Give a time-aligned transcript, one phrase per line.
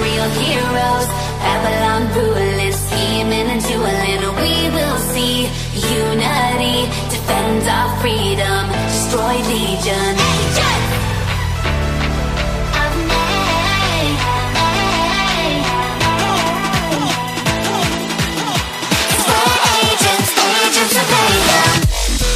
[0.00, 1.08] real heroes.
[1.44, 4.22] Babylon ruling, scheming and dueling.
[4.40, 5.44] We will see
[5.76, 10.16] unity, defend our freedom, destroy legion.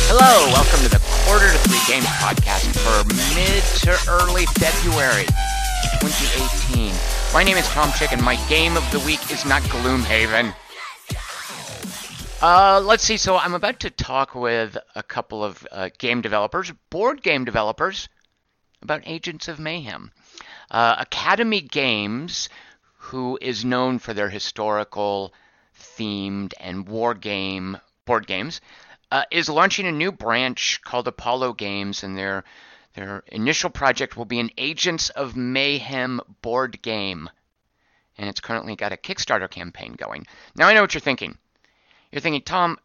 [0.07, 3.05] Hello, welcome to the Quarter to Three Games podcast for
[3.35, 5.27] mid to early February
[6.01, 6.94] 2018.
[7.35, 10.55] My name is Tom Chick, and my game of the week is not Gloomhaven.
[12.41, 13.17] Uh, let's see.
[13.17, 18.09] So I'm about to talk with a couple of uh, game developers, board game developers,
[18.83, 20.13] about Agents of Mayhem.
[20.71, 22.49] Uh, Academy Games,
[22.99, 25.35] who is known for their historical
[25.77, 28.61] themed and war game board games,
[29.11, 32.45] uh, is launching a new branch called Apollo Games, and their
[32.95, 37.29] their initial project will be an Agents of Mayhem board game,
[38.17, 40.27] and it's currently got a Kickstarter campaign going.
[40.55, 41.37] Now I know what you're thinking.
[42.13, 42.79] You're thinking, Tom,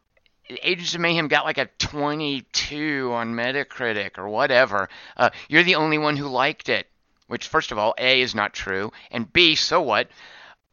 [0.64, 4.90] Agents of Mayhem got like a 22 on Metacritic or whatever.
[5.16, 6.88] Uh, you're the only one who liked it.
[7.28, 10.10] Which, first of all, A is not true, and B, so what?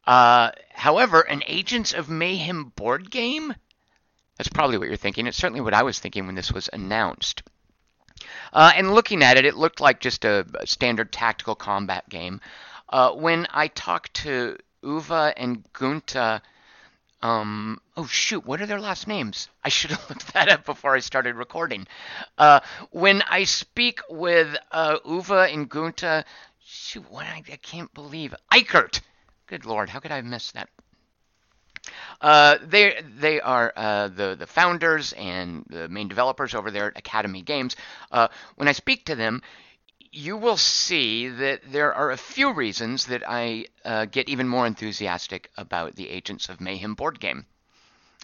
[0.07, 3.53] Uh, however, an Agents of Mayhem board game
[4.37, 5.25] that's probably what you're thinking.
[5.25, 7.43] It's certainly what I was thinking when this was announced.
[8.57, 12.41] Uh, and looking at it, it looked like just a, standard tactical combat game.
[12.89, 16.41] Uh, when I talked to Uwe and Gunter,
[17.21, 19.47] um, oh shoot, what are their last names?
[19.63, 21.85] I should have looked that up before I started recording.
[22.35, 26.23] Uh, when I speak with uh, Uwe and Gunter,
[26.65, 29.01] shoot, what I, I can't believe Eickert.
[29.45, 30.69] Good lord, how could I missed that?
[32.21, 36.97] Uh, they they are uh, the the founders and the main developers over there at
[36.97, 37.75] Academy Games.
[38.11, 39.41] Uh, when I speak to them,
[40.11, 44.65] you will see that there are a few reasons that I uh, get even more
[44.65, 47.45] enthusiastic about the Agents of Mayhem board game,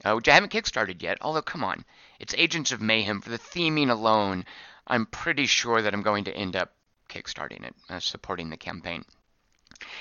[0.04, 1.18] uh, which I haven't kickstarted yet.
[1.22, 1.86] Although, come on,
[2.20, 4.46] it's Agents of Mayhem for the theming alone.
[4.88, 6.74] I'm pretty sure that I'm going to end up
[7.10, 9.06] kickstarting it, supporting the campaign.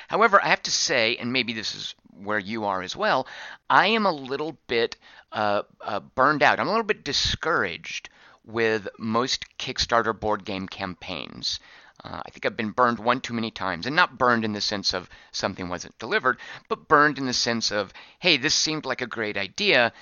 [0.08, 3.26] However, I have to say, and maybe this is where you are as well,
[3.69, 4.97] I am a little bit
[5.32, 6.60] uh, uh, burned out.
[6.60, 8.10] I'm a little bit discouraged
[8.44, 11.60] with most Kickstarter board game campaigns.
[12.04, 14.60] Uh, I think I've been burned one too many times, and not burned in the
[14.60, 16.38] sense of something wasn't delivered,
[16.69, 19.92] but burned in the sense of, hey, this seemed like a great idea.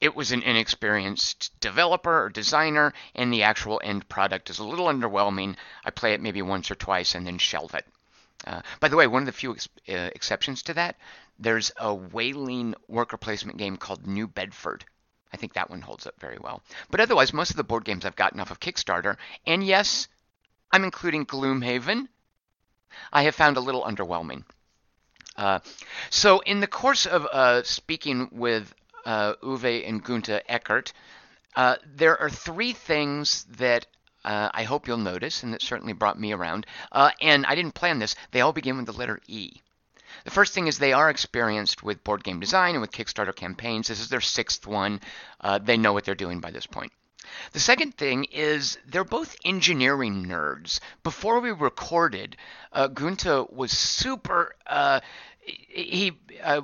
[0.00, 4.86] It was an inexperienced developer or designer, and the actual end product is a little
[4.86, 5.56] underwhelming.
[5.84, 7.86] I play it maybe once or twice and then shelve it.
[8.46, 10.96] Uh, by the way, one of the few ex- uh, exceptions to that,
[11.38, 14.84] there's a Whaling worker placement game called New Bedford.
[15.32, 16.62] I think that one holds up very well.
[16.90, 20.08] But otherwise, most of the board games I've gotten off of Kickstarter, and yes,
[20.72, 22.08] I'm including Gloomhaven,
[23.12, 24.44] I have found a little underwhelming.
[25.36, 25.60] Uh,
[26.10, 28.74] so, in the course of uh, speaking with
[29.04, 30.92] uh, Uwe and Gunter Eickert,
[31.56, 33.86] uh, there are three things that
[34.24, 36.66] uh, I hope you'll notice, and that certainly brought me around.
[36.92, 38.14] Uh, and I didn't plan this.
[38.30, 39.60] They all begin with the letter E.
[40.24, 43.88] The first thing is they are experienced with board game design and with Kickstarter campaigns.
[43.88, 45.00] This is their sixth one.
[45.40, 46.92] Uh, they know what they're doing by this point.
[47.52, 50.80] The second thing is they're both engineering nerds.
[51.02, 52.36] Before we recorded,
[52.72, 54.56] uh, Gunter was super.
[54.66, 55.00] Uh,
[55.40, 56.62] he uh,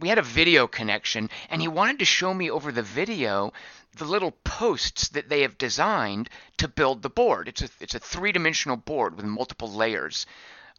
[0.00, 3.52] we had a video connection, and he wanted to show me over the video
[3.96, 6.28] the little posts that they have designed
[6.58, 7.48] to build the board.
[7.48, 10.26] It's a it's a three dimensional board with multiple layers.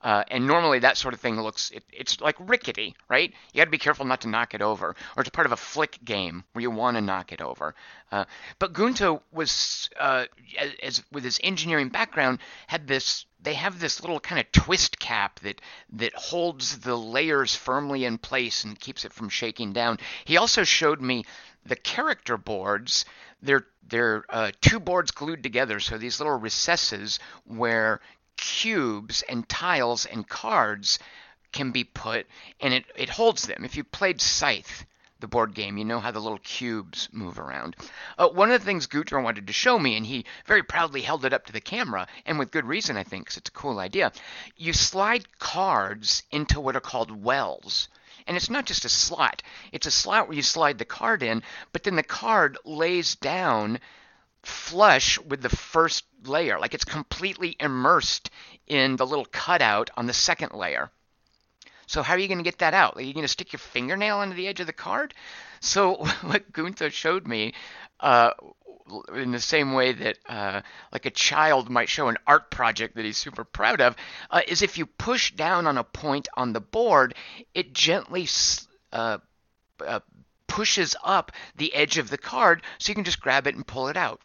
[0.03, 3.31] Uh, and normally that sort of thing looks it, it's like rickety, right?
[3.53, 5.57] You got to be careful not to knock it over, or it's part of a
[5.57, 7.75] flick game where you want to knock it over.
[8.11, 8.25] Uh,
[8.57, 10.25] but Gunter was, uh,
[10.81, 13.25] as, with his engineering background, had this.
[13.43, 15.61] They have this little kind of twist cap that
[15.93, 19.97] that holds the layers firmly in place and keeps it from shaking down.
[20.25, 21.25] He also showed me
[21.65, 23.05] the character boards.
[23.41, 27.99] They're they're uh, two boards glued together, so these little recesses where
[28.37, 30.99] cubes and tiles and cards
[31.51, 32.27] can be put,
[32.59, 33.65] and it, it holds them.
[33.65, 34.85] If you played Scythe,
[35.19, 37.75] the board game, you know how the little cubes move around.
[38.17, 41.25] Uh, one of the things Gunter wanted to show me, and he very proudly held
[41.25, 43.79] it up to the camera, and with good reason, I think, because it's a cool
[43.79, 44.11] idea.
[44.57, 47.89] You slide cards into what are called wells.
[48.27, 51.43] And it's not just a slot, it's a slot where you slide the card in,
[51.71, 53.79] but then the card lays down
[54.43, 56.59] flush with the first layer.
[56.59, 58.29] Like it's completely immersed
[58.67, 60.91] in the little cutout on the second layer.
[61.87, 62.95] So how are you going to get that out?
[62.95, 65.13] Are you going to stick your fingernail into the edge of the card?
[65.59, 67.53] So what Gunter showed me,
[67.99, 68.31] uh,
[69.13, 70.61] in the same way that uh,
[70.91, 73.95] like a child might show an art project that he's super proud of,
[74.29, 77.15] uh, is if you push down on a point on the board,
[77.53, 78.27] it gently
[78.91, 79.17] uh,
[79.85, 79.99] uh,
[80.47, 83.87] pushes up the edge of the card so you can just grab it and pull
[83.87, 84.21] it out.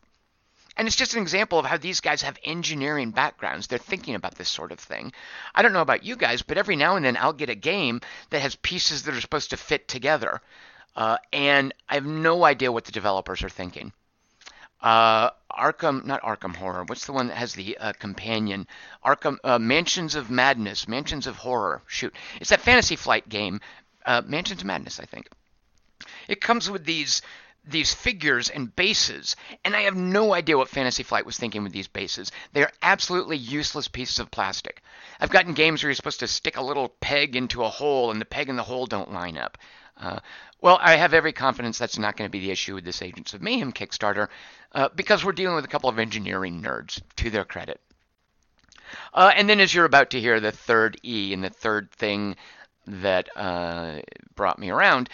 [0.77, 3.67] And it's just an example of how these guys have engineering backgrounds.
[3.67, 5.13] They're thinking about this sort of thing.
[5.55, 8.03] I don't know about you guys, but every now and then I'll get a game
[8.31, 10.43] that has pieces that are supposed to fit together.
[10.95, 13.93] Uh, and I have no idea what the developers are thinking.
[14.81, 16.85] Uh, Arkham, not Arkham Horror.
[16.85, 18.67] What's the one that has the uh, companion?
[19.05, 21.83] Arkham uh, Mansions of Madness, Mansions of Horror.
[21.87, 23.61] Shoot, it's that Fantasy Flight game,
[24.05, 25.29] uh, Mansions of Madness, I think.
[26.29, 27.23] It comes with these
[27.69, 29.35] these figures and bases,
[29.65, 32.31] and I have no idea what Fantasy Flight was thinking with these bases.
[32.53, 34.83] They are absolutely useless pieces of plastic.
[35.19, 38.21] I've gotten games where you're supposed to stick a little peg into a hole, and
[38.21, 39.59] the peg and the hole don't line up.
[39.97, 40.21] Uh,
[40.61, 43.35] well, I have every confidence that's not going to be the issue with this Agents
[43.35, 44.29] of Mayhem Kickstarter,
[44.73, 47.81] uh, because we're dealing with a couple of engineering nerds, to their credit.
[49.13, 52.37] Uh, and then, as you're about to hear, the third E and the third thing
[52.87, 53.99] that uh,
[54.35, 55.09] brought me around,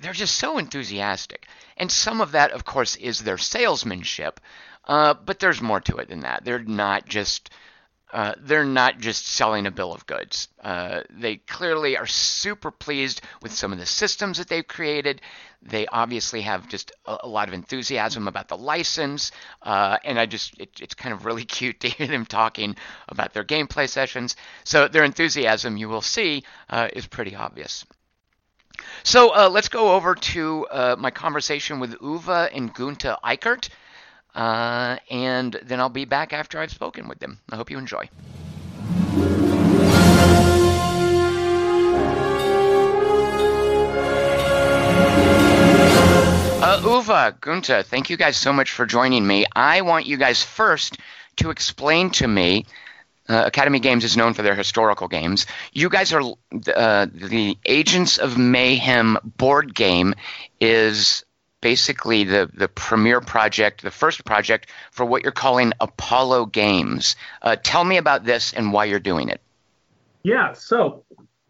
[0.00, 1.46] they're just so enthusiastic.
[1.76, 4.40] And some of that, of course, is their salesmanship,
[4.84, 6.44] uh, but there's more to it than that.
[6.44, 7.50] They're not just
[8.12, 10.48] uh, they're not just selling a bill of goods.
[10.62, 15.20] Uh, they clearly are super pleased with some of the systems that they've created.
[15.60, 19.30] They obviously have just a, a lot of enthusiasm about the license,
[19.62, 22.76] uh, and I just it, it's kind of really cute to hear them talking
[23.08, 24.36] about their gameplay sessions.
[24.64, 27.84] So their enthusiasm, you will see, uh, is pretty obvious.
[29.02, 30.66] So uh, let's go over to
[30.98, 33.68] my conversation with Uwe and Gunter Eickert.
[34.38, 37.40] Uh, and then I'll be back after I've spoken with them.
[37.50, 38.08] I hope you enjoy.
[46.62, 49.44] Uh, Uwe, Gunter, thank you guys so much for joining me.
[49.56, 50.98] I want you guys first
[51.38, 52.64] to explain to me.
[53.28, 55.46] Uh, Academy Games is known for their historical games.
[55.72, 60.14] You guys are uh, the Agents of Mayhem board game
[60.60, 61.24] is
[61.60, 67.16] basically the, the premier project, the first project for what you're calling Apollo Games.
[67.42, 69.40] Uh, tell me about this and why you're doing it.
[70.22, 71.04] Yeah, so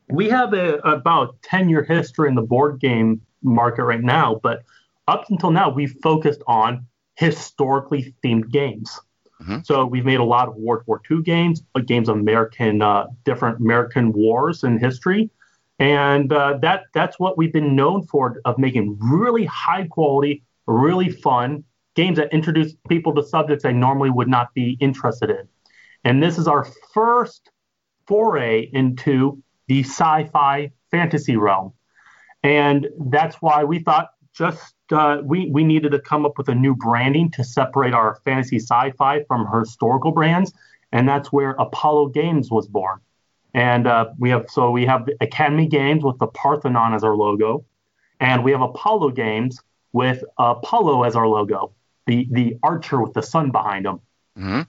[0.08, 4.62] we have a, about 10 year history in the board game market right now, but
[5.06, 9.00] up until now, we've focused on historically themed games.
[9.40, 9.58] Mm-hmm.
[9.64, 13.60] So we've made a lot of World War II games, games of American, uh, different
[13.60, 15.30] American wars and history
[15.78, 21.10] and uh, that that's what we've been known for of making really high quality, really
[21.10, 21.64] fun
[21.94, 25.48] games that introduce people to subjects they normally would not be interested in.
[26.04, 27.50] And this is our first
[28.06, 31.72] foray into the sci-fi fantasy realm,
[32.42, 36.54] and that's why we thought just uh, we we needed to come up with a
[36.54, 40.52] new branding to separate our fantasy sci-fi from historical brands,
[40.92, 43.00] and that's where Apollo Games was born.
[43.54, 47.64] And uh, we have so we have Academy Games with the Parthenon as our logo,
[48.20, 49.60] and we have Apollo Games
[49.92, 51.72] with Apollo as our logo,
[52.06, 54.00] the the archer with the sun behind him.
[54.38, 54.60] Mm-hmm.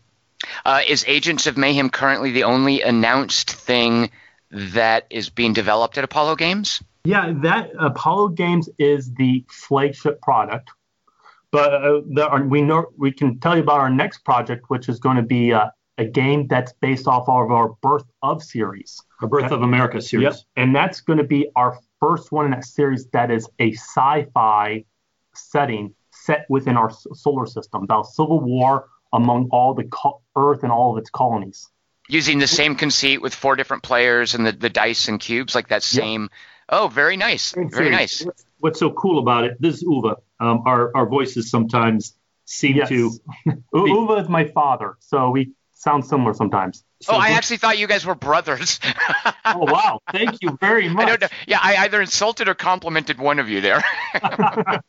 [0.66, 4.10] Uh, is Agents of Mayhem currently the only announced thing
[4.52, 6.82] that is being developed at Apollo Games?
[7.04, 10.70] Yeah, that Apollo Games is the flagship product.
[11.52, 15.00] But uh, the, we know we can tell you about our next project, which is
[15.00, 19.04] going to be uh, a game that's based off of our Birth of series.
[19.22, 20.24] Our Birth of America series.
[20.24, 20.36] Yep.
[20.56, 24.26] And that's going to be our first one in that series that is a sci
[24.34, 24.86] fi
[25.36, 30.72] setting set within our solar system about civil war among all the co- Earth and
[30.72, 31.68] all of its colonies.
[32.08, 35.68] Using the same conceit with four different players and the, the dice and cubes, like
[35.68, 36.24] that same.
[36.24, 36.32] Yep.
[36.70, 37.52] Oh, very nice.
[37.52, 38.24] Very nice.
[38.24, 39.58] What's, what's, so cool about it?
[39.60, 40.16] This is Uwe.
[40.40, 42.16] Um, our, our voices sometimes
[42.46, 42.90] seem yes.
[42.90, 43.12] to.
[43.74, 46.84] Uwe is my father, so we sound similar sometimes.
[47.02, 48.80] So oh, I actually thought you guys were brothers.
[49.46, 50.02] oh wow!
[50.12, 51.24] Thank you very much.
[51.24, 51.30] I.
[51.48, 53.84] Yeah, I either insulted or complimented one of you there.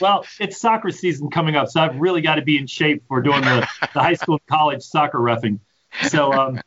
[0.00, 3.20] well, it's soccer season coming up, so I've really got to be in shape for
[3.20, 5.60] doing the, the high school and college soccer refing.
[6.08, 6.60] So, um,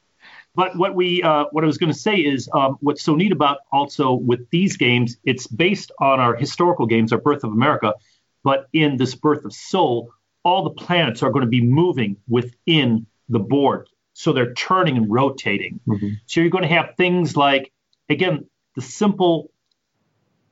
[0.53, 3.31] but what we uh, what I was going to say is um, what's so neat
[3.31, 7.95] about also with these games, it's based on our historical games, our Birth of America,
[8.43, 10.11] but in this Birth of Soul,
[10.47, 13.89] all the planets are going to be moving within the board.
[14.13, 15.81] So they're turning and rotating.
[15.85, 16.07] Mm-hmm.
[16.25, 17.73] So you're going to have things like,
[18.07, 19.51] again, the simple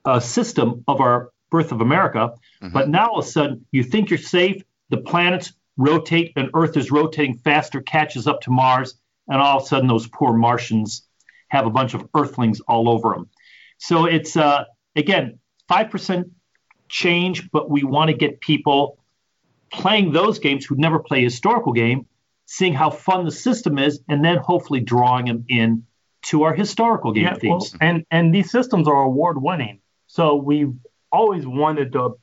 [0.03, 2.33] uh, system of our Birth of America.
[2.61, 2.73] Mm-hmm.
[2.73, 6.75] But now all of a sudden, you think you're safe, the planets rotate, and Earth
[6.75, 8.95] is rotating faster, catches up to Mars,
[9.29, 11.03] and all of a sudden, those poor Martians
[11.47, 13.29] have a bunch of Earthlings all over them.
[13.77, 14.65] So it's, uh,
[14.97, 15.39] again,
[15.71, 16.31] 5%
[16.89, 18.99] change, but we want to get people
[19.71, 22.05] playing those games who'd never play a historical game,
[22.45, 25.85] seeing how fun the system is, and then hopefully drawing them in
[26.23, 27.75] to our historical game yeah, themes.
[27.79, 30.73] Well, and and these systems are award winning, so we've
[31.11, 32.17] always wanted to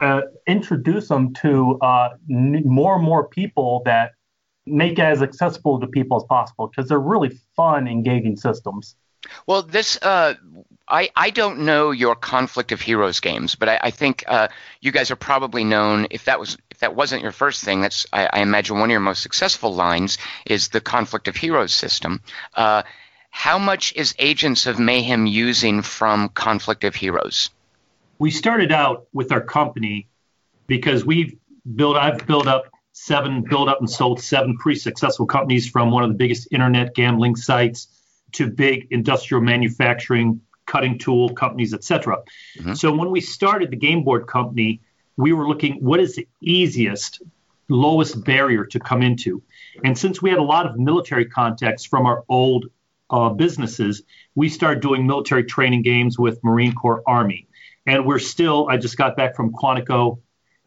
[0.00, 4.12] uh, introduce them to uh, n- more and more people that
[4.66, 8.96] make it as accessible to people as possible because they're really fun, engaging systems.
[9.46, 10.34] Well, this uh,
[10.86, 14.48] I I don't know your Conflict of Heroes games, but I, I think uh,
[14.80, 16.06] you guys are probably known.
[16.10, 18.92] If that was if that wasn't your first thing, that's I, I imagine one of
[18.92, 22.22] your most successful lines is the Conflict of Heroes system.
[22.54, 22.82] Uh,
[23.30, 27.50] how much is Agents of Mayhem using from Conflict of Heroes?
[28.18, 30.08] We started out with our company
[30.66, 31.36] because we've
[31.74, 31.96] built.
[31.96, 36.10] I've built up seven, built up and sold seven pretty successful companies from one of
[36.10, 37.88] the biggest internet gambling sites
[38.32, 42.18] to big industrial manufacturing, cutting tool companies, etc.
[42.58, 42.74] Mm-hmm.
[42.74, 44.80] So when we started the game board company,
[45.16, 47.22] we were looking what is the easiest,
[47.68, 49.42] lowest barrier to come into.
[49.84, 52.66] And since we had a lot of military contacts from our old
[53.10, 54.02] uh, businesses,
[54.34, 57.48] we started doing military training games with Marine Corps Army.
[57.86, 60.20] And we're still, I just got back from Quantico,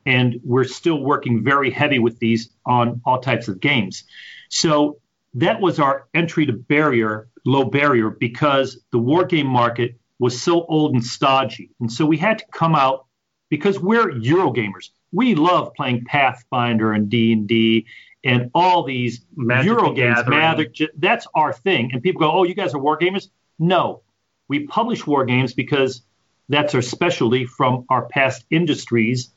[0.05, 4.05] and we're still working very heavy with these on all types of games.
[4.49, 4.97] So
[5.35, 10.65] that was our entry to barrier, low barrier, because the war game market was so
[10.65, 11.71] old and stodgy.
[11.79, 13.07] And so we had to come out
[13.49, 14.89] because we're Eurogamers.
[15.11, 17.87] We love playing Pathfinder and D and D
[18.23, 20.19] and all these Magic Euro games.
[20.27, 21.91] Magic, that's our thing.
[21.91, 23.29] And people go, "Oh, you guys are war gamers?"
[23.59, 24.01] No,
[24.47, 26.03] we publish war games because
[26.49, 29.33] that's our specialty from our past industries,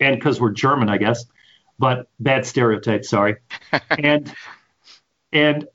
[0.00, 1.24] and because we're German, I guess.
[1.78, 3.36] But bad stereotype, sorry.
[3.90, 4.32] and
[5.32, 5.66] and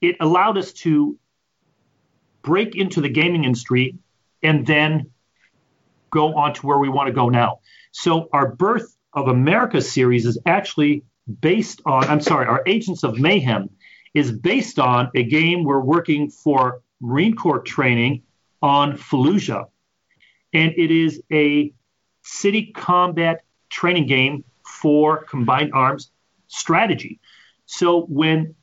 [0.00, 1.18] it allowed us to
[2.42, 3.96] break into the gaming industry
[4.42, 5.10] and then
[6.10, 7.60] go on to where we want to go now.
[7.92, 11.04] So our Birth of America series is actually
[11.40, 13.70] based on, I'm sorry, our Agents of Mayhem
[14.14, 18.22] is based on a game we're working for Marine Corps training
[18.62, 19.66] on Fallujah.
[20.52, 21.72] And it is a
[22.22, 26.10] city combat training game for combined arms
[26.46, 27.20] strategy.
[27.66, 28.54] So when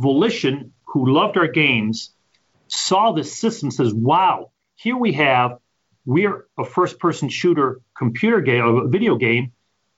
[0.00, 2.10] Volition, who loved our games,
[2.68, 5.58] saw this system, says, wow, here we have,
[6.06, 9.52] we're a first person shooter computer game, a video game.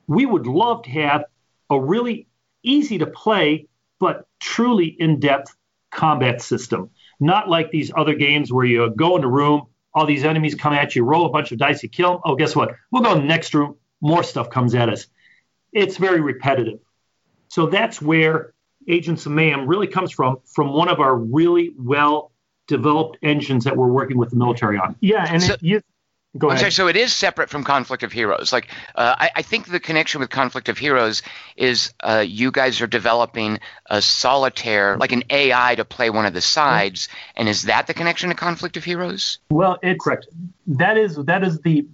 [0.06, 1.24] We would love to have
[1.70, 2.26] a really
[2.62, 3.68] easy to play,
[4.00, 5.54] but truly in depth
[5.90, 6.90] combat system.
[7.20, 10.72] Not like these other games where you go in a room, all these enemies come
[10.72, 12.20] at you, roll a bunch of dice, you kill them.
[12.24, 12.74] Oh, guess what?
[12.90, 15.06] We'll go in the next room, more stuff comes at us.
[15.72, 16.80] It's very repetitive.
[17.48, 18.51] So that's where
[18.88, 22.32] Agents of Mayhem really comes from from one of our really well
[22.66, 24.96] developed engines that we're working with the military on.
[25.00, 25.80] Yeah, and so, it, you,
[26.38, 26.60] go ahead.
[26.60, 28.52] Sorry, so it is separate from Conflict of Heroes.
[28.52, 31.22] Like uh, I, I, think the connection with Conflict of Heroes
[31.56, 33.58] is uh, you guys are developing
[33.90, 37.94] a solitaire, like an AI to play one of the sides, and is that the
[37.94, 39.38] connection to Conflict of Heroes?
[39.50, 40.28] Well, it's correct.
[40.66, 41.86] That is that is the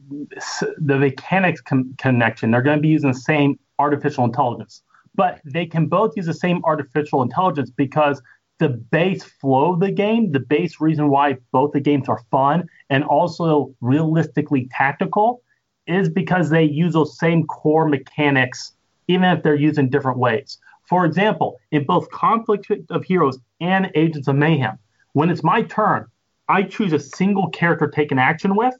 [0.79, 2.51] the mechanics con- connection.
[2.51, 4.83] They're going to be using the same artificial intelligence
[5.19, 8.23] but they can both use the same artificial intelligence because
[8.61, 12.69] the base flow of the game, the base reason why both the games are fun
[12.89, 15.43] and also realistically tactical
[15.89, 18.75] is because they use those same core mechanics,
[19.09, 20.59] even if they're used in different ways.
[20.89, 24.79] For example, in both Conflict of Heroes and Agents of Mayhem,
[25.15, 26.07] when it's my turn,
[26.49, 28.75] I choose a single character to take an action with.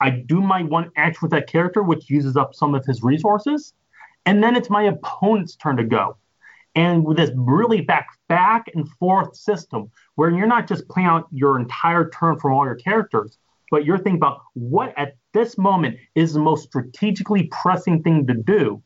[0.00, 3.72] I do my one action with that character, which uses up some of his resources.
[4.26, 6.16] And then it's my opponent's turn to go.
[6.74, 11.26] And with this really back back and forth system where you're not just playing out
[11.32, 13.38] your entire turn from all your characters,
[13.70, 18.34] but you're thinking about what at this moment is the most strategically pressing thing to
[18.34, 18.82] do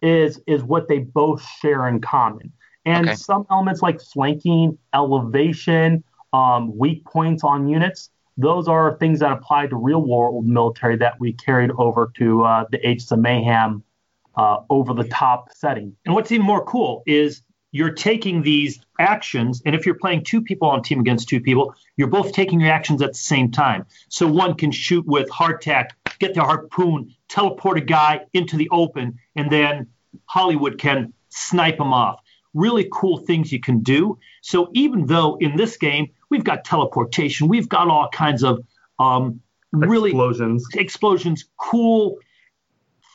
[0.00, 2.52] is is what they both share in common.
[2.84, 3.16] And okay.
[3.16, 9.68] some elements like flanking, elevation, um, weak points on units, those are things that apply
[9.68, 13.84] to real world military that we carried over to uh, the Agents of Mayhem
[14.34, 15.96] uh, over the top setting.
[16.04, 20.42] And what's even more cool is you're taking these actions, and if you're playing two
[20.42, 23.50] people on a team against two people, you're both taking your actions at the same
[23.50, 23.86] time.
[24.10, 29.18] So one can shoot with Hardtack, get the harpoon, teleport a guy into the open,
[29.36, 29.88] and then
[30.26, 32.20] Hollywood can snipe him off.
[32.52, 34.18] Really cool things you can do.
[34.42, 38.62] So even though in this game we've got teleportation, we've got all kinds of
[38.98, 39.40] um,
[39.72, 42.18] really explosions, explosions, cool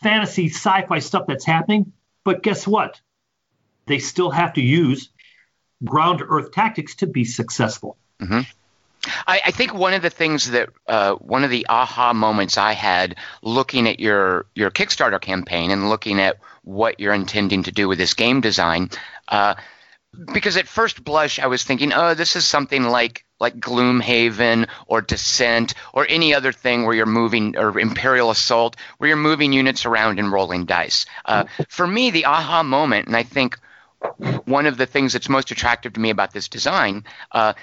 [0.02, 1.94] fantasy sci-fi stuff that's happening.
[2.24, 3.00] But guess what?
[3.86, 5.10] They still have to use
[5.84, 7.98] ground to earth tactics to be successful.
[8.22, 8.42] Mm-hmm.
[9.26, 12.74] I, I, think one of the things that uh, one of the aha moments I
[12.74, 17.88] had looking at your your Kickstarter campaign and looking at what you're intending to do
[17.88, 18.90] with this game design,
[19.30, 19.56] uh,
[20.34, 25.02] because at first blush I was thinking, oh, this is something like like Gloomhaven or
[25.02, 29.86] Descent or any other thing where you're moving or Imperial Assault where you're moving units
[29.86, 31.06] around and rolling dice.
[31.26, 33.60] Uh, for me, the aha moment, and I think
[34.46, 37.54] one of the things that's most attractive to me about this design uh,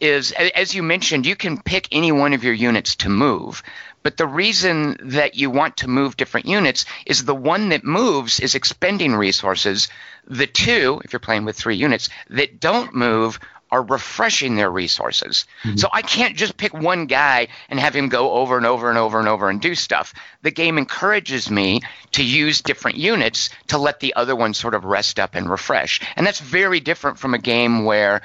[0.00, 3.62] is, as you mentioned, you can pick any one of your units to move.
[4.02, 8.40] But the reason that you want to move different units is the one that moves
[8.40, 9.88] is expending resources.
[10.26, 13.38] The two, if you're playing with three units, that don't move
[13.72, 15.46] are refreshing their resources.
[15.64, 15.78] Mm-hmm.
[15.78, 18.98] So I can't just pick one guy and have him go over and over and
[18.98, 20.12] over and over and do stuff.
[20.42, 21.80] The game encourages me
[22.12, 26.00] to use different units to let the other one sort of rest up and refresh.
[26.16, 28.20] And that's very different from a game where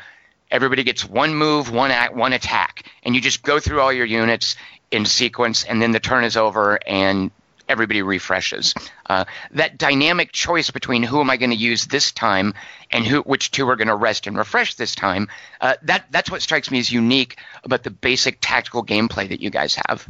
[0.51, 4.05] everybody gets one move, one act, one attack, and you just go through all your
[4.05, 4.57] units
[4.91, 7.31] in sequence, and then the turn is over, and
[7.69, 8.73] everybody refreshes.
[9.07, 12.53] Uh, that dynamic choice between who am I going to use this time
[12.91, 15.27] and who, which two are going to rest and refresh this time,
[15.61, 19.49] uh, that that's what strikes me as unique about the basic tactical gameplay that you
[19.49, 20.07] guys have.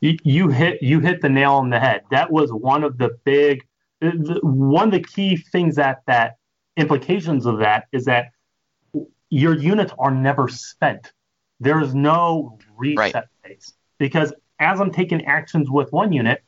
[0.00, 2.02] You, you hit you hit the nail on the head.
[2.10, 3.64] That was one of the big,
[4.00, 6.36] one of the key things that that
[6.76, 8.32] implications of that is that
[9.30, 11.12] your units are never spent.
[11.60, 13.24] There is no reset right.
[13.42, 16.42] phase because as I'm taking actions with one unit,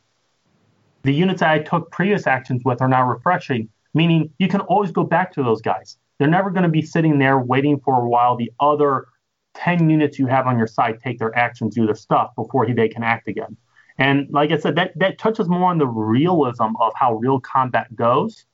[1.02, 4.90] the units that I took previous actions with are now refreshing, meaning you can always
[4.90, 5.96] go back to those guys.
[6.18, 9.06] They're never going to be sitting there waiting for a while the other
[9.54, 12.88] 10 units you have on your side take their actions, do their stuff before they
[12.88, 13.56] can act again.
[13.98, 17.94] And like I said, that, that touches more on the realism of how real combat
[17.96, 18.44] goes.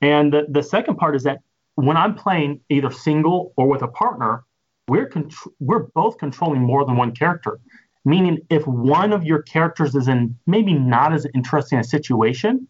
[0.00, 1.38] And the, the second part is that
[1.76, 4.44] when I'm playing either single or with a partner,
[4.88, 7.60] we're contr- we're both controlling more than one character.
[8.04, 12.66] Meaning, if one of your characters is in maybe not as interesting a situation,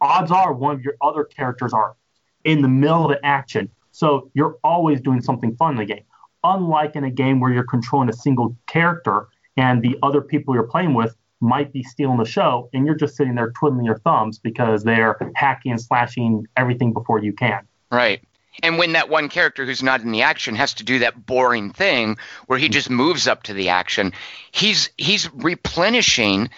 [0.00, 1.96] odds are one of your other characters are
[2.44, 3.68] in the middle of the action.
[3.90, 6.04] So you're always doing something fun in the game.
[6.44, 10.68] Unlike in a game where you're controlling a single character and the other people you're
[10.68, 14.38] playing with might be stealing the show and you're just sitting there twiddling your thumbs
[14.38, 17.66] because they're hacking and slashing everything before you can.
[17.90, 18.20] Right.
[18.62, 21.72] And when that one character who's not in the action has to do that boring
[21.72, 22.16] thing
[22.46, 24.12] where he just moves up to the action,
[24.50, 26.50] he's he's replenishing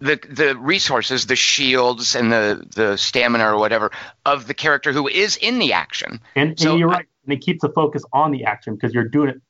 [0.00, 3.92] the the resources, the shields and the the stamina or whatever
[4.26, 6.20] of the character who is in the action.
[6.34, 7.06] And, so, and you're right.
[7.24, 9.40] And it keeps the focus on the action because you're doing it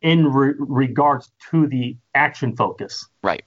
[0.00, 3.06] in re- regards to the action focus.
[3.22, 3.44] Right.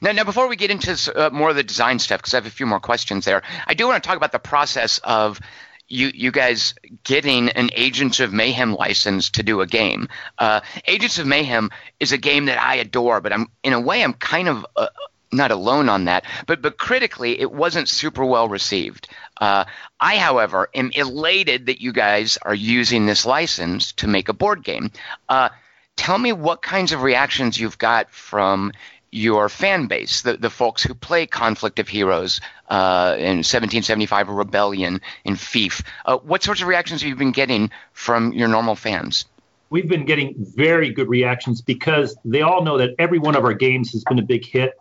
[0.00, 2.46] Now, now before we get into uh, more of the design stuff, because I have
[2.46, 5.40] a few more questions there, I do want to talk about the process of
[5.88, 10.08] you you guys getting an Agents of Mayhem license to do a game.
[10.38, 14.02] Uh, Agents of Mayhem is a game that I adore, but I'm in a way
[14.02, 14.88] I'm kind of uh,
[15.32, 16.24] not alone on that.
[16.46, 19.08] But but critically, it wasn't super well received.
[19.40, 19.64] Uh,
[20.00, 24.62] I, however, am elated that you guys are using this license to make a board
[24.62, 24.90] game.
[25.28, 25.48] Uh,
[25.96, 28.72] tell me what kinds of reactions you've got from
[29.12, 32.40] your fan base, the, the folks who play Conflict of Heroes
[32.72, 35.82] uh, in 1775 a Rebellion in Fief.
[36.06, 39.26] Uh, what sorts of reactions have you been getting from your normal fans?
[39.68, 43.52] We've been getting very good reactions because they all know that every one of our
[43.52, 44.72] games has been a big hit,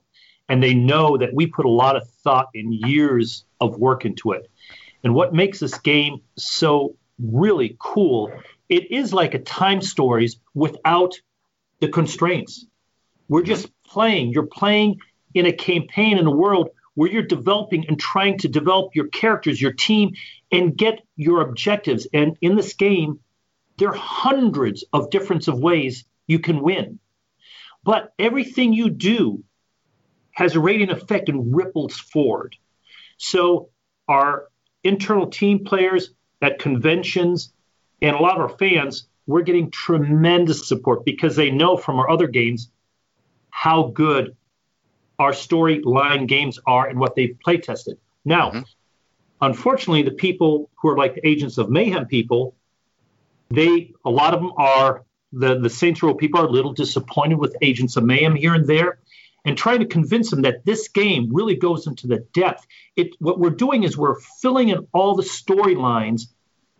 [0.47, 4.31] and they know that we put a lot of thought and years of work into
[4.31, 4.49] it.
[5.03, 8.31] And what makes this game so really cool,
[8.69, 11.19] it is like a T.I.M.E Stories without
[11.81, 12.65] the constraints.
[13.27, 14.31] We're just playing.
[14.31, 15.01] You're playing
[15.33, 16.69] in a campaign in a world
[17.01, 20.13] where you're developing and trying to develop your characters, your team,
[20.51, 22.05] and get your objectives.
[22.13, 23.21] And in this game,
[23.79, 26.99] there are hundreds of different of ways you can win.
[27.83, 29.43] But everything you do
[30.33, 32.55] has a radiant effect and ripples forward.
[33.17, 33.69] So
[34.07, 34.49] our
[34.83, 37.51] internal team players at conventions
[37.99, 42.11] and a lot of our fans, we're getting tremendous support because they know from our
[42.11, 42.69] other games
[43.49, 44.35] how good
[45.21, 47.97] our storyline games are and what they've play tested.
[48.25, 48.61] Now, mm-hmm.
[49.39, 52.55] unfortunately, the people who are like the agents of mayhem people,
[53.49, 57.37] they a lot of them are the the Saints Row people are a little disappointed
[57.37, 58.97] with agents of mayhem here and there,
[59.45, 62.65] and trying to convince them that this game really goes into the depth.
[62.95, 66.23] It what we're doing is we're filling in all the storylines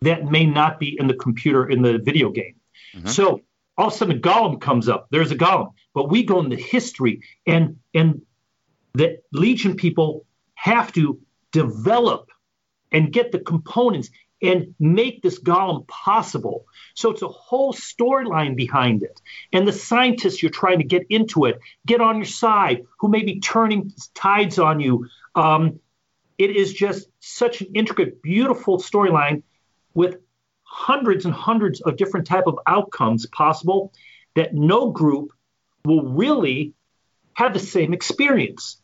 [0.00, 2.56] that may not be in the computer in the video game.
[2.96, 3.06] Mm-hmm.
[3.06, 3.42] So
[3.78, 5.06] all of a sudden a golem comes up.
[5.10, 8.22] There's a golem, but we go into history, and and
[8.94, 12.30] the Legion people have to develop
[12.90, 14.10] and get the components
[14.42, 16.66] and make this golem possible.
[16.94, 19.20] So it's a whole storyline behind it.
[19.52, 23.22] And the scientists you're trying to get into it, get on your side, who may
[23.22, 25.06] be turning tides on you.
[25.34, 25.78] Um,
[26.38, 29.44] it is just such an intricate, beautiful storyline
[29.94, 30.16] with
[30.64, 33.92] hundreds and hundreds of different type of outcomes possible
[34.34, 35.32] that no group
[35.84, 36.72] will really
[37.34, 38.81] have the same experience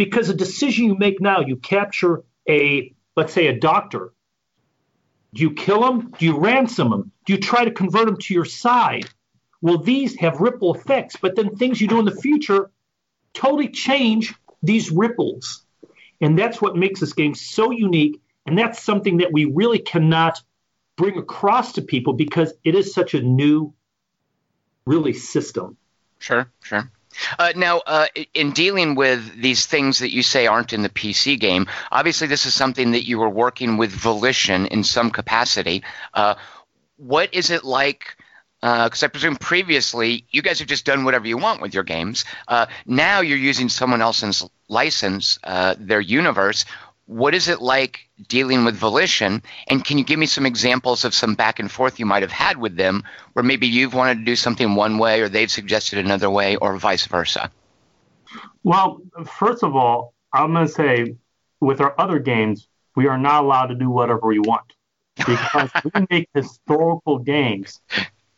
[0.00, 4.14] because a decision you make now you capture a let's say a doctor
[5.34, 6.10] do you kill him?
[6.18, 7.12] do you ransom him?
[7.26, 9.04] do you try to convert him to your side
[9.60, 12.70] well these have ripple effects but then things you do in the future
[13.34, 15.66] totally change these ripples
[16.22, 20.40] and that's what makes this game so unique and that's something that we really cannot
[20.96, 23.74] bring across to people because it is such a new
[24.86, 25.76] really system
[26.20, 26.90] Sure, sure.
[27.38, 31.38] Uh, now, uh, in dealing with these things that you say aren't in the PC
[31.38, 35.82] game, obviously this is something that you were working with Volition in some capacity.
[36.14, 36.34] Uh,
[36.96, 38.16] what is it like?
[38.60, 41.82] Because uh, I presume previously you guys have just done whatever you want with your
[41.82, 42.26] games.
[42.46, 46.66] Uh, now you're using someone else's license, uh, their universe
[47.10, 49.42] what is it like dealing with volition?
[49.66, 52.30] And can you give me some examples of some back and forth you might have
[52.30, 55.98] had with them where maybe you've wanted to do something one way or they've suggested
[55.98, 57.50] another way or vice versa?
[58.62, 61.16] Well first of all i'm going to say
[61.58, 64.72] with our other games we are not allowed to do whatever we want
[65.16, 67.80] because we make historical games.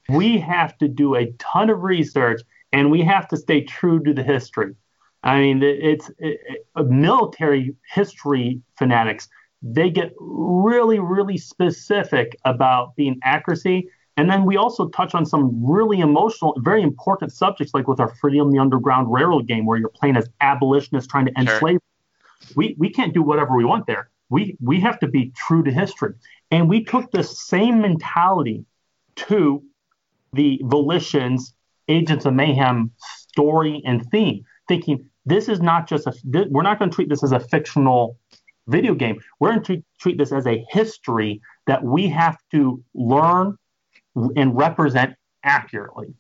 [0.08, 2.40] We have to do a ton of research
[2.72, 4.74] and we have to stay true to the history
[5.22, 9.28] I mean, it's it, it, uh, military history fanatics.
[9.62, 13.88] They get really, really specific about being accuracy.
[14.16, 18.12] And then we also touch on some really emotional, very important subjects, like with our
[18.16, 21.58] Freedom the Underground Railroad game, where you're playing as abolitionists trying to end sure.
[21.60, 21.80] slavery.
[22.56, 24.10] We, we can't do whatever we want there.
[24.28, 26.14] We, we have to be true to history.
[26.50, 28.64] And we took the same mentality
[29.16, 29.62] to
[30.32, 31.54] the Volition's
[31.88, 36.12] Agents of Mayhem story and theme, thinking this is not just a
[36.50, 38.18] we're not going to treat this as a fictional
[38.68, 39.20] video game.
[39.40, 43.56] We're going to treat this as a history that we have to learn
[44.36, 46.14] and represent accurately.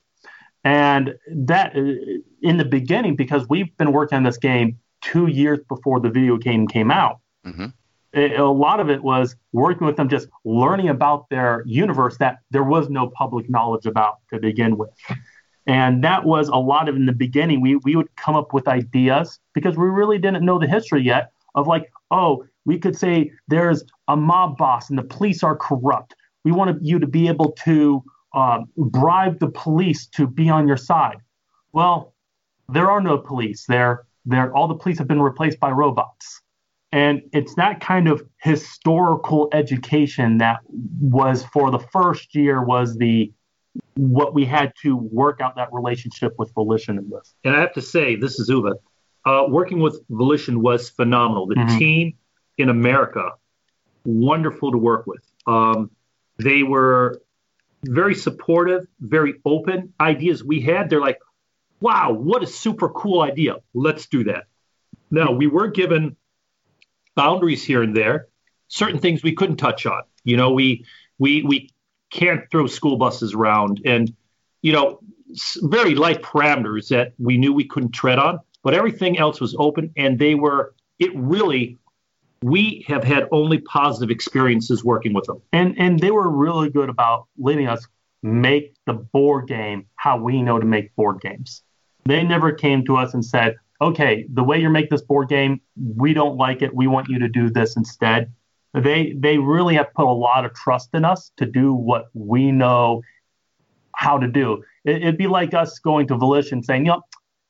[0.64, 5.58] And that uh, in the beginning because we've been working on this game two years
[5.68, 7.66] before the video game came out mm-hmm.
[8.12, 12.38] it, a lot of it was working with them just learning about their universe that
[12.50, 14.90] there was no public knowledge about to begin with
[15.66, 17.60] and that was a lot of in the beginning.
[17.60, 21.32] We, we would come up with ideas because we really didn't know the history yet
[21.54, 26.14] of like, oh, we could say there's a mob boss and the police are corrupt.
[26.44, 28.02] We wanted you to be able to
[28.34, 31.18] uh, bribe the police to be on your side.
[31.72, 32.14] Well,
[32.68, 33.64] there are no police.
[33.66, 36.40] There, there, all the police have been replaced by robots.
[36.92, 40.60] And it's that kind of historical education that
[41.00, 43.32] was for the first year was the
[43.94, 47.32] what we had to work out that relationship with Volition with.
[47.44, 48.74] And I have to say, this is Uwe.
[49.24, 51.46] Uh, working with Volition was phenomenal.
[51.46, 51.78] The mm-hmm.
[51.78, 52.14] team
[52.58, 53.32] in America,
[54.04, 55.22] wonderful to work with.
[55.46, 55.90] Um,
[56.38, 57.20] they were
[57.84, 59.92] very supportive, very open.
[60.00, 61.18] Ideas we had, they're like,
[61.80, 63.56] wow, what a super cool idea.
[63.74, 64.44] Let's do that.
[65.10, 66.16] Now, we were given
[67.14, 68.28] boundaries here and there,
[68.68, 70.02] certain things we couldn't touch on.
[70.24, 70.86] You know, we
[71.18, 71.70] we we
[72.12, 73.80] can't throw school buses around.
[73.84, 74.14] And
[74.62, 75.00] you know
[75.62, 79.92] very light parameters that we knew we couldn't tread on but everything else was open
[79.96, 81.78] and they were it really
[82.42, 85.40] we have had only positive experiences working with them.
[85.52, 87.86] And and they were really good about letting us
[88.22, 91.62] make the board game how we know to make board games.
[92.04, 95.60] They never came to us and said okay the way you make this board game
[95.96, 96.74] we don't like it.
[96.74, 98.32] We want you to do this instead
[98.74, 102.52] they they really have put a lot of trust in us to do what we
[102.52, 103.02] know
[103.94, 104.62] how to do.
[104.84, 107.02] It, would be like us going to Volition saying, "You know,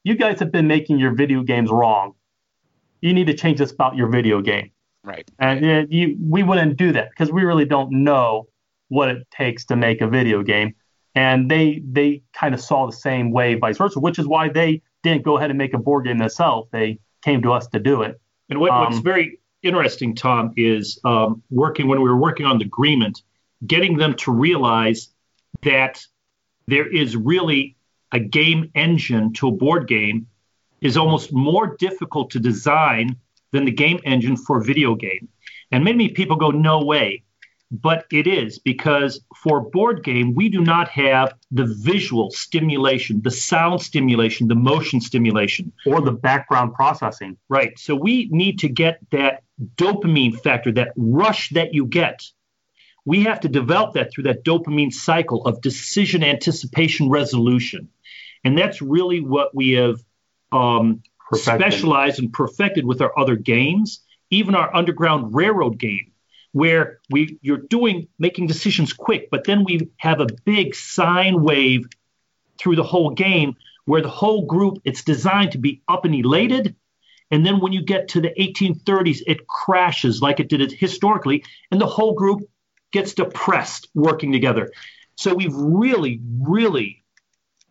[0.05, 2.15] you guys have been making your video games wrong.
[3.01, 4.73] You need to change this about your video game."
[5.05, 5.29] Right.
[5.39, 8.49] And you, we wouldn't do that because we really don't know
[8.89, 10.75] what it takes to make a video game.
[11.15, 14.83] And they they kind of saw the same way, vice versa, which is why they
[15.03, 16.69] didn't go ahead and make a board game themselves.
[16.73, 18.21] They came to us to do it.
[18.49, 22.59] And what, um, what's very interesting, Tom, is um, working when we were working on
[22.59, 23.23] the agreement,
[23.67, 25.09] getting them to realize
[25.63, 26.05] that
[26.67, 27.77] there is really
[28.13, 30.27] a game engine to a board game
[30.81, 33.17] is almost more difficult to design
[33.53, 35.29] than the game engine for a video game.
[35.71, 37.23] And many people go, no way
[37.73, 43.31] but it is because for board game we do not have the visual stimulation the
[43.31, 45.73] sound stimulation the motion stimulation.
[45.87, 47.39] Or the background processing.
[47.49, 47.79] Right.
[47.79, 49.43] So we need to get that
[49.77, 52.23] dopamine factor that rush that you get.
[53.05, 57.89] We have to develop that through that dopamine cycle of decision anticipation resolution.
[58.45, 60.01] And that's really what we have
[60.53, 66.12] um, specialized and perfected with our other games, even our Underground Railroad game,
[66.53, 71.87] where we you're doing making decisions quick, but then we have a big sine wave
[72.59, 76.77] through the whole game where the whole group it's designed to be up and elated.
[77.31, 81.45] And then when you get to the 1830s it crashes like it did it historically
[81.71, 82.43] and the whole group
[82.93, 84.71] gets depressed working together.
[85.17, 87.03] So we've really really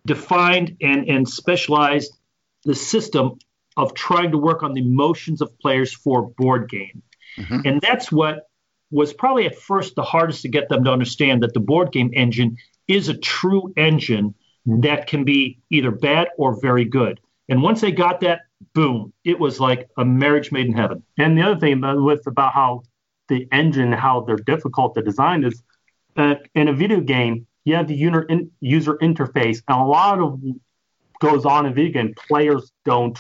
[0.06, 2.12] defined and, and specialized
[2.64, 3.38] the system
[3.78, 7.04] of trying to work on the emotions of players for board game.
[7.38, 7.60] Mm-hmm.
[7.64, 8.50] and that's what
[8.92, 12.12] was probably at first the hardest to get them to understand that the board game
[12.14, 17.20] engine is a true engine that can be either bad or very good.
[17.50, 18.42] And once they got that,
[18.74, 21.04] boom, it was like a marriage made in heaven.
[21.18, 22.84] And the other thing with about how
[23.28, 25.64] the engine, how they're difficult to design is
[26.16, 30.20] that in a video game, you have the user, in, user interface, and a lot
[30.20, 30.42] of
[31.20, 33.18] goes on in video game players don't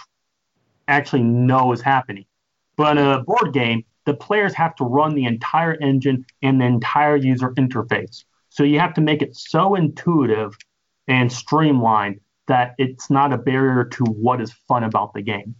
[0.87, 2.25] actually know is happening.
[2.75, 6.65] But in a board game, the players have to run the entire engine and the
[6.65, 8.23] entire user interface.
[8.49, 10.57] So you have to make it so intuitive
[11.07, 15.55] and streamlined that it's not a barrier to what is fun about the game.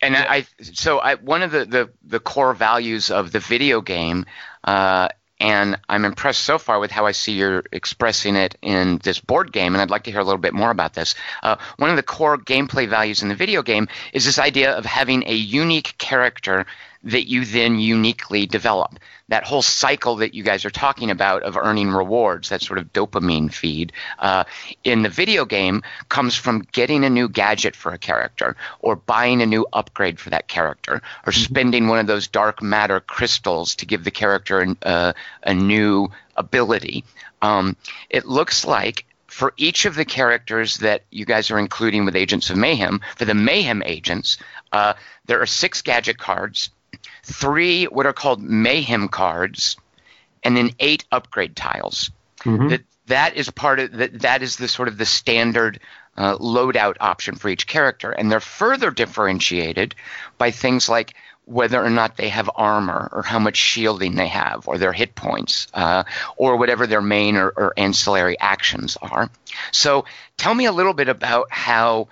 [0.00, 4.26] And I, so I, one of the, the, the core values of the video game,
[4.62, 5.08] uh,
[5.38, 9.52] and I'm impressed so far with how I see you're expressing it in this board
[9.52, 11.14] game, and I'd like to hear a little bit more about this.
[11.42, 14.84] Uh, one of the core gameplay values in the video game is this idea of
[14.84, 16.66] having a unique character
[17.06, 18.98] that you then uniquely develop.
[19.28, 22.92] That whole cycle that you guys are talking about of earning rewards, that sort of
[22.92, 24.44] dopamine feed, uh,
[24.84, 29.40] in the video game comes from getting a new gadget for a character, or buying
[29.40, 30.94] a new upgrade for that character,
[31.26, 31.40] or mm-hmm.
[31.40, 35.12] spending one of those dark matter crystals to give the character an, uh,
[35.44, 37.04] a new ability.
[37.40, 37.76] Um,
[38.10, 42.50] it looks like for each of the characters that you guys are including with Agents
[42.50, 44.38] of Mayhem, for the Mayhem agents,
[44.72, 44.94] uh,
[45.26, 46.70] there are six gadget cards
[47.26, 49.76] three what are called mayhem cards,
[50.42, 52.10] and then eight upgrade tiles.
[52.40, 52.68] Mm-hmm.
[52.68, 54.20] That that is part of that.
[54.20, 55.80] That is the sort of the standard
[56.16, 59.94] uh, loadout option for each character, and they're further differentiated
[60.38, 61.14] by things like
[61.46, 65.14] whether or not they have armor or how much shielding they have or their hit
[65.14, 66.02] points uh,
[66.36, 69.30] or whatever their main or, or, ancillary actions are.
[69.70, 72.08] So tell me a little bit about how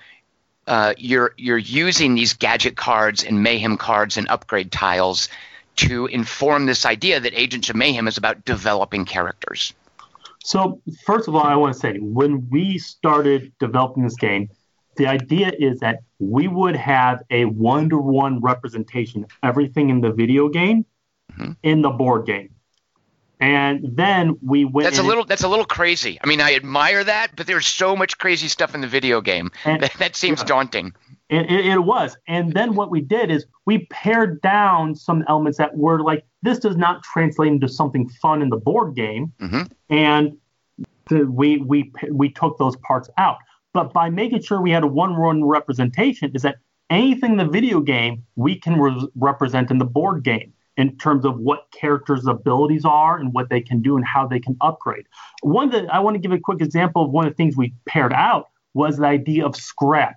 [0.66, 5.28] uh, you're you're using these gadget cards and mayhem cards and upgrade tiles
[5.76, 9.74] to inform this idea that Agents of Mayhem is about developing characters.
[10.44, 14.50] So first of all, I want to say when we started developing this game,
[14.96, 20.48] the idea is that we would have a one-to-one representation of everything in the video
[20.48, 20.86] game
[21.32, 21.52] mm-hmm.
[21.62, 22.53] in the board game
[23.40, 24.84] and then we went.
[24.84, 25.24] That's a little.
[25.24, 26.18] That's a little crazy.
[26.22, 29.50] I mean, I admire that, but there's so much crazy stuff in the video game
[29.64, 30.46] and, that, that seems yeah.
[30.46, 30.94] daunting.
[31.30, 35.58] It, it, it, was, and then what we did is we pared down some elements
[35.58, 39.62] that were like this does not translate into something fun in the board game, mm-hmm.
[39.90, 40.36] and
[41.08, 43.38] the, we we we took those parts out.
[43.72, 46.58] But by making sure we had a one-one representation, is that
[46.90, 51.24] anything in the video game we can re- represent in the board game in terms
[51.24, 55.06] of what characters' abilities are and what they can do and how they can upgrade.
[55.42, 57.74] One that I want to give a quick example of one of the things we
[57.86, 60.16] paired out was the idea of scrap.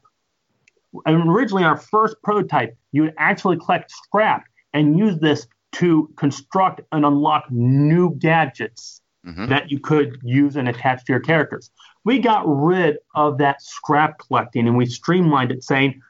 [1.06, 6.82] And originally, our first prototype, you would actually collect scrap and use this to construct
[6.92, 9.48] and unlock new gadgets mm-hmm.
[9.48, 11.70] that you could use and attach to your characters.
[12.04, 16.02] We got rid of that scrap collecting and we streamlined it, saying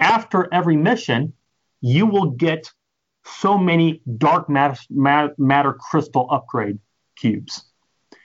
[0.00, 1.32] after every mission,
[1.80, 2.70] you will get
[3.26, 6.78] so many dark matter, matter crystal upgrade
[7.16, 7.64] cubes.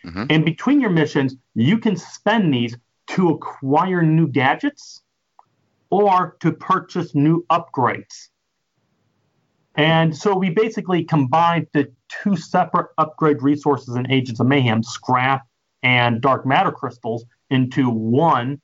[0.05, 0.25] Mm-hmm.
[0.29, 5.01] And between your missions, you can spend these to acquire new gadgets
[5.89, 8.29] or to purchase new upgrades.
[9.75, 15.45] And so we basically combined the two separate upgrade resources in Agents of Mayhem, scrap
[15.83, 18.61] and dark matter crystals, into one.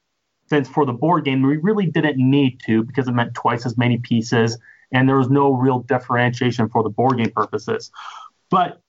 [0.50, 3.78] Since for the board game, we really didn't need to because it meant twice as
[3.78, 4.58] many pieces
[4.92, 7.92] and there was no real differentiation for the board game purposes.
[8.50, 8.82] But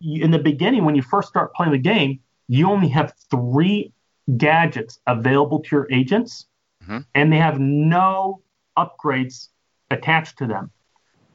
[0.00, 3.92] in the beginning, when you first start playing the game, you only have three
[4.36, 6.46] gadgets available to your agents,
[6.82, 6.98] mm-hmm.
[7.14, 8.42] and they have no
[8.78, 9.48] upgrades
[9.90, 10.70] attached to them.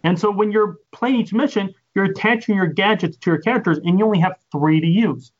[0.03, 3.99] And so when you're playing each mission, you're attaching your gadgets to your characters, and
[3.99, 5.31] you only have three to use.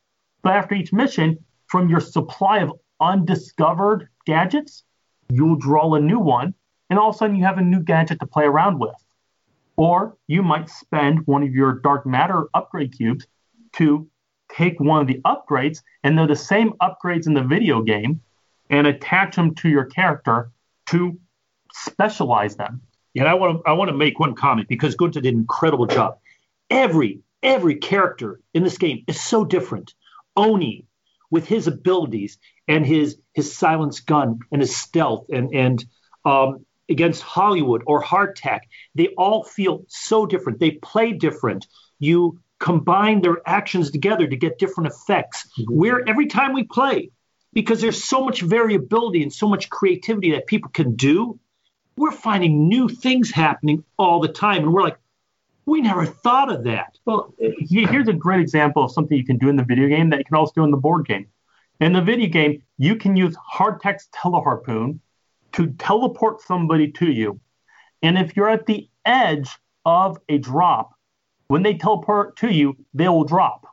[0.42, 4.84] But after each mission, from your supply of undiscovered gadgets,
[5.30, 6.54] you'll draw a new one
[6.90, 8.94] and all of a sudden you have a new gadget to play around with.
[9.76, 13.26] Or you might spend one of your dark matter upgrade cubes
[13.74, 14.08] to
[14.52, 18.20] take one of the upgrades, and they're the same upgrades in the video game,
[18.70, 20.50] and attach them to your character
[20.86, 21.18] to
[21.72, 22.82] specialize them.
[23.16, 25.86] And I want to I want to make one comment because Gunter did an incredible
[25.86, 26.18] job.
[26.70, 29.94] Every every character in this game is so different.
[30.36, 30.86] Oni,
[31.30, 35.84] with his abilities and his his silence gun and his stealth and and
[36.24, 38.60] um, against Hollywood or Hardtack,
[38.94, 40.58] they all feel so different.
[40.58, 41.66] They play different.
[41.98, 45.48] You combine their actions together to get different effects.
[45.58, 45.74] Mm-hmm.
[45.74, 47.10] Where every time we play,
[47.52, 51.38] because there's so much variability and so much creativity that people can do,
[51.96, 54.98] we're finding new things happening all the time, and we're like,
[55.66, 56.96] we never thought of that.
[57.04, 60.18] Well, here's a great example of something you can do in the video game that
[60.18, 61.26] you can also do in the board game.
[61.80, 65.00] In the video game, you can use hard Hardtack's teleharpoon
[65.52, 67.40] to teleport somebody to you.
[68.02, 69.50] And if you're at the edge
[69.84, 70.92] of a drop,
[71.48, 73.66] when they teleport to you, they will drop.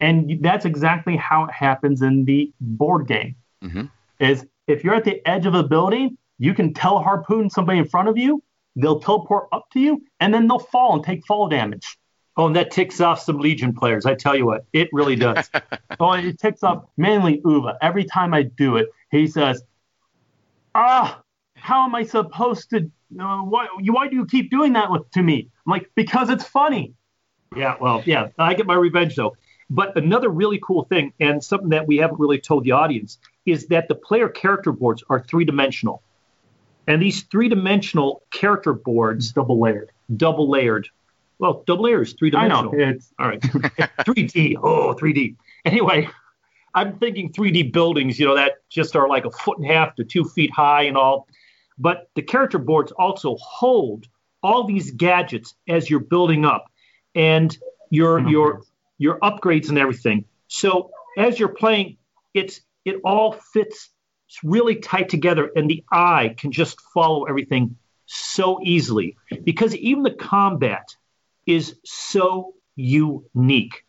[0.00, 3.36] And that's exactly how it happens in the board game.
[3.62, 3.84] Mm-hmm.
[4.18, 8.08] Is if you're at the edge of a building, you can teleharpoon somebody in front
[8.08, 8.42] of you,
[8.76, 11.96] they'll teleport up to you, and then they'll fall and take fall damage.
[12.36, 14.06] Oh, and that ticks off some Legion players.
[14.06, 15.48] I tell you what, it really does.
[16.00, 17.76] oh, it ticks off mainly Uwe.
[17.80, 19.62] Every time I do it, he says,
[20.74, 21.22] "Ah,
[21.56, 22.90] how am I supposed to?
[23.18, 26.44] Uh, why, why do you keep doing that with, to me?" I'm like, "Because it's
[26.44, 26.94] funny."
[27.56, 29.36] Yeah, well, yeah, I get my revenge though.
[29.70, 33.66] But another really cool thing, and something that we haven't really told the audience, is
[33.68, 36.02] that the player character boards are three dimensional.
[36.86, 40.88] And these three dimensional character boards, double layered, double layered.
[41.38, 42.74] Well, double layers, three dimensional.
[42.74, 42.88] I know.
[42.90, 43.40] It's all right.
[43.40, 44.56] 3D.
[44.62, 45.36] Oh, 3D.
[45.64, 46.08] Anyway,
[46.74, 49.94] I'm thinking 3D buildings, you know, that just are like a foot and a half
[49.96, 51.28] to two feet high and all.
[51.78, 54.06] But the character boards also hold
[54.42, 56.70] all these gadgets as you're building up
[57.14, 57.56] and
[57.90, 58.28] your mm-hmm.
[58.28, 58.62] your
[58.98, 60.24] your upgrades and everything.
[60.48, 61.96] So as you're playing,
[62.32, 63.90] it's it all fits
[64.42, 70.10] really tight together, and the eye can just follow everything so easily because even the
[70.10, 70.96] combat
[71.46, 73.84] is so unique.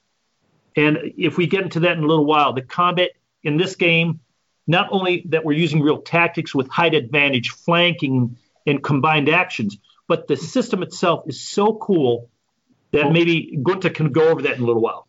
[0.76, 3.12] And if we get into that in a little while, the combat
[3.44, 4.20] in this game,
[4.68, 10.28] not only that we're using real tactics with height advantage, flanking, and combined actions, but
[10.28, 12.30] the system itself is so cool
[12.92, 15.08] that maybe Gunter can go over that in a little while.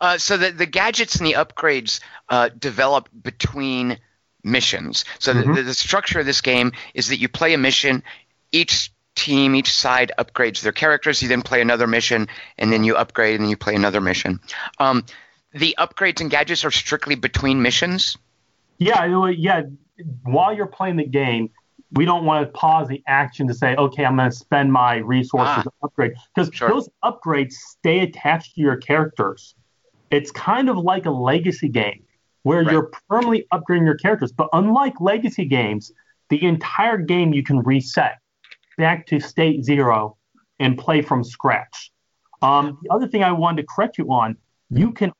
[0.00, 3.98] Uh, so the, the gadgets and the upgrades uh, develop between
[4.42, 5.04] missions.
[5.18, 5.54] So mm-hmm.
[5.54, 8.02] the, the structure of this game is that you play a mission,
[8.50, 11.22] each team, each side upgrades their characters.
[11.22, 12.28] You then play another mission,
[12.58, 14.40] and then you upgrade, and then you play another mission.
[14.78, 15.04] Um,
[15.52, 18.16] the upgrades and gadgets are strictly between missions.
[18.78, 19.62] Yeah, yeah.
[20.22, 21.50] While you're playing the game,
[21.92, 24.96] we don't want to pause the action to say, okay, I'm going to spend my
[24.96, 26.68] resources ah, upgrade because sure.
[26.68, 29.54] those upgrades stay attached to your characters.
[30.10, 32.04] It's kind of like a legacy game
[32.42, 32.72] where right.
[32.72, 34.32] you're permanently upgrading your characters.
[34.32, 35.92] But unlike legacy games,
[36.30, 38.19] the entire game you can reset
[38.80, 40.16] back to state zero
[40.58, 41.92] and play from scratch.
[42.42, 44.36] Um, the other thing I wanted to correct you on,
[44.70, 45.12] you can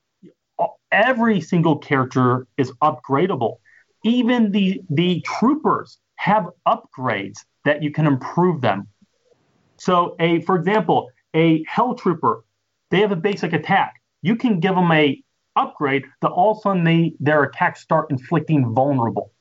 [0.90, 3.58] every single character is upgradable.
[4.04, 8.88] Even the the troopers have upgrades that you can improve them.
[9.76, 12.44] So a for example, a hell trooper,
[12.90, 14.00] they have a basic attack.
[14.22, 15.22] You can give them a
[15.56, 19.32] upgrade that all of a sudden they, their attacks start inflicting vulnerable.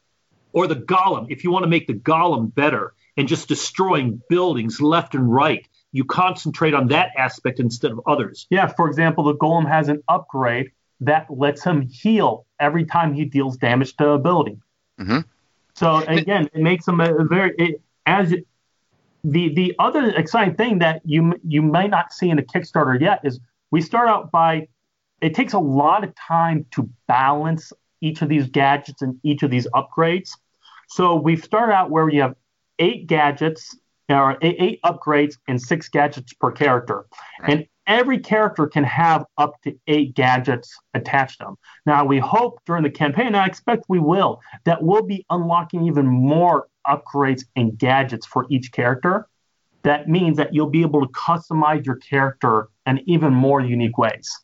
[0.51, 4.79] Or the golem, if you want to make the golem better and just destroying buildings
[4.79, 8.47] left and right, you concentrate on that aspect instead of others.
[8.49, 13.25] Yeah, for example, the golem has an upgrade that lets him heal every time he
[13.25, 14.62] deals damage to a building.
[15.01, 15.19] Mm-hmm.
[15.75, 18.47] So again, it makes him a, very it, as it,
[19.25, 23.19] the the other exciting thing that you you may not see in a Kickstarter yet
[23.25, 24.69] is we start out by
[25.19, 29.51] it takes a lot of time to balance each of these gadgets and each of
[29.51, 30.32] these upgrades.
[30.88, 32.36] So we've started out where you have
[32.80, 33.78] eight gadgets
[34.10, 37.06] or eight upgrades and six gadgets per character.
[37.42, 37.52] Right.
[37.52, 41.56] And every character can have up to eight gadgets attached to them.
[41.86, 45.86] Now, we hope during the campaign, and I expect we will, that we'll be unlocking
[45.86, 49.28] even more upgrades and gadgets for each character.
[49.84, 54.38] That means that you'll be able to customize your character in even more unique ways.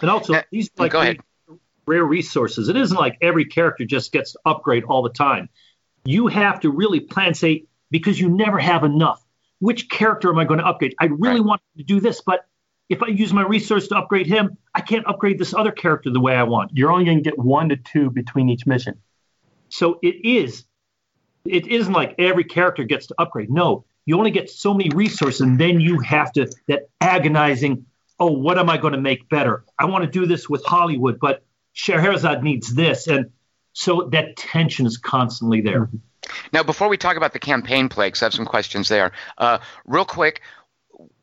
[0.00, 1.16] And also, uh, these like rare,
[1.86, 2.68] rare resources.
[2.68, 5.48] It isn't like every character just gets to upgrade all the time.
[6.04, 9.24] You have to really plan, say, because you never have enough.
[9.58, 10.94] Which character am I going to upgrade?
[10.98, 11.44] I really right.
[11.44, 12.46] want to do this, but
[12.88, 16.20] if I use my resource to upgrade him, I can't upgrade this other character the
[16.20, 16.72] way I want.
[16.74, 19.00] You're only going to get one to two between each mission.
[19.68, 20.64] So it is.
[21.44, 23.50] It isn't like every character gets to upgrade.
[23.50, 27.86] No, you only get so many resources, and then you have to that agonizing.
[28.18, 29.64] Oh, what am I going to make better?
[29.78, 33.30] I want to do this with Hollywood, but Scheherazade needs this, and
[33.72, 35.86] so that tension is constantly there.
[35.86, 35.96] Mm-hmm.
[36.52, 39.58] Now, before we talk about the campaign play, because I have some questions there, uh,
[39.86, 40.42] real quick.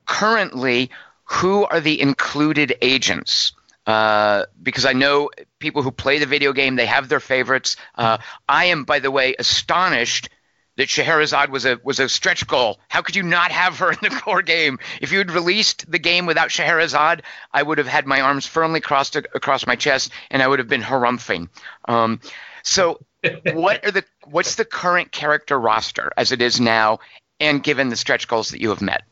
[0.05, 0.89] Currently,
[1.25, 3.53] who are the included agents?
[3.85, 5.29] Uh, because I know
[5.59, 7.77] people who play the video game, they have their favorites.
[7.95, 8.17] Uh,
[8.47, 10.29] I am, by the way, astonished
[10.77, 12.79] that Scheherazade was a was a stretch goal.
[12.87, 14.79] How could you not have her in the core game?
[15.01, 18.79] If you had released the game without Scheherazade, I would have had my arms firmly
[18.79, 21.49] crossed across my chest, and I would have been harumphing.
[21.85, 22.21] Um,
[22.63, 22.99] so,
[23.53, 26.99] what are the what's the current character roster as it is now,
[27.39, 29.03] and given the stretch goals that you have met?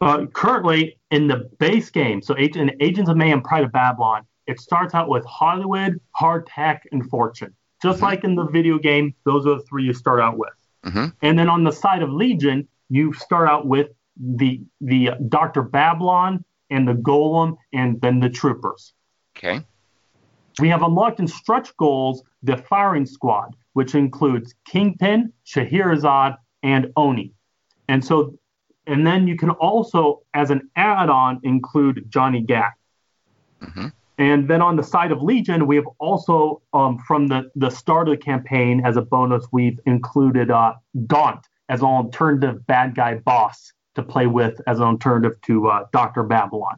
[0.00, 4.58] Uh, currently, in the base game, so in Agents of Mayhem, Pride of Babylon, it
[4.60, 7.54] starts out with Hollywood, Hardtack, and Fortune.
[7.82, 8.06] Just mm-hmm.
[8.06, 10.52] like in the video game, those are the three you start out with.
[10.84, 11.06] Mm-hmm.
[11.22, 16.44] And then on the side of Legion, you start out with the the Doctor Babylon
[16.70, 18.94] and the Golem, and then the Troopers.
[19.36, 19.62] Okay.
[20.58, 27.32] We have unlocked in stretch goals the firing squad, which includes Kingpin, Scheherazade, and Oni.
[27.88, 28.38] And so,
[28.86, 32.72] and then you can also, as an add-on, include Johnny Gat.
[33.60, 33.88] Mm-hmm.
[34.18, 38.08] And then on the side of Legion, we have also, um, from the, the start
[38.08, 40.74] of the campaign, as a bonus, we've included uh,
[41.06, 45.86] Gaunt as an alternative bad guy boss to play with as an alternative to uh,
[45.92, 46.22] Dr.
[46.22, 46.76] Babylon.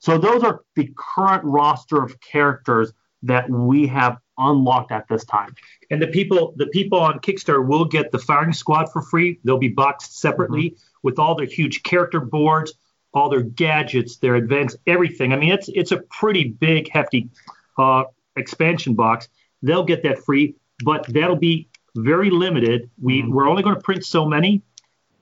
[0.00, 2.92] So those are the current roster of characters
[3.22, 5.54] that we have unlocked at this time.
[5.90, 9.38] And the people the people on Kickstarter will get the firing squad for free.
[9.44, 10.98] They'll be boxed separately mm-hmm.
[11.02, 12.74] with all their huge character boards,
[13.14, 15.32] all their gadgets, their advanced everything.
[15.32, 17.30] I mean, it's it's a pretty big, hefty
[17.78, 18.04] uh,
[18.36, 19.28] expansion box.
[19.62, 22.90] They'll get that free, but that'll be very limited.
[23.00, 23.32] We mm-hmm.
[23.32, 24.62] we're only going to print so many,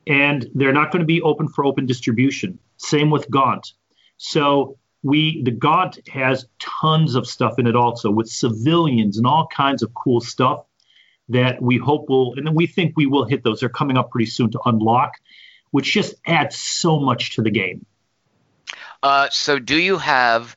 [0.07, 2.59] and they're not going to be open for open distribution.
[2.77, 3.73] Same with Gaunt.
[4.17, 9.47] So we the god has tons of stuff in it also with civilians and all
[9.55, 10.65] kinds of cool stuff
[11.29, 13.61] that we hope will and we think we will hit those.
[13.61, 15.15] They're coming up pretty soon to unlock,
[15.71, 17.87] which just adds so much to the game.
[19.03, 20.57] Uh, so do you have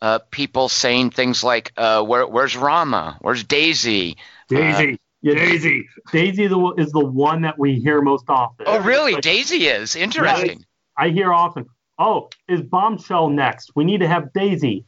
[0.00, 3.18] uh, people saying things like, uh, Where, "Where's Rama?
[3.20, 4.16] Where's Daisy?"
[4.48, 4.94] Daisy.
[4.94, 5.88] Uh, yeah, Daisy.
[6.12, 8.66] Daisy is the one that we hear most often.
[8.68, 9.14] Oh, really?
[9.14, 10.64] Like, Daisy is interesting.
[10.96, 11.66] I hear often
[11.98, 13.72] oh, is Bombshell next?
[13.74, 14.84] We need to have Daisy.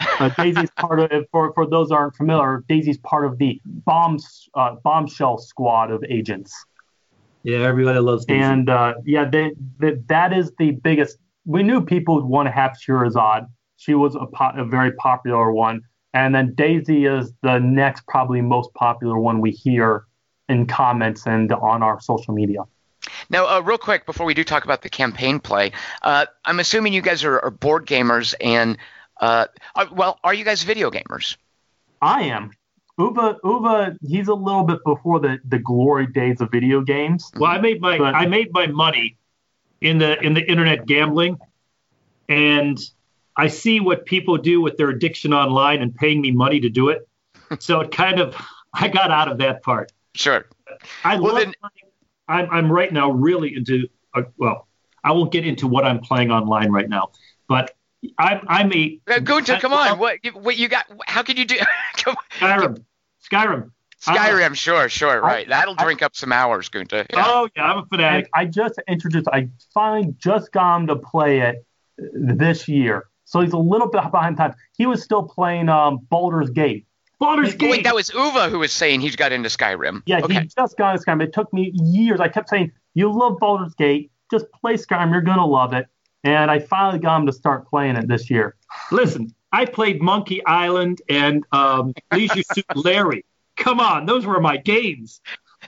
[0.00, 2.64] Uh, Daisy's part of for for those aren't familiar.
[2.68, 6.52] Daisy's part of the bombs uh, bombshell squad of agents.
[7.42, 8.40] Yeah, everybody loves Daisy.
[8.40, 11.18] And uh, yeah, they, they, that is the biggest.
[11.44, 13.44] We knew people would want to have Scheherazade.
[13.76, 15.82] She was a, po- a very popular one,
[16.14, 20.06] and then Daisy is the next probably most popular one we hear
[20.48, 22.60] in comments and on our social media.
[23.30, 25.72] Now, uh, real quick before we do talk about the campaign play,
[26.02, 28.78] uh, I'm assuming you guys are, are board gamers, and
[29.20, 31.36] uh, are, well, are you guys video gamers?
[32.00, 32.52] I am.
[32.98, 37.30] Uwe, Uwe, he's a little bit before the, the glory days of video games.
[37.36, 39.16] Well, I made my but, I made my money
[39.80, 41.38] in the in the internet gambling,
[42.28, 42.78] and
[43.36, 46.90] I see what people do with their addiction online and paying me money to do
[46.90, 47.08] it.
[47.58, 48.36] so it kind of
[48.72, 49.90] I got out of that part.
[50.14, 50.46] Sure.
[51.02, 51.83] I well, love then, playing
[52.28, 54.68] I'm, I'm right now really into, uh, well,
[55.02, 57.10] I won't get into what I'm playing online right now,
[57.48, 57.74] but
[58.18, 58.98] I'm, I'm a.
[59.06, 59.98] Uh, Gunter, come on.
[59.98, 60.86] What, what you got?
[61.06, 61.56] How can you do?
[62.38, 62.84] Skyrim.
[63.30, 63.70] Skyrim.
[64.00, 65.46] Skyrim, uh, sure, sure, right.
[65.46, 67.06] I, That'll I, drink up some hours, Gunter.
[67.10, 67.24] Yeah.
[67.26, 68.28] Oh, yeah, I'm a fanatic.
[68.34, 71.64] I, I just introduced, I finally just got him to play it
[71.96, 73.06] this year.
[73.24, 74.54] So he's a little bit behind time.
[74.76, 76.86] He was still playing um, Baldur's Gate.
[77.18, 77.70] Baldur's Gate.
[77.70, 80.02] Wait, that was Uwe who was saying he's got into Skyrim.
[80.06, 80.40] Yeah, okay.
[80.40, 81.22] he just got into Skyrim.
[81.22, 82.20] It took me years.
[82.20, 85.12] I kept saying, "You love Baldur's Gate, just play Skyrim.
[85.12, 85.86] You're gonna love it."
[86.24, 88.56] And I finally got him to start playing it this year.
[88.90, 93.24] Listen, I played Monkey Island and um, Leisure Suit Larry.
[93.56, 95.20] Come on, those were my games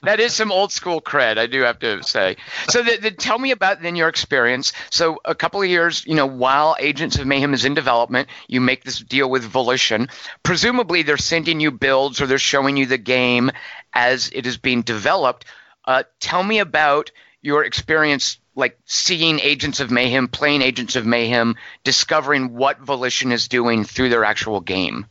[0.02, 2.36] that is some old school cred, I do have to say.
[2.68, 4.72] So, the, the, tell me about then your experience.
[4.90, 8.60] So, a couple of years, you know, while Agents of Mayhem is in development, you
[8.60, 10.08] make this deal with Volition.
[10.42, 13.50] Presumably, they're sending you builds or they're showing you the game
[13.92, 15.44] as it is being developed.
[15.84, 17.10] Uh, tell me about
[17.42, 23.48] your experience, like seeing Agents of Mayhem, playing Agents of Mayhem, discovering what Volition is
[23.48, 25.06] doing through their actual game.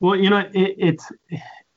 [0.00, 1.10] Well, you know, it, it's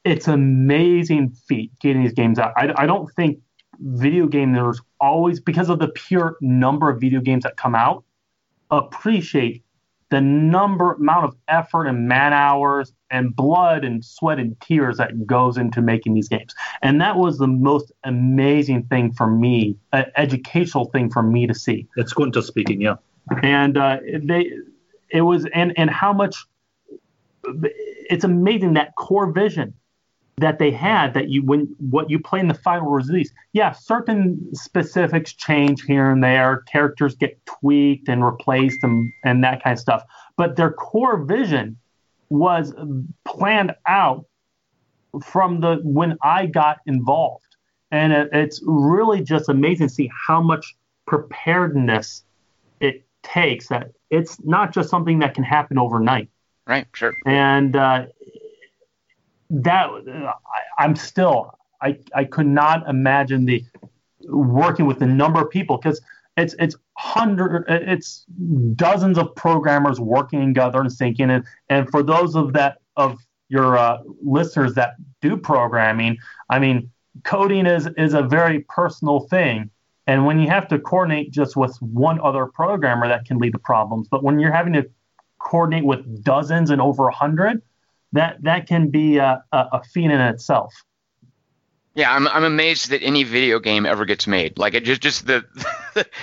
[0.07, 2.53] it's an amazing feat getting these games out.
[2.57, 3.39] I, I don't think
[3.79, 8.03] video game gamers always, because of the pure number of video games that come out,
[8.71, 9.63] appreciate
[10.09, 15.27] the number amount of effort and man hours and blood and sweat and tears that
[15.27, 20.03] goes into making these games and that was the most amazing thing for me uh,
[20.15, 22.95] educational thing for me to see It's Quinto speaking, yeah.
[23.43, 24.51] and uh, they
[25.09, 26.37] it was and and how much
[28.09, 29.73] it's amazing that core vision
[30.39, 33.31] that they had that you when what you play in the final release.
[33.53, 36.63] Yeah certain specifics change here and there.
[36.71, 40.03] Characters get tweaked and replaced and and that kind of stuff.
[40.37, 41.77] But their core vision
[42.29, 42.73] was
[43.25, 44.25] planned out
[45.23, 47.43] from the when i got involved.
[47.89, 50.75] And it, it's really just amazing to see how much
[51.05, 52.25] preparedness
[52.81, 56.29] it takes that it's not just something that can happen overnight.
[56.67, 57.15] Right, sure.
[57.25, 58.07] and uh,
[59.49, 63.63] that I, I'm still I I could not imagine the
[64.29, 66.01] working with the number of people because
[66.35, 68.25] it's it's hundred it's
[68.75, 73.19] dozens of programmers working together and syncing and and for those of that of
[73.49, 76.17] your uh, listeners that do programming,
[76.49, 76.91] I mean
[77.23, 79.69] coding is is a very personal thing.
[80.05, 83.59] And when you have to coordinate just with one other programmer, that can lead to
[83.59, 84.07] problems.
[84.09, 84.89] But when you're having to
[85.39, 87.61] coordinate with dozens and over a hundred,
[88.13, 90.73] that that can be a, a, a feat in itself.
[91.95, 94.57] Yeah, I'm I'm amazed that any video game ever gets made.
[94.57, 95.43] Like it just just the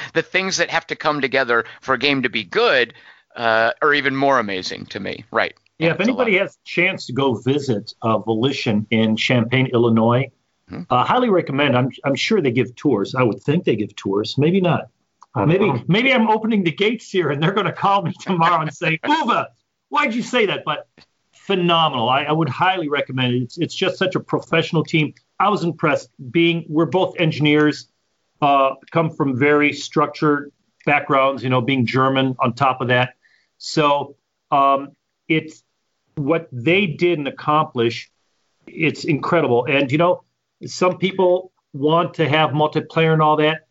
[0.14, 2.94] the things that have to come together for a game to be good
[3.36, 5.24] uh, are even more amazing to me.
[5.32, 5.54] Right.
[5.78, 9.66] Yeah, if it's a anybody has a chance to go visit uh, Volition in Champaign,
[9.72, 10.30] Illinois,
[10.68, 10.82] Hmm.
[10.88, 11.76] uh, highly recommend.
[11.76, 13.14] I'm, I'm sure they give tours.
[13.14, 14.38] I would think they give tours.
[14.38, 14.88] Maybe not.
[15.36, 18.72] Maybe maybe I'm opening the gates here and they're going to call me tomorrow and
[18.72, 19.46] say, Uwe,
[19.88, 20.62] why'd you say that?
[20.64, 20.86] But
[21.46, 22.08] phenomenal.
[22.08, 23.42] I, I would highly recommend it.
[23.42, 25.14] It's, it's just such a professional team.
[25.38, 26.10] I was impressed.
[26.30, 27.88] Being we're both engineers,
[28.40, 30.52] uh, come from very structured
[30.86, 31.42] backgrounds.
[31.42, 33.14] You know, being German on top of that.
[33.58, 34.16] So
[34.50, 34.92] um,
[35.28, 35.62] it's
[36.16, 38.10] what they did and accomplish.
[38.66, 39.66] It's incredible.
[39.66, 40.24] And you know,
[40.66, 43.66] some people want to have multiplayer and all that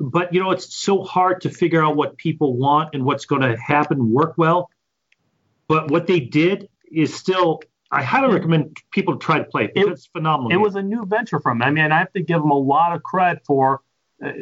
[0.00, 3.42] but you know it's so hard to figure out what people want and what's going
[3.42, 4.70] to happen work well
[5.68, 9.86] but what they did is still i highly recommend people to try to play it
[9.88, 10.62] it's phenomenal it game.
[10.62, 11.68] was a new venture from them.
[11.68, 13.82] I mean, I have to give them a lot of credit for.
[14.24, 14.32] Uh,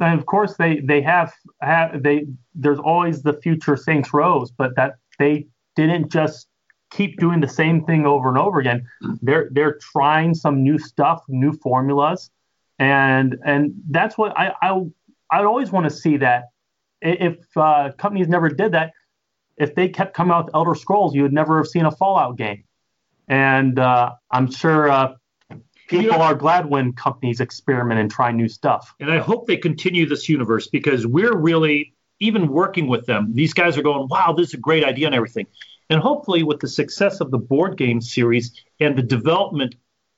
[0.00, 2.26] and of course, they they have, have they.
[2.54, 6.48] There's always the future Saints Row, but that they didn't just
[6.90, 8.86] keep doing the same thing over and over again.
[9.22, 12.30] They're they're trying some new stuff, new formulas,
[12.78, 14.82] and and that's what I I
[15.30, 16.44] I always want to see that.
[17.00, 18.92] If uh, companies never did that,
[19.56, 22.36] if they kept coming out with Elder Scrolls, you would never have seen a Fallout
[22.36, 22.64] game.
[23.28, 25.14] And uh, I'm sure uh,
[25.86, 28.94] people are glad when companies experiment and try new stuff.
[29.00, 33.52] and i hope they continue this universe because we're really even working with them these
[33.52, 35.46] guys are going wow this is a great idea and everything
[35.90, 39.74] and hopefully with the success of the board game series and the development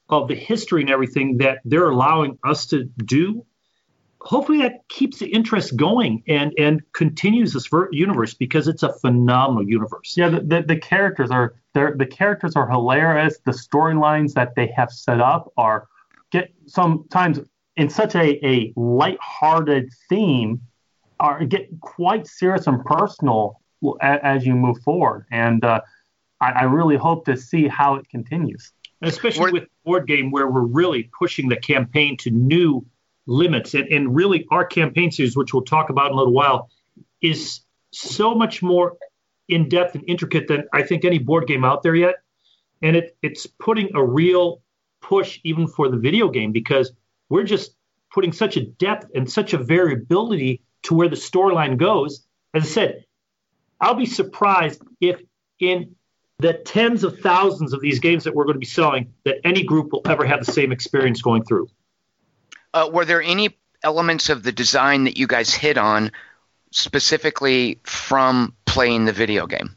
[0.08, 3.44] of the history and everything that they're allowing us to do
[4.20, 8.92] hopefully that keeps the interest going and and continues this ver- universe because it's a
[9.00, 13.38] phenomenal universe Yeah, the, the, the characters are they're, the characters are hilarious.
[13.44, 15.86] The storylines that they have set up are
[16.32, 17.40] get sometimes
[17.76, 20.60] in such a, a lighthearted theme
[21.20, 23.60] are get quite serious and personal
[24.00, 25.26] as, as you move forward.
[25.30, 25.80] And uh,
[26.40, 28.72] I, I really hope to see how it continues.
[29.02, 32.84] Especially We're- with board game where we're really pushing the campaign to new
[33.28, 36.70] limits and, and really our campaign series which we'll talk about in a little while
[37.20, 37.60] is
[37.92, 38.96] so much more
[39.48, 42.16] in depth and intricate than i think any board game out there yet.
[42.80, 44.62] And it, it's putting a real
[45.00, 46.92] push even for the video game because
[47.28, 47.74] we're just
[48.12, 52.24] putting such a depth and such a variability to where the storyline goes.
[52.54, 53.04] As i said
[53.80, 55.20] i'll be surprised if
[55.60, 55.94] in
[56.38, 59.64] the tens of thousands of these games that we're going to be selling that any
[59.64, 61.68] group will ever have the same experience going through.
[62.78, 66.12] Uh, were there any elements of the design that you guys hit on
[66.70, 69.74] specifically from playing the video game?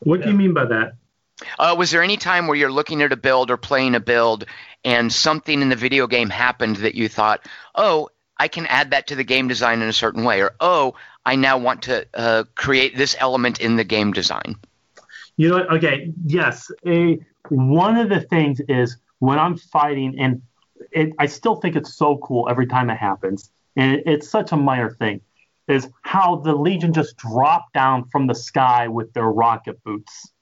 [0.00, 0.94] What do you mean by that?
[1.60, 4.46] Uh, was there any time where you're looking at a build or playing a build
[4.84, 7.46] and something in the video game happened that you thought,
[7.76, 10.94] oh, I can add that to the game design in a certain way, or oh,
[11.24, 14.56] I now want to uh, create this element in the game design?
[15.36, 16.68] You know, okay, yes.
[16.84, 20.42] A, one of the things is when I'm fighting, and
[20.92, 24.52] it, I still think it's so cool every time it happens, and it, it's such
[24.52, 25.20] a minor thing,
[25.68, 30.32] is how the Legion just dropped down from the sky with their rocket boots.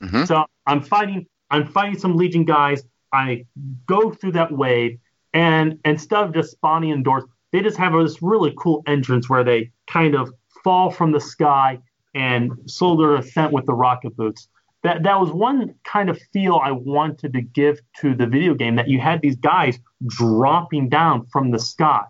[0.00, 0.26] Mhm.
[0.26, 2.84] So I'm fighting, I'm fighting some Legion guys.
[3.12, 3.46] I
[3.86, 4.98] go through that wave,
[5.32, 9.70] and instead of just spawning indoors, they just have this really cool entrance where they
[9.86, 10.32] kind of
[10.62, 11.78] fall from the sky
[12.14, 14.48] and slow their ascent with the rocket boots.
[14.82, 18.76] That that was one kind of feel I wanted to give to the video game
[18.76, 22.04] that you had these guys dropping down from the sky,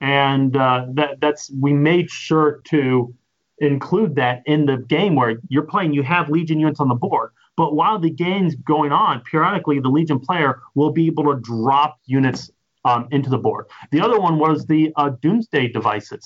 [0.00, 3.12] and uh, that that's we made sure to
[3.58, 5.94] include that in the game where you're playing.
[5.94, 9.88] You have Legion units on the board, but while the game's going on, periodically the
[9.88, 12.50] Legion player will be able to drop units
[12.84, 13.66] um, into the board.
[13.90, 16.24] The other one was the uh, Doomsday devices.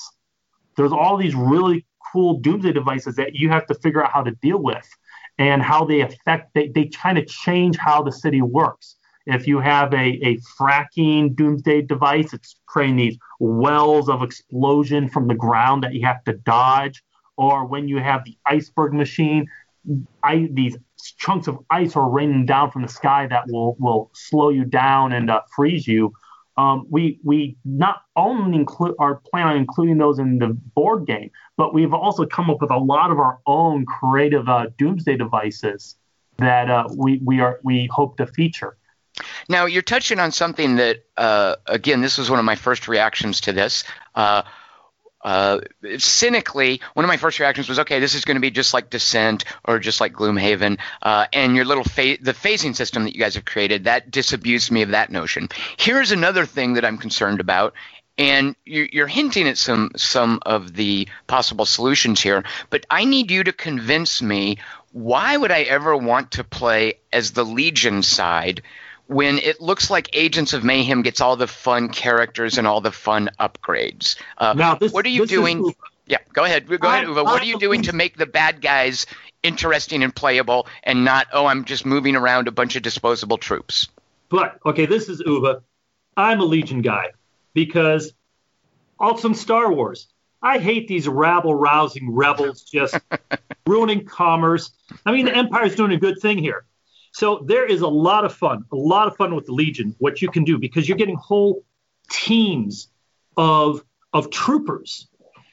[0.77, 4.33] There's all these really cool Doomsday devices that you have to figure out how to
[4.43, 4.87] deal with
[5.41, 8.97] and how they affect, they, they kind of change how the city works.
[9.25, 15.29] If you have a, a fracking doomsday device, it's creating these wells of explosion from
[15.29, 17.03] the ground that you have to dodge.
[17.39, 19.47] Or when you have the iceberg machine,
[20.23, 20.77] I, these
[21.17, 25.15] chunks of ice are raining down from the sky that will, will slow you down
[25.15, 26.13] and uh, freeze you
[26.61, 31.31] um, we we not only include are plan on including those in the board game,
[31.57, 35.97] but we've also come up with a lot of our own creative uh, doomsday devices
[36.37, 38.77] that uh, we we are we hope to feature.
[39.49, 43.41] Now you're touching on something that uh, again, this was one of my first reactions
[43.43, 43.85] to this.
[45.23, 45.61] Uh,
[45.99, 48.91] cynically, one of my first reactions was, okay, this is going to be just like
[48.91, 53.21] Descent or just like Gloomhaven, uh, and your little fa- the phasing system that you
[53.21, 55.49] guys have created that disabused me of that notion.
[55.77, 57.75] Here's another thing that I'm concerned about,
[58.17, 63.45] and you're hinting at some some of the possible solutions here, but I need you
[63.45, 64.59] to convince me.
[64.93, 68.63] Why would I ever want to play as the Legion side?
[69.11, 72.93] When it looks like Agents of Mayhem gets all the fun characters and all the
[72.93, 74.17] fun upgrades.
[74.39, 75.75] Uh, now, this, what are you doing?
[76.07, 76.69] Yeah, go ahead.
[76.69, 77.25] Go ahead, Uwe.
[77.25, 79.07] What are you doing to make the bad guys
[79.43, 83.89] interesting and playable and not, oh, I'm just moving around a bunch of disposable troops?
[84.29, 85.61] But, okay, this is Uwe.
[86.17, 87.09] I'm a Legion guy
[87.53, 88.13] because
[89.01, 90.07] also Star Wars,
[90.41, 92.97] I hate these rabble rousing rebels just
[93.67, 94.71] ruining commerce.
[95.05, 96.65] I mean, the Empire's doing a good thing here.
[97.13, 100.23] So there is a lot of fun, a lot of fun with the Legion, what
[100.23, 101.65] you can do because you're getting whole
[102.11, 102.89] teams
[103.37, 105.09] of of troopers.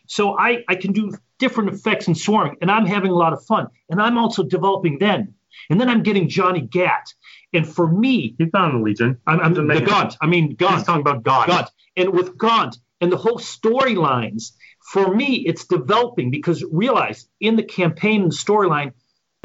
[0.08, 3.44] So I, I can do different effects in swarming, and I'm having a lot of
[3.46, 3.68] fun.
[3.90, 5.34] And I'm also developing then.
[5.70, 7.14] And then I'm getting Johnny Gat.
[7.54, 9.18] And for me, he's not in the Legion.
[9.26, 10.18] I'm, I'm the Gaunt.
[10.22, 10.76] I mean Gaunt.
[10.76, 11.48] He's talking about Gaunt.
[11.48, 11.70] Gaunt.
[11.96, 14.54] And with Gaunt and the whole storylines,
[14.92, 18.94] for me, it's developing because realize in the campaign and storyline,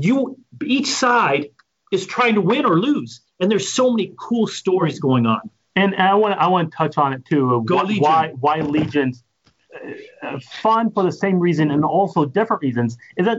[0.00, 1.50] you each side
[1.92, 3.20] is trying to win or lose.
[3.38, 5.50] And there's so many cool stories going on.
[5.76, 7.62] And, I want I want to touch on it too.
[7.64, 8.02] Go why, Legion.
[8.02, 9.22] Why why Legions
[10.22, 13.38] uh, fun for the same reason and also different reasons is that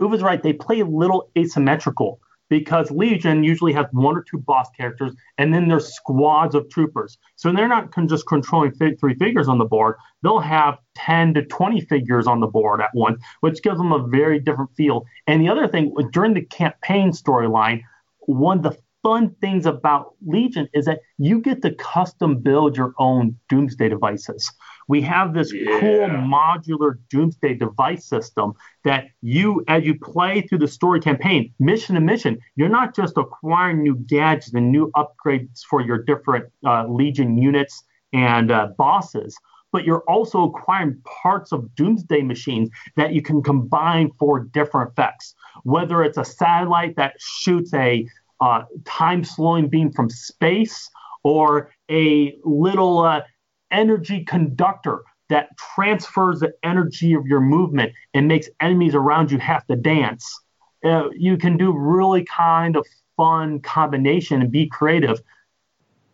[0.00, 0.42] Uwe's right.
[0.42, 5.52] They play a little asymmetrical because Legion usually has one or two boss characters, and
[5.52, 7.18] then there's squads of troopers.
[7.36, 9.96] So they're not con- just controlling three figures on the board.
[10.22, 14.06] They'll have 10 to 20 figures on the board at once, which gives them a
[14.06, 15.04] very different feel.
[15.26, 17.82] And the other thing, during the campaign storyline,
[18.20, 22.92] one of the fun things about Legion is that you get to custom build your
[22.98, 24.50] own Doomsday devices.
[24.88, 25.80] We have this yeah.
[25.80, 31.94] cool modular Doomsday device system that you, as you play through the story campaign, mission
[31.96, 36.86] to mission, you're not just acquiring new gadgets and new upgrades for your different uh,
[36.86, 39.36] Legion units and uh, bosses,
[39.72, 45.34] but you're also acquiring parts of Doomsday machines that you can combine for different effects.
[45.64, 48.06] Whether it's a satellite that shoots a
[48.40, 50.90] uh, time slowing beam from space
[51.22, 53.22] or a little uh,
[53.70, 59.66] energy conductor that transfers the energy of your movement and makes enemies around you have
[59.66, 60.40] to dance.
[60.84, 62.86] Uh, you can do really kind of
[63.16, 65.20] fun combination and be creative.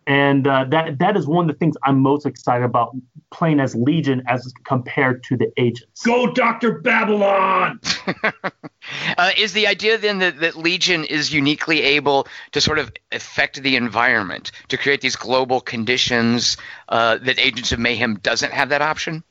[0.05, 2.95] And uh, that that is one of the things I'm most excited about
[3.31, 6.03] playing as Legion as compared to the agents.
[6.03, 7.79] Go, Doctor Babylon!
[9.17, 13.61] uh, is the idea then that, that Legion is uniquely able to sort of affect
[13.63, 16.57] the environment to create these global conditions
[16.89, 19.23] uh, that Agents of Mayhem doesn't have that option?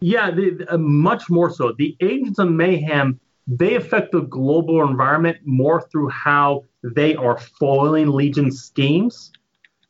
[0.00, 1.72] Yeah, the, uh, much more so.
[1.72, 8.08] The Agents of Mayhem they affect the global environment more through how they are foiling
[8.08, 9.32] Legion schemes,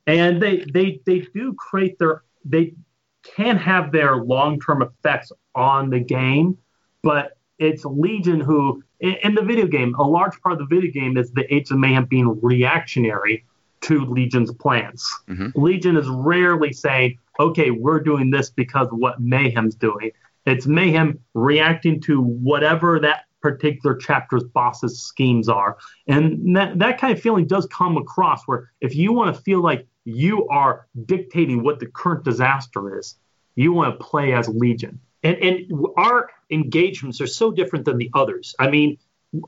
[0.06, 2.74] and they they they do create their they
[3.22, 6.56] can have their long term effects on the game,
[7.02, 11.16] but it's Legion who, in, the video game, a large part of the video game
[11.16, 13.44] is the Agents of Mayhem being reactionary
[13.82, 15.10] to Legion's plans.
[15.28, 15.60] Mm-hmm.
[15.60, 20.10] Legion is rarely saying, okay, we're doing this because of what Mayhem's doing.
[20.44, 25.76] It's Mayhem reacting to whatever that particular chapter's boss's schemes are.
[26.06, 29.62] And that, that kind of feeling does come across where if you want to feel
[29.62, 33.16] like you are dictating what the current disaster is,
[33.56, 35.00] you want to play as Legion.
[35.22, 38.54] and and our engagements are so different than the others.
[38.58, 38.98] I mean,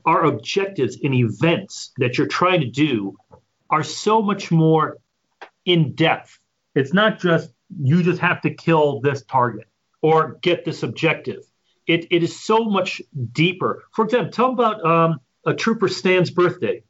[0.05, 3.15] our objectives and events that you're trying to do
[3.69, 4.97] are so much more
[5.65, 6.37] in depth.
[6.75, 7.51] It's not just
[7.81, 9.67] you just have to kill this target
[10.01, 11.43] or get this objective.
[11.87, 13.01] It, it is so much
[13.31, 13.83] deeper.
[13.93, 16.83] For example, tell about um, a trooper Stan's birthday.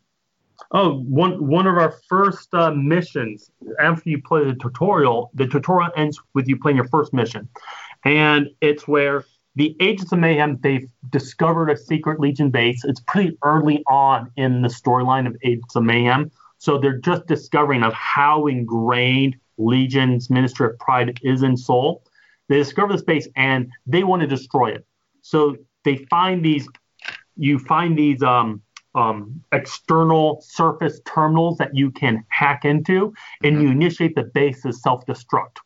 [0.71, 3.49] Oh, one one of our first uh, missions
[3.79, 7.47] after you play the tutorial, the tutorial ends with you playing your first mission,
[8.03, 12.83] and it's where the Agents of Mayhem they've discovered a secret Legion base.
[12.85, 17.83] It's pretty early on in the storyline of Agents of Mayhem, so they're just discovering
[17.83, 22.03] of how ingrained Legion's Ministry of Pride is in Seoul.
[22.47, 24.85] They discover this base and they want to destroy it.
[25.21, 26.67] So they find these,
[27.37, 28.61] you find these um,
[28.95, 33.13] um, external surface terminals that you can hack into,
[33.43, 35.57] and you initiate the base's self destruct.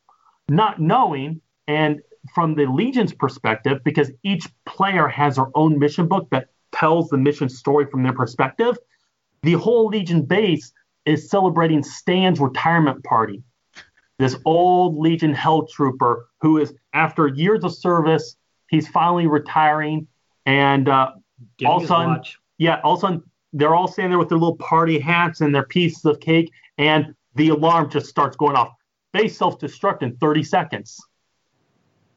[0.49, 2.01] Not knowing, and
[2.33, 7.17] from the Legion's perspective, because each player has their own mission book that tells the
[7.17, 8.77] mission story from their perspective,
[9.43, 10.71] the whole Legion base
[11.05, 13.43] is celebrating Stan's retirement party.
[14.19, 18.35] This old Legion Hell Trooper who is, after years of service,
[18.69, 20.07] he's finally retiring,
[20.45, 21.11] and uh,
[21.65, 22.37] all of a sudden, watch.
[22.57, 23.23] Yeah, all of a sudden
[23.53, 27.13] they're all standing there with their little party hats and their pieces of cake, and
[27.35, 28.73] the alarm just starts going off.
[29.13, 30.99] They self-destruct in 30 seconds.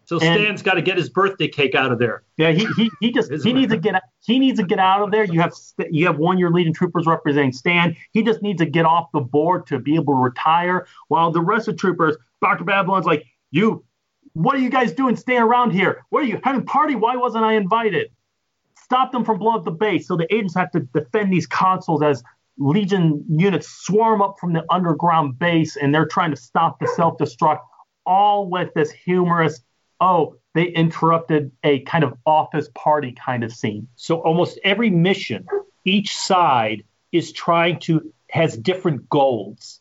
[0.07, 2.22] So Stan's got to get his birthday cake out of there.
[2.37, 5.11] Yeah, he he, he just he needs to get he needs to get out of
[5.11, 5.24] there.
[5.24, 5.53] You have
[5.91, 7.97] you have one year leading troopers representing Stan.
[8.12, 10.87] He just needs to get off the board to be able to retire.
[11.09, 13.84] While the rest of troopers, Doctor Babylon's like, you,
[14.34, 16.05] what are you guys doing staying around here?
[16.11, 16.95] What are you having a party?
[16.95, 18.12] Why wasn't I invited?
[18.87, 20.07] Stop them from blowing up the base.
[20.07, 22.22] So the agents have to defend these consoles as
[22.57, 27.18] Legion units swarm up from the underground base and they're trying to stop the self
[27.18, 27.59] destruct,
[28.07, 29.61] all with this humorous
[30.01, 33.89] oh, they interrupted a kind of office party kind of scene.
[33.97, 35.47] So almost every mission,
[35.84, 39.80] each side is trying to has different goals.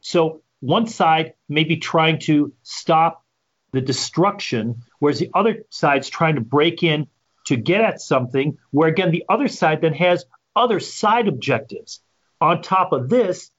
[0.00, 3.24] So one side may be trying to stop
[3.72, 7.08] the destruction, whereas the other side's trying to break in
[7.48, 10.24] to get at something, where again the other side then has
[10.54, 12.00] other side objectives.
[12.40, 13.50] On top of this,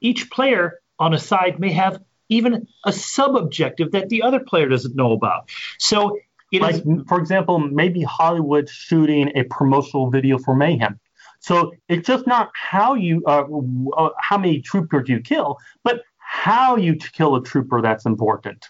[0.00, 4.68] each player on a side may have even a sub objective that the other player
[4.68, 5.48] doesn't know about.
[5.78, 6.18] So
[6.52, 11.00] it like, is, for example, maybe Hollywood shooting a promotional video for Mayhem.
[11.40, 13.44] So it's just not how you, uh,
[13.96, 18.66] uh, how many troopers you kill, but how you kill a trooper that's important.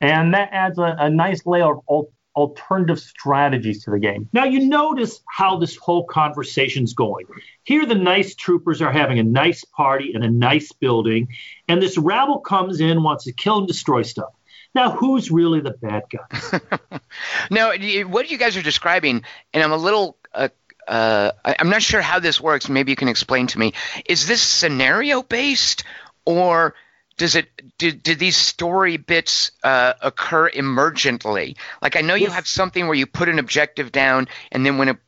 [0.00, 2.06] And that adds a, a nice layer of
[2.38, 4.28] alternative strategies to the game.
[4.32, 7.26] Now you notice how this whole conversation's going.
[7.64, 11.28] Here the nice troopers are having a nice party in a nice building,
[11.66, 14.32] and this rabble comes in, wants to kill and destroy stuff.
[14.72, 17.00] Now, who's really the bad guy?
[17.50, 17.72] now,
[18.06, 20.48] what you guys are describing, and I'm a little uh,
[20.86, 22.68] uh, I'm not sure how this works.
[22.68, 23.74] Maybe you can explain to me.
[24.06, 25.82] Is this scenario based,
[26.24, 26.74] or
[27.18, 31.56] does it did, did these story bits uh, occur emergently?
[31.82, 34.88] Like i know you have something where you put an objective down and then when
[34.88, 34.98] a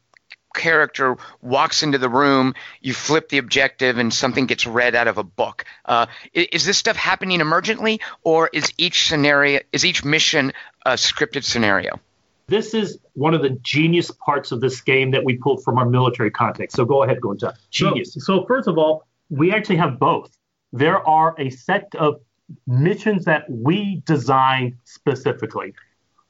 [0.55, 5.17] character walks into the room you flip the objective and something gets read out of
[5.17, 5.65] a book.
[5.85, 10.53] Uh, is this stuff happening emergently or is each scenario is each mission
[10.85, 12.01] a scripted scenario?
[12.49, 15.87] This is one of the genius parts of this game that we pulled from our
[15.87, 16.75] military context.
[16.77, 17.55] So go ahead Gunter.
[17.71, 18.15] genius.
[18.15, 20.37] so, so first of all we actually have both
[20.73, 22.21] there are a set of
[22.67, 25.73] missions that we design specifically.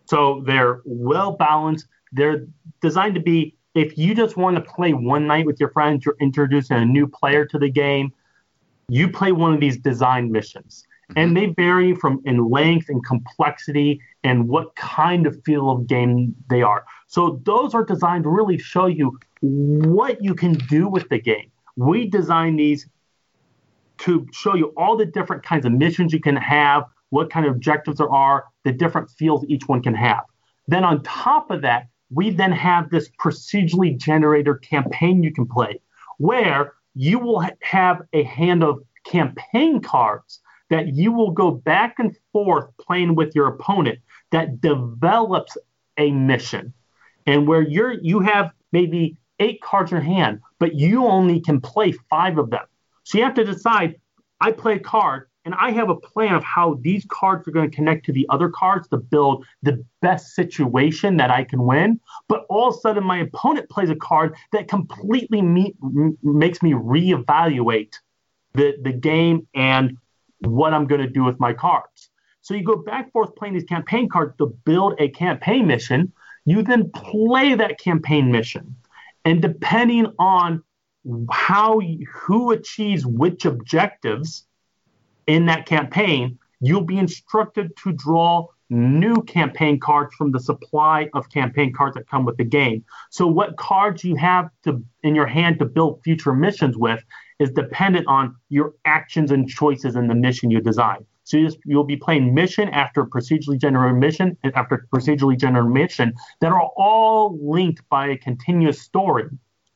[0.07, 1.86] So they're well balanced.
[2.12, 2.47] They're
[2.80, 6.16] designed to be if you just want to play one night with your friends, you're
[6.20, 8.12] introducing a new player to the game,
[8.88, 10.86] you play one of these design missions.
[11.11, 11.18] Mm-hmm.
[11.18, 16.34] And they vary from in length and complexity and what kind of feel of game
[16.49, 16.84] they are.
[17.07, 21.51] So those are designed to really show you what you can do with the game.
[21.76, 22.88] We design these
[24.01, 27.53] to show you all the different kinds of missions you can have, what kind of
[27.53, 30.24] objectives there are, the different fields each one can have.
[30.68, 35.80] Then on top of that, we then have this procedurally generated campaign you can play
[36.18, 41.94] where you will ha- have a hand of campaign cards that you will go back
[41.98, 43.98] and forth playing with your opponent
[44.30, 45.57] that develops
[45.96, 46.72] a mission
[47.26, 51.61] and where you're you have maybe eight cards in your hand but you only can
[51.61, 52.64] play five of them
[53.11, 53.96] so you have to decide
[54.40, 57.68] I play a card and I have a plan of how these cards are going
[57.68, 61.98] to connect to the other cards to build the best situation that I can win.
[62.28, 65.74] But all of a sudden, my opponent plays a card that completely me-
[66.22, 67.94] makes me reevaluate
[68.54, 69.96] the, the game and
[70.42, 72.11] what I'm going to do with my cards.
[72.42, 76.12] So you go back forth playing these campaign cards to build a campaign mission.
[76.44, 78.76] You then play that campaign mission.
[79.24, 80.62] And depending on
[81.30, 81.80] how
[82.12, 84.46] who achieves which objectives
[85.26, 91.28] in that campaign, you'll be instructed to draw new campaign cards from the supply of
[91.30, 92.84] campaign cards that come with the game.
[93.11, 97.03] So what cards you have to in your hand to build future missions with
[97.40, 101.05] is dependent on your actions and choices in the mission you design.
[101.24, 106.14] So you will be playing mission after procedurally generated mission and after procedurally generated mission
[106.40, 109.24] that are all linked by a continuous story.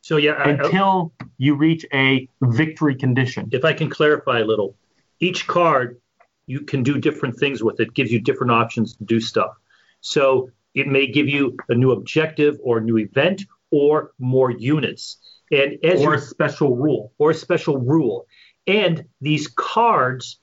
[0.04, 3.48] So yeah, until I, you reach a victory condition.
[3.52, 4.76] If I can clarify a little,
[5.18, 5.98] each card
[6.44, 9.56] you can do different things with it, gives you different options to do stuff.
[10.02, 15.16] So it may give you a new objective or a new event or more units.
[15.50, 17.14] And as or a special rule.
[17.16, 18.26] Or a special rule.
[18.66, 20.38] And these cards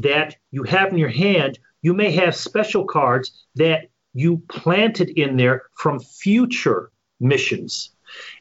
[0.00, 5.38] that you have in your hand, you may have special cards that you planted in
[5.38, 7.92] there from future missions.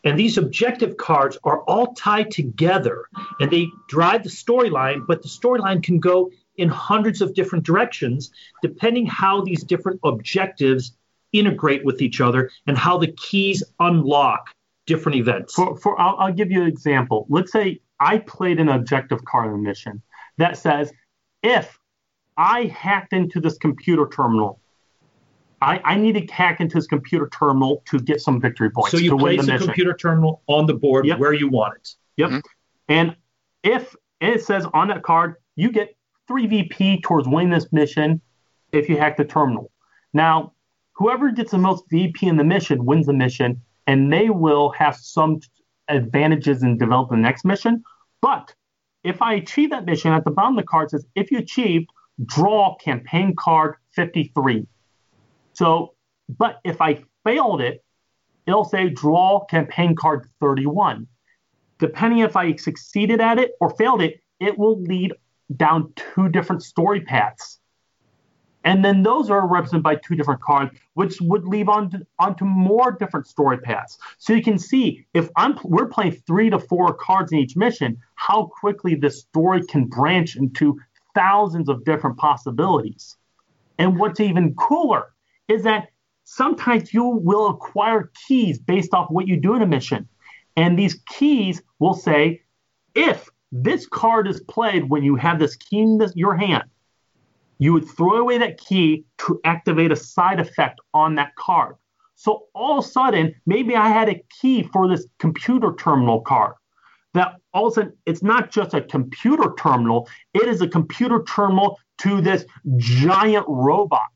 [0.04, 3.06] And these objective cards are all tied together
[3.40, 8.32] and they drive the storyline, but the storyline can go in hundreds of different directions,
[8.62, 10.98] depending how these different objectives
[11.34, 14.50] integrate with each other and how the keys unlock
[14.86, 15.54] different events.
[15.54, 17.28] For, for I'll, I'll give you an example.
[17.30, 20.02] Let's say I played an objective card in the mission
[20.38, 20.92] that says,
[21.44, 21.78] if
[22.38, 24.62] I hacked into this computer terminal,
[25.62, 28.92] I, I need to hack into this computer terminal to get some victory points.
[28.92, 31.20] So you place the, the computer terminal on the board yep.
[31.20, 31.90] where you want it.
[32.18, 32.30] Yep.
[32.30, 32.40] Mm-hmm.
[32.90, 33.16] And
[33.64, 35.96] if and it says on that card, you get
[36.28, 38.22] three VP towards winning this mission
[38.72, 39.72] if you hack the terminal.
[40.14, 40.54] Now,
[40.94, 44.96] whoever gets the most VP in the mission wins the mission, and they will have
[44.96, 45.40] some
[45.88, 47.84] advantages in developing the next mission.
[48.22, 48.54] But
[49.04, 51.90] if I achieve that mission, at the bottom of the card says, if you achieved,
[52.26, 54.68] draw campaign card 53.
[55.58, 55.96] So,
[56.30, 57.84] but if I failed it,
[58.46, 61.08] it'll say draw campaign card 31.
[61.80, 65.14] Depending if I succeeded at it or failed it, it will lead
[65.56, 67.60] down two different story paths.
[68.66, 72.46] And then those are represented by two different cards, which would lead on to, onto
[72.46, 73.98] more different story paths.
[74.20, 77.98] So you can see if I'm we're playing three to four cards in each mission,
[78.14, 80.80] how quickly this story can branch into
[81.16, 83.18] thousands of different possibilities.
[83.80, 85.14] And what's even cooler
[85.48, 85.90] is that
[86.24, 90.08] sometimes you will acquire keys based off what you do in a mission.
[90.56, 92.42] And these keys will say,
[92.96, 96.64] if this card is played when you have this key in this, your hand.
[97.60, 101.76] You would throw away that key to activate a side effect on that card.
[102.16, 106.54] So all of a sudden, maybe I had a key for this computer terminal card.
[107.14, 111.24] That all of a sudden, it's not just a computer terminal, it is a computer
[111.24, 112.46] terminal to this
[112.78, 114.08] giant robot.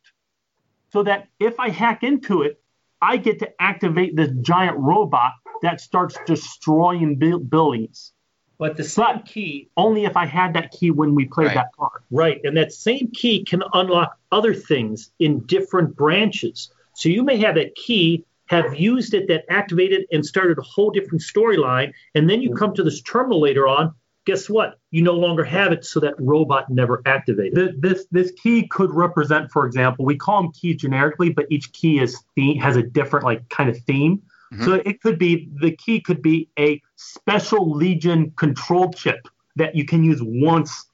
[0.92, 2.62] So that if I hack into it,
[3.02, 8.14] I get to activate this giant robot that starts destroying buildings.
[8.58, 11.56] But the same but key only if I had that key when we played right.
[11.56, 12.04] that card.
[12.12, 16.72] Right, and that same key can unlock other things in different branches.
[16.94, 20.92] So you may have that key, have used it, that activated and started a whole
[20.92, 22.60] different storyline, and then you mm-hmm.
[22.60, 23.96] come to this terminal later on.
[24.26, 24.80] Guess what?
[24.92, 27.82] You no longer have it, so that robot never activated.
[27.82, 32.00] This this key could represent, for example, we call them keys generically, but each key
[32.00, 34.22] is theme, has a different like kind of theme.
[34.54, 34.66] Mm-hmm.
[34.66, 39.86] So it could be the key could be a special Legion control chip that you
[39.86, 40.86] can use once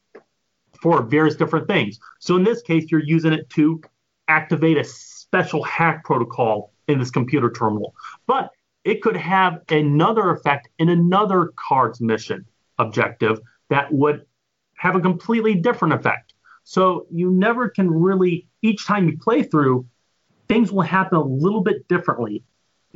[0.82, 2.00] for various different things.
[2.20, 3.82] So in this case, you're using it to
[4.28, 7.94] activate a special hack protocol in this computer terminal.
[8.26, 8.52] But
[8.84, 12.46] it could have another effect in another card's mission
[12.80, 14.26] objective that would
[14.78, 16.34] have a completely different effect.
[16.64, 19.88] So you never can really, each time you play through,
[20.48, 22.44] things will happen a little bit differently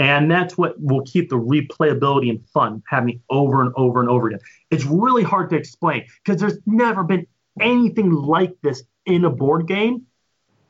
[0.01, 4.27] and that's what will keep the replayability and fun happening over and over and over
[4.27, 4.39] again.
[4.69, 7.27] It's really hard to explain because there's never been
[7.59, 10.07] anything like this in a board game.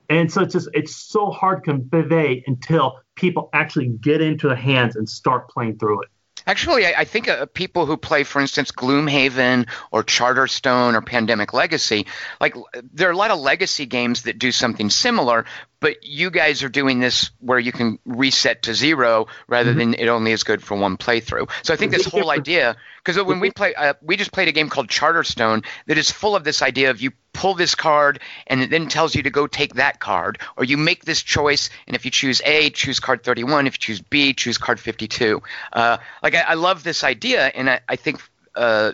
[0.09, 4.55] And so it's just it's so hard to convey until people actually get into the
[4.55, 6.09] hands and start playing through it.
[6.47, 11.53] Actually, I, I think uh, people who play, for instance, Gloomhaven or Charterstone or Pandemic
[11.53, 12.07] Legacy,
[12.39, 12.55] like
[12.93, 15.45] there are a lot of legacy games that do something similar,
[15.79, 19.79] but you guys are doing this where you can reset to zero rather mm-hmm.
[19.79, 21.49] than it only is good for one playthrough.
[21.63, 24.51] So I think this whole idea, because when we play, uh, we just played a
[24.51, 28.61] game called Charterstone that is full of this idea of you pull this card and
[28.61, 31.95] it then tells you to go take that card, or you make this choice, and
[31.95, 33.67] if you choose A, choose card 31.
[33.67, 35.41] If you choose B, choose card 52.
[35.73, 38.21] Uh, like I, I, love this idea, and I, I think.
[38.55, 38.91] Uh,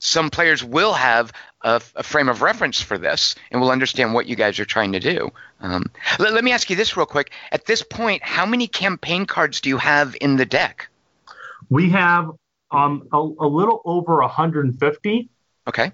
[0.00, 4.26] some players will have a, a, frame of reference for this and will understand what
[4.26, 5.30] you guys are trying to do.
[5.60, 7.32] Um, let, let, me ask you this real quick.
[7.50, 10.88] At this point, how many campaign cards do you have in the deck?
[11.68, 12.30] We have
[12.70, 15.28] um, a, a little over 150.
[15.66, 15.92] Okay.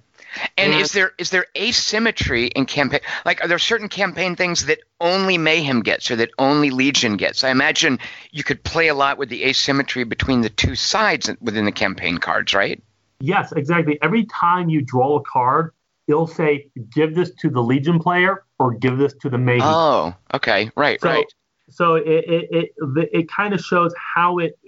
[0.56, 3.00] And, and is there is there asymmetry in campaign?
[3.24, 7.44] Like, are there certain campaign things that only Mayhem gets or that only Legion gets?
[7.44, 7.98] I imagine
[8.30, 12.18] you could play a lot with the asymmetry between the two sides within the campaign
[12.18, 12.82] cards, right?
[13.20, 13.98] Yes, exactly.
[14.02, 15.72] Every time you draw a card,
[16.08, 19.62] it'll say give this to the Legion player or give this to the Mayhem.
[19.66, 21.26] Oh, okay, right, so, right.
[21.70, 24.58] So it it it, it kind of shows how it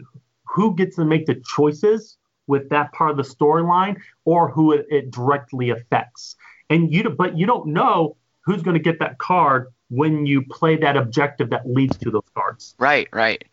[0.44, 2.16] who gets to make the choices
[2.46, 6.36] with that part of the storyline or who it, it directly affects.
[6.70, 10.76] And you but you don't know who's going to get that card when you play
[10.76, 12.74] that objective that leads to those cards.
[12.78, 13.44] Right, right.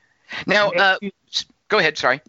[0.48, 1.12] Now, uh, you,
[1.68, 1.98] go ahead.
[1.98, 2.22] Sorry.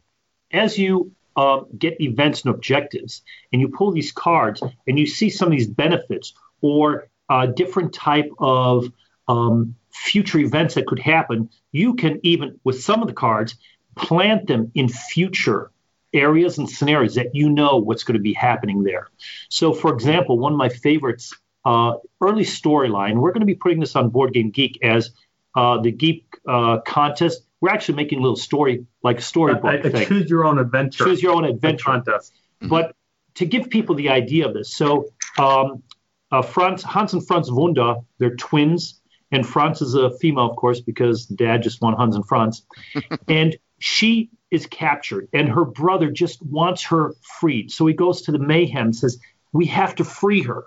[0.52, 5.30] As you uh, get events and objectives, and you pull these cards, and you see
[5.30, 8.92] some of these benefits or uh, different type of
[9.26, 13.56] um, future events that could happen, you can even with some of the cards
[13.96, 15.70] plant them in future
[16.14, 19.08] areas and scenarios that you know what's going to be happening there.
[19.48, 21.34] So, for example, one of my favorites,
[21.64, 25.10] uh, early storyline, we're going to be putting this on Board Game Geek as
[25.54, 27.42] uh, the Geek uh, contest.
[27.60, 30.06] We're actually making a little story, like storybook a, a thing.
[30.06, 31.04] Choose your own adventure.
[31.04, 32.32] Choose your own adventure contest.
[32.60, 32.68] Mm-hmm.
[32.68, 32.94] But
[33.36, 35.06] to give people the idea of this, so
[35.38, 35.82] um,
[36.30, 39.00] uh, Franz, Hans and Franz Wunder, they're twins,
[39.30, 42.66] and Franz is a female, of course, because dad just won Hans and Franz.
[43.28, 47.70] and she is captured and her brother just wants her freed.
[47.70, 49.18] So he goes to the mayhem and says,
[49.52, 50.66] We have to free her.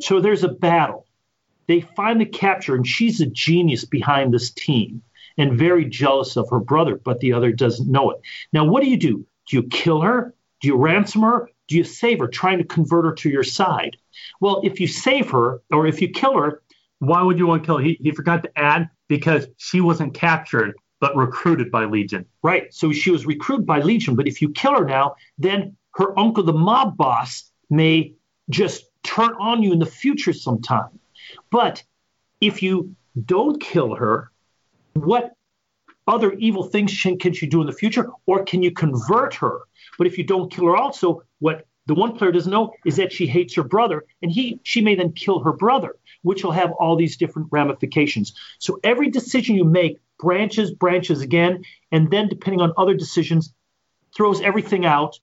[0.00, 1.06] So there's a battle.
[1.66, 5.02] They finally capture and she's a genius behind this team
[5.36, 8.20] and very jealous of her brother, but the other doesn't know it.
[8.52, 9.26] Now, what do you do?
[9.48, 10.34] Do you kill her?
[10.60, 11.50] Do you ransom her?
[11.68, 13.96] Do you save her, trying to convert her to your side?
[14.40, 16.62] Well, if you save her or if you kill her,
[17.00, 17.84] why would you want to kill her?
[17.84, 22.26] He, he forgot to add because she wasn't captured but recruited by Legion.
[22.42, 22.72] Right.
[22.72, 26.42] So she was recruited by Legion, but if you kill her now, then her uncle,
[26.42, 28.14] the mob boss, may
[28.50, 30.98] just turn on you in the future sometime.
[31.50, 31.82] But
[32.40, 32.94] if you
[33.24, 34.30] don't kill her,
[34.94, 35.32] what
[36.06, 38.10] other evil things can she do in the future?
[38.26, 39.60] Or can you convert her?
[39.98, 43.12] But if you don't kill her, also, what the one player doesn't know is that
[43.12, 46.72] she hates her brother, and he she may then kill her brother, which will have
[46.72, 48.34] all these different ramifications.
[48.58, 53.52] So every decision you make branches, branches again, and then depending on other decisions,
[54.16, 55.18] throws everything out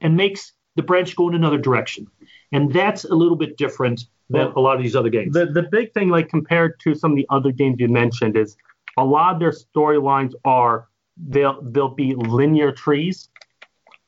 [0.00, 2.06] and makes the branch go in another direction.
[2.50, 5.32] And that's a little bit different than well, a lot of these other games.
[5.34, 8.56] The the big thing, like compared to some of the other games you mentioned, is
[8.98, 10.88] a lot of their storylines are
[11.28, 13.28] they'll they'll be linear trees.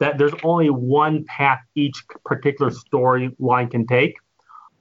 [0.01, 4.17] That there's only one path each particular storyline can take.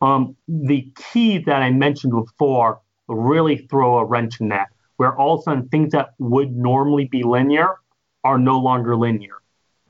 [0.01, 5.36] Um, the key that I mentioned before really throw a wrench in that where all
[5.36, 7.76] of a sudden things that would normally be linear
[8.24, 9.36] are no longer linear.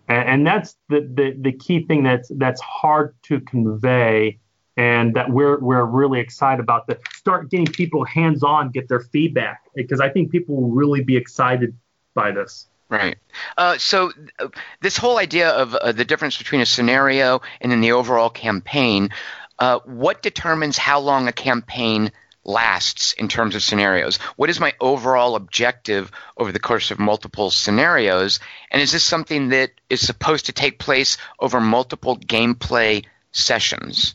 [0.07, 4.39] And, and that's the, the, the key thing that's that's hard to convey
[4.75, 9.01] and that we're we're really excited about to start getting people hands on, get their
[9.01, 11.77] feedback because I think people will really be excited
[12.15, 12.69] by this.
[12.93, 13.17] Right.
[13.57, 17.81] Uh, so uh, this whole idea of uh, the difference between a scenario and then
[17.81, 19.09] the overall campaign,
[19.57, 22.11] uh, what determines how long a campaign
[22.43, 24.17] lasts in terms of scenarios?
[24.35, 28.39] What is my overall objective over the course of multiple scenarios?
[28.69, 34.13] And is this something that is supposed to take place over multiple gameplay sessions?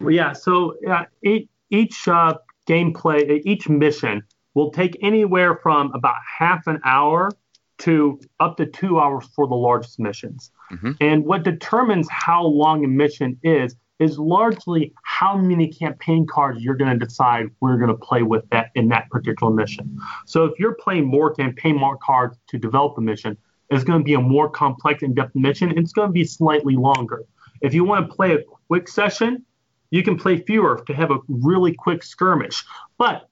[0.00, 0.76] Well, yeah, so
[1.22, 4.22] each, each uh, gameplay, each mission
[4.54, 7.30] will take anywhere from about half an hour
[7.78, 10.50] to up to two hours for the largest missions.
[10.72, 10.92] Mm-hmm.
[11.00, 16.74] And what determines how long a mission is is largely how many campaign cards you're
[16.74, 19.98] going to decide we're going to play with that in that particular mission.
[20.26, 23.36] So if you're playing more campaign mark cards to develop a mission,
[23.70, 25.70] it's going to be a more complex in-depth mission.
[25.70, 27.24] and It's going to be slightly longer.
[27.60, 29.44] If you want to play a quick session,
[29.90, 32.64] you can play fewer to have a really quick skirmish.
[32.98, 33.28] But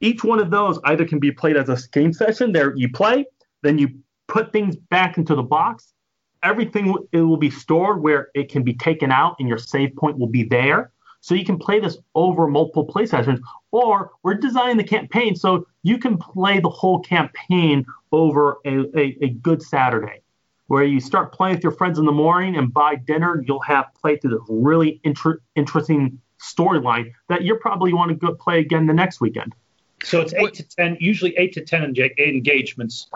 [0.00, 2.52] each one of those either can be played as a game session.
[2.52, 3.26] There you play,
[3.62, 3.88] then you
[4.26, 5.92] put things back into the box,
[6.42, 10.18] everything it will be stored where it can be taken out and your save point
[10.18, 10.92] will be there.
[11.20, 13.40] So you can play this over multiple play sessions,
[13.72, 19.18] or we're designing the campaign so you can play the whole campaign over a, a,
[19.22, 20.22] a good Saturday,
[20.68, 23.86] where you start playing with your friends in the morning, and by dinner you'll have
[24.00, 28.86] played through this really inter- interesting storyline that you probably want to go play again
[28.86, 29.52] the next weekend.
[30.04, 33.08] So it's eight to ten, usually eight to ten engagements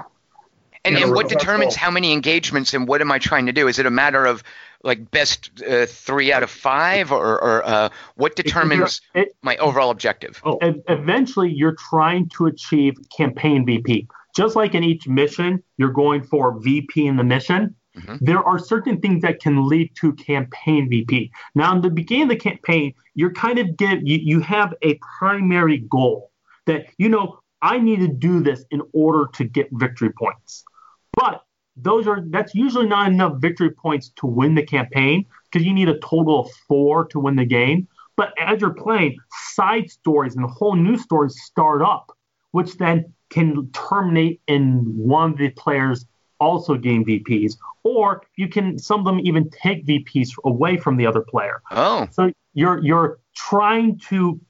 [0.85, 3.69] And, and what determines how many engagements and what am I trying to do?
[3.69, 4.43] Is it a matter of
[4.83, 9.91] like best uh, three out of five, or, or uh, what determines It- my overall
[9.91, 10.41] objective?
[10.45, 10.59] Oh,
[10.89, 14.09] eventually you're trying to achieve campaign VP.
[14.35, 17.77] Just like in each mission, you're going for VP in the mission.
[17.97, 18.19] Mhm.
[18.23, 21.31] There are certain things that can lead to campaign VP.
[21.55, 24.99] Now, in the beginning of the campaign, you're kind of get you, you have a
[25.19, 26.31] primary goal
[26.67, 30.65] that you know I need to do this in order to get victory points.
[31.13, 31.45] But
[31.77, 35.89] those are that's usually not enough victory points to win the campaign because you need
[35.89, 37.89] a total of four to win the game.
[38.17, 39.19] But as you're playing,
[39.55, 42.17] side stories and whole new stories start up,
[42.51, 46.05] which then can terminate in one of the players
[46.39, 51.07] also gain VPs, or you can some of them even take VPs away from the
[51.07, 51.63] other player.
[51.71, 54.41] Oh, So you're you're trying to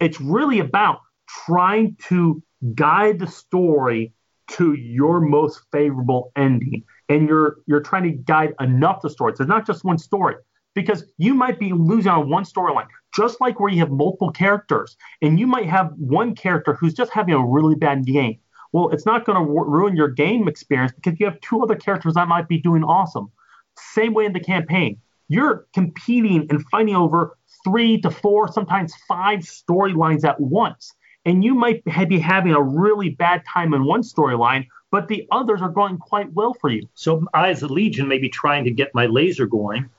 [0.00, 1.00] it's really about
[1.46, 2.42] trying to
[2.74, 4.12] guide the story
[4.50, 6.84] to your most favorable ending.
[7.08, 9.34] And you're you're trying to guide enough the story.
[9.36, 10.36] So it's not just one story.
[10.72, 14.96] Because you might be losing on one storyline, just like where you have multiple characters,
[15.20, 18.38] and you might have one character who's just having a really bad game.
[18.72, 21.74] Well, it's not going to w- ruin your game experience because you have two other
[21.74, 23.32] characters that might be doing awesome.
[23.76, 29.38] Same way in the campaign you're competing and fighting over three to four, sometimes five
[29.40, 30.92] storylines at once.
[31.24, 35.60] And you might be having a really bad time in one storyline, but the others
[35.60, 36.88] are going quite well for you.
[36.94, 39.90] So I, as a legion, may be trying to get my laser going,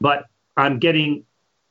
[0.00, 1.24] but I'm getting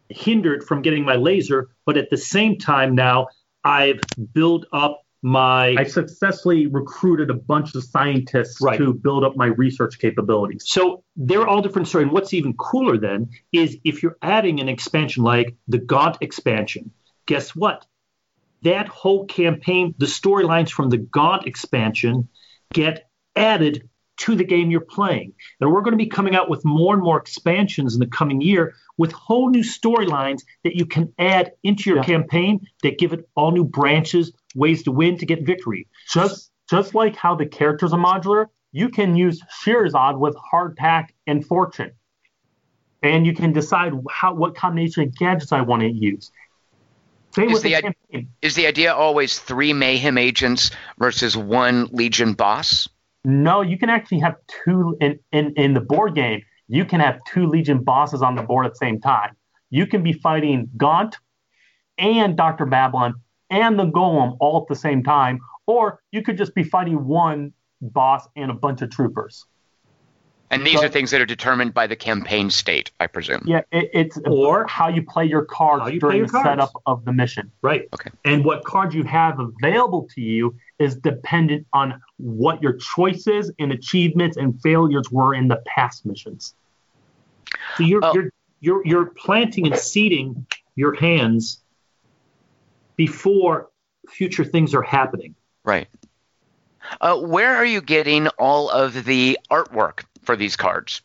[0.10, 1.70] hindered from getting my laser.
[1.86, 3.28] But at the same time, now
[3.64, 4.00] I've
[4.34, 5.76] built up my.
[5.78, 8.78] I successfully recruited a bunch of scientists Right.
[8.78, 10.64] to build up my research capabilities.
[10.66, 12.06] so they're all different stories.
[12.06, 16.92] And what's even cooler then is if you're adding an expansion like the Gaunt expansion,
[17.26, 17.86] guess what?
[18.64, 22.28] That whole campaign, the storylines from the Gaunt expansion
[22.74, 25.34] get added to the game you're playing.
[25.62, 28.42] And we're going to be coming out with more and more expansions in the coming
[28.42, 32.04] year with whole new storylines that you can add into your Yeah.
[32.04, 35.88] campaign that give it all new branches, ways to win to get victory.
[36.12, 41.44] Just just like how the characters are modular, you can use Scheherazade with hardtack and
[41.44, 41.92] fortune.
[43.02, 46.32] And you can decide how what combination of gadgets I want to use.
[47.38, 52.90] Is the, the is the idea always three mayhem agents versus one legion boss?
[53.24, 56.42] No, you can actually have two in, in, in the board game.
[56.68, 59.36] You can have two Legion bosses on the board at the same time.
[59.70, 61.18] You can be fighting Gaunt
[61.98, 62.66] and Dr.
[62.66, 63.16] Babylon
[63.50, 67.54] and the Golem all at the same time, or you could just be fighting one
[67.82, 69.46] boss and a bunch of troopers.
[70.52, 73.44] And these So- are things that are determined by the campaign state, I presume.
[73.46, 76.48] Yeah, it, it's Or- how you play your cards you during your the cards.
[76.48, 77.52] setup of the mission.
[77.62, 77.88] Right.
[77.94, 78.10] Okay.
[78.26, 83.72] And what cards you have available to you is dependent on what your choices and
[83.72, 86.56] achievements and failures were in the past missions.
[87.78, 88.14] So you're Oh.
[88.14, 88.30] you're
[88.62, 90.46] you're you're planting and seeding
[90.76, 91.62] your hands
[92.96, 93.70] before
[94.10, 95.36] future things are happening.
[95.64, 95.88] Right.
[97.02, 101.02] Uh, where are you getting all of the artwork for these cards?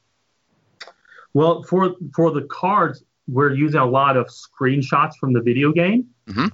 [1.33, 6.05] Well, for for the cards, we're using a lot of screenshots from the video game,
[6.29, 6.51] Mhm.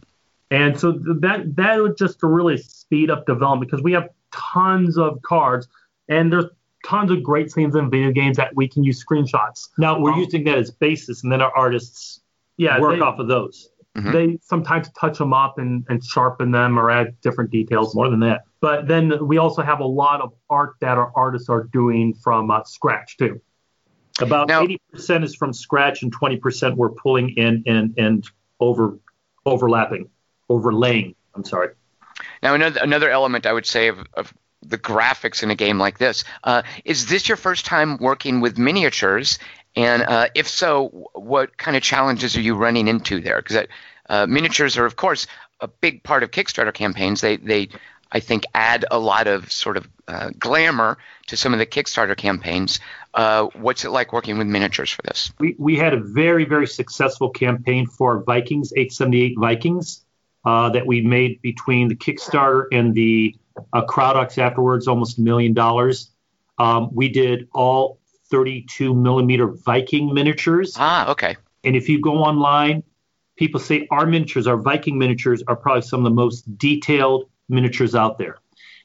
[0.53, 4.97] and so that that would just to really speed up development because we have tons
[4.99, 5.67] of cards,
[6.09, 6.45] and there's
[6.87, 9.71] tons of great scenes in video games that we can use screenshots.
[9.77, 12.21] Now we're Um, using that as basis, and then our artists
[12.57, 13.69] Yeah, work they, off of those.
[13.99, 14.13] Mhm.
[14.13, 17.97] they sometimes touch them up and, and sharpen them or add different details.
[17.97, 18.45] More than that.
[18.61, 22.51] But then we also have a lot of art that our artists are doing from
[22.51, 23.41] uh, scratch too.
[24.21, 28.29] About Now- eighty percent is from scratch, and twenty percent we're pulling in and and
[28.59, 28.99] over
[29.47, 30.11] overlapping,
[30.49, 31.15] overlaying.
[31.35, 31.71] I'm sorry.
[32.43, 35.97] Now, another another element I would say of, of the graphics in a game like
[35.97, 39.39] this uh, is this your first time working with miniatures?
[39.75, 43.41] And uh, if so, what kind of challenges are you running into there?
[43.41, 43.67] Because
[44.09, 45.27] uh, miniatures are, of course,
[45.61, 47.21] a big part of Kickstarter campaigns.
[47.21, 47.69] They they
[48.13, 52.17] I think add a lot of sort of uh, glamour to some of the Kickstarter
[52.17, 52.81] campaigns.
[53.15, 55.33] Uh, what's it like working with miniatures for this?
[55.39, 60.05] We we had a very very successful campaign for Vikings 878 Vikings
[60.45, 63.37] uh, that we made between the Kickstarter and the
[63.73, 66.11] uh, Crowdox afterwards, almost a million dollars.
[66.59, 67.99] Um, we did all
[68.31, 70.75] 32 millimeter Viking miniatures.
[70.79, 71.37] Ah, okay.
[71.65, 72.83] And if you go online,
[73.37, 77.95] people say our miniatures, our Viking miniatures, are probably some of the most detailed miniatures
[77.95, 78.39] out there.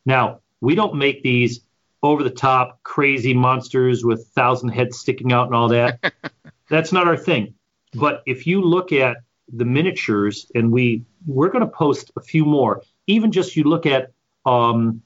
[0.06, 1.62] Now, we don't make these
[2.04, 6.14] over the top, crazy monsters with thousand heads sticking out and all that.
[6.70, 7.56] That's not our thing.
[7.94, 9.18] But if you look at
[9.52, 12.82] the miniatures, and we we're going to post a few more.
[13.08, 14.12] Even just you look at
[14.46, 15.02] um,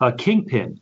[0.00, 0.80] uh, Kingpin.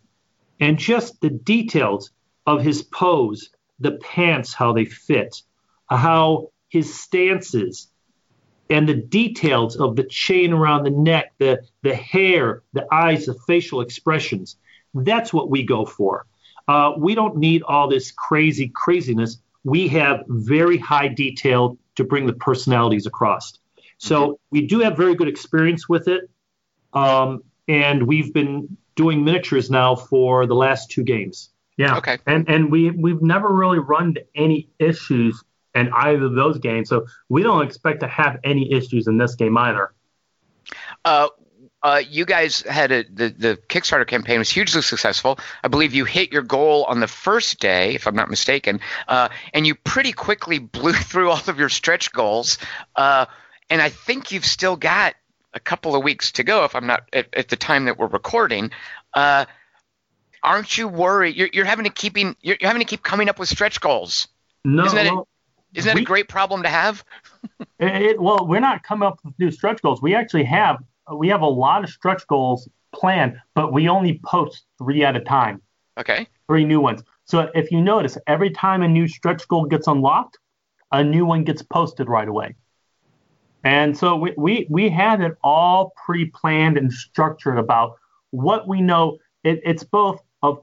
[0.61, 2.11] and just the details
[2.47, 5.43] of his pose, the pants, how they fit,
[5.89, 7.89] how his stances,
[8.71, 13.35] and the details of the chain around the neck, the, the hair, the eyes, the
[13.47, 14.57] facial expressions.
[14.95, 16.27] That's what we go for.
[16.67, 19.39] Uh, we don't need all this crazy craziness.
[19.65, 23.59] We have very high detail to bring the personalities across.
[23.99, 26.31] So we do have very good experience with it.
[26.93, 31.51] Um, and we've been doing miniatures now for the last two games.
[31.77, 31.99] Yeah.
[31.99, 32.19] Okay.
[32.27, 35.43] And and we we've never really run into any issues
[35.79, 39.35] in either of those games, so we don't expect to have any issues in this
[39.35, 39.93] game either.
[41.05, 41.29] Uh,
[41.83, 45.39] uh, you guys had a, the the Kickstarter campaign was hugely successful.
[45.63, 49.29] I believe you hit your goal on the first day, if I'm not mistaken, uh,
[49.55, 52.59] and you pretty quickly blew through all of your stretch goals.
[52.97, 53.27] Uh,
[53.71, 55.15] and I think you've still got
[55.55, 58.07] a couple of weeks to go, if I'm not at, at the time that we're
[58.07, 58.71] recording.
[59.15, 59.45] Uh,
[60.43, 61.37] aren't you worried?
[61.37, 64.29] You're, you're having to keeping you're, you're having to keep coming up with stretch goals.
[64.65, 65.29] No, well,
[65.79, 67.05] Isn't that We- a great problem to have?
[67.79, 70.03] it, it- well, we're not coming up with new stretch goals.
[70.03, 70.79] We actually have
[71.15, 75.21] we have a lot of stretch goals planned, but we only post three at a
[75.21, 75.63] time,
[75.99, 76.27] Okay.
[76.49, 77.03] three new ones.
[77.25, 80.37] So if you notice, every time a new stretch goal gets unlocked,
[80.93, 82.57] a new one gets posted right away.
[83.65, 87.97] And so we, we, we had it all pre-planned and structured about
[88.31, 89.17] what we know.
[89.45, 90.63] It, it's both of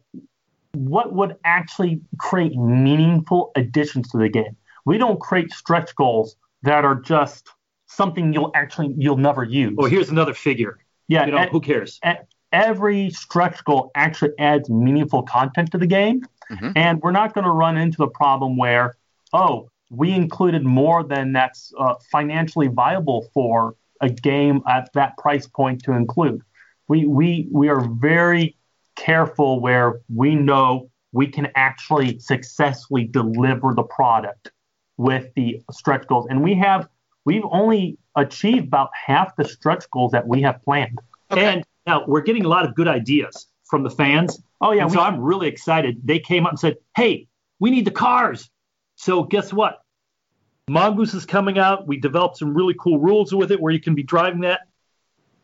[0.73, 4.55] what would actually create meaningful additions to the game.
[4.85, 7.49] We don't create stretch goals that are just
[7.87, 9.75] something you'll actually you'll never use.
[9.79, 10.77] Oh, here's another figure.
[11.07, 11.99] yeah, You know, e- who cares?
[12.05, 12.11] e-
[12.51, 16.73] every stretch goal actually adds meaningful content to the game, Mhm.
[16.75, 18.95] and we're not going to run into the problem where
[19.33, 25.47] oh we included more than that's uh, financially viable for a game at that price
[25.47, 26.41] point to include.
[26.87, 28.57] We we we are very
[28.95, 34.51] careful where we know we can actually successfully deliver the product
[34.97, 36.87] with the stretch goals, and we have
[37.25, 40.99] we've only achieved about half the stretch goals that we have planned.
[41.31, 41.43] Okay.
[41.43, 44.39] And now we're getting a lot of good ideas from the fans.
[44.61, 45.99] Oh yeah, we, so I'm really excited.
[46.03, 47.27] They came up and said, "Hey,
[47.59, 48.49] we need the cars."
[48.95, 49.81] So guess what?
[50.69, 51.87] Mongoose is coming out.
[51.87, 54.61] We developed some really cool rules with it where you can be driving that,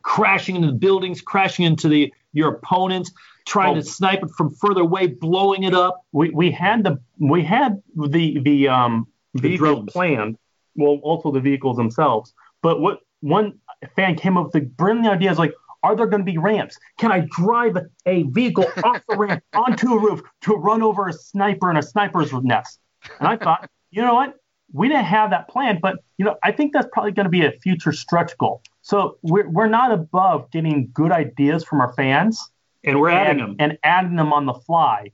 [0.02, 3.11] crashing into the buildings, crashing into the your opponents,
[3.45, 3.82] trying Oh.
[3.82, 6.06] to snipe it from further away, blowing it up.
[6.11, 9.91] we, we had the we had the the um vehicles drones.
[9.91, 10.38] planned.
[10.76, 12.34] Well, also the vehicles themselves.
[12.62, 13.60] But what one
[13.95, 15.53] fan came up with the brilliant idea is like,
[15.84, 16.78] are there going to be ramps?
[16.99, 17.76] Can I drive
[18.06, 21.84] a vehicle off the ramp onto a roof to run over a sniper in a
[21.84, 22.80] sniper's nest?
[23.20, 24.36] And I thought, you know what?
[24.74, 27.45] We didn't have that planned, but you know, I think that's probably going to be
[27.45, 28.62] a future stretch goal.
[28.84, 32.40] So we're we're not above getting good ideas from our fans
[32.84, 33.56] And we're adding and, them.
[33.60, 35.12] and adding them on the fly.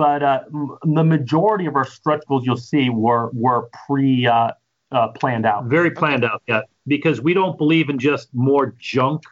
[0.00, 4.52] But uh, m- the majority of our stretch goals you'll see were were pre uh,
[4.90, 5.66] uh, planned out.
[5.66, 6.62] Very planned out, yeah.
[6.86, 9.24] Because we don't believe in just more junk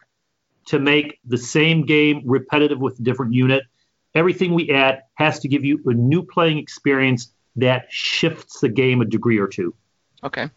[0.66, 3.62] to make the same game repetitive with a different unit.
[4.14, 9.00] Everything we add has to give you a new playing experience that shifts the game
[9.00, 9.74] a degree or two.
[10.22, 10.50] Okay.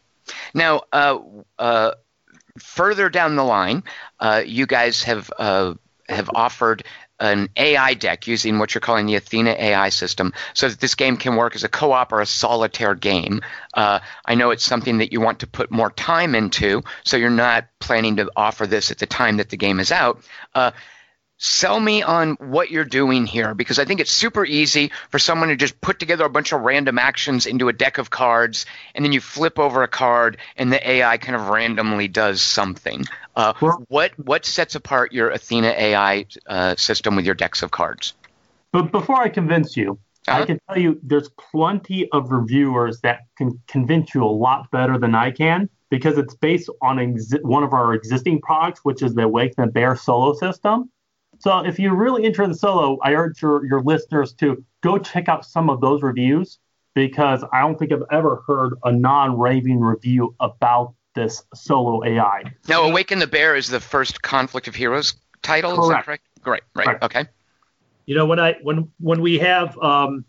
[0.54, 1.20] Now, uh,
[1.58, 1.92] uh,
[2.60, 3.82] further down the line,
[4.20, 5.76] uh, you guys have uh,
[6.10, 6.84] have offered
[7.22, 11.16] an AI deck using what you're calling the Athena AI system, so that this game
[11.16, 13.42] can work as a co-op or a solitaire game.
[13.74, 17.30] Uh, I know it's something that you want to put more time into, so you're
[17.30, 20.22] not planning to offer this at the time that the game is out.
[20.54, 20.72] Uh,
[21.44, 25.50] sell me on what you're doing here because I think it's super easy for someone
[25.50, 29.04] to just put together a bunch of random actions into a deck of cards and
[29.04, 33.06] then you flip over a card and the AI kind of randomly does something.
[33.36, 37.72] Uh, Well- what what sets apart your Athena AI uh, system with your decks of
[37.72, 38.14] cards?
[38.72, 39.98] But before I convince you,
[40.28, 40.44] Uh-huh.
[40.44, 45.00] I can tell you there's plenty of reviewers that can convince you a lot better
[45.00, 49.16] than I can because it's based on exi- one of our existing products, which is
[49.16, 50.92] the Wake the Bear solo system.
[51.42, 55.28] So if you're really interested in solo, I urge your, your listeners to go check
[55.28, 56.60] out some of those reviews
[56.94, 62.44] because I don't think I've ever heard a non-raving review about this solo AI.
[62.68, 65.72] Now, Awaken the Bear is the first Conflict of Heroes title.
[65.72, 66.06] Is that Correct.
[66.06, 66.24] correct?
[66.42, 66.64] Great.
[66.76, 66.86] Right.
[66.86, 67.04] Correct.
[67.04, 67.26] Okay.
[68.06, 70.26] You know, when I when when we have um,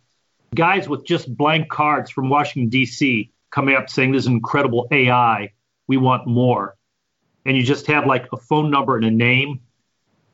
[0.54, 3.30] guys with just blank cards from Washington D.C.
[3.50, 5.52] coming up saying this is incredible AI,
[5.88, 6.76] we want more,
[7.44, 9.60] and you just have like a phone number and a name,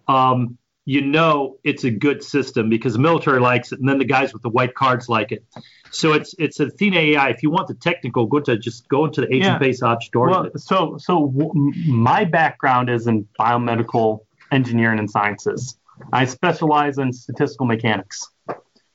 [0.09, 4.07] um, you know it's a good system because the military likes it, and then the
[4.07, 5.45] guys with the white cards like it.
[5.91, 7.29] So it's it's Athena AI.
[7.29, 9.59] If you want the technical, go to just go into the agent Yeah.
[9.59, 10.31] base ops store.
[10.31, 14.21] Well, so so w- my background is in biomedical
[14.51, 15.79] engineering and sciences.
[16.11, 18.27] I specialize in statistical mechanics,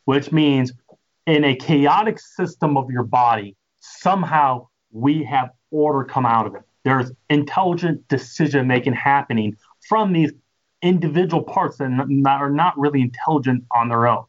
[0.06, 0.74] which means
[1.28, 6.64] in a chaotic system of your body, somehow we have order come out of it.
[6.86, 9.57] There's intelligent decision making happening
[9.88, 10.32] from these
[10.84, 11.90] individual parts that
[12.28, 14.26] are not really intelligent on their own.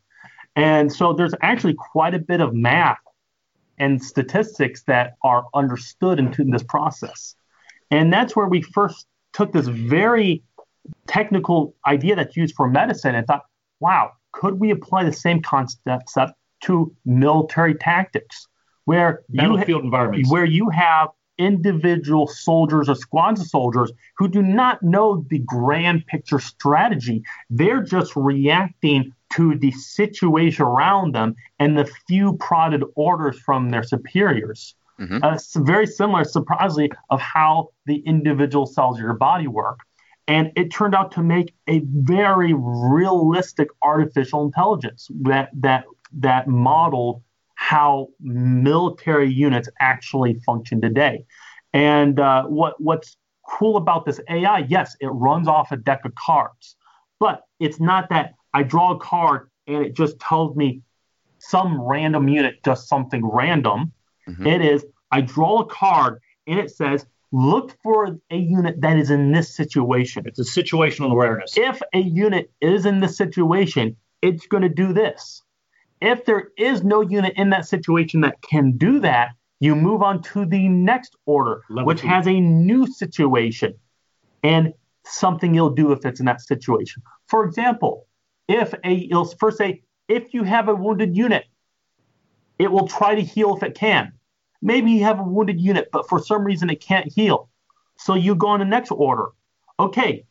[0.57, 2.99] And so there's actually quite a bit of math
[3.79, 7.35] and statistics that are understood into this process.
[7.91, 10.45] And that's where we first took this very
[11.09, 13.43] technical idea that's used for medicine and thought,
[13.81, 16.09] wow, could we apply the same concept
[16.63, 18.47] to military tactics?
[18.85, 24.43] Where battlefield ha- environments, where you have individual soldiers or squads of soldiers who do
[24.43, 27.23] not know the grand picture strategy.
[27.51, 33.83] They're just reacting to the situation around them and the few prodded orders from their
[33.83, 34.75] superiors.
[35.01, 35.25] Mm-hmm.
[35.25, 39.81] Uh, it's very similar, surprisingly, of how the individual cells of your body work.
[40.29, 45.85] And it turned out to make a very realistic artificial intelligence that that
[46.21, 47.23] that modeled
[47.65, 51.25] how military units actually function today.
[51.73, 53.17] And uh, what what's
[53.49, 54.67] cool about this AI?
[54.69, 56.77] Yes, it runs off a deck of cards,
[57.19, 60.83] but it's not that I draw a card and it just tells me
[61.39, 63.93] some random unit does something random.
[64.29, 64.47] Mm-hmm.
[64.47, 69.11] It is I draw a card and it says look for a unit that is
[69.11, 70.25] in this situation.
[70.27, 71.57] It's a situational awareness.
[71.57, 75.43] If a unit is in this situation, it's going to do this.
[76.01, 79.31] If there is no unit in that situation that can do that,
[79.61, 82.09] you move on to the next order, Level which two.
[82.09, 83.75] has a new situation
[84.43, 87.03] and something you'll do if it's in that situation.
[87.29, 88.07] For example,
[88.49, 91.45] if a it'll first say if you have a wounded unit,
[92.59, 94.13] it will try to heal if it can.
[94.61, 97.49] Maybe you have a wounded unit, but for some reason it can't heal.
[97.97, 99.29] So you go on the next order.
[99.79, 100.25] Okay,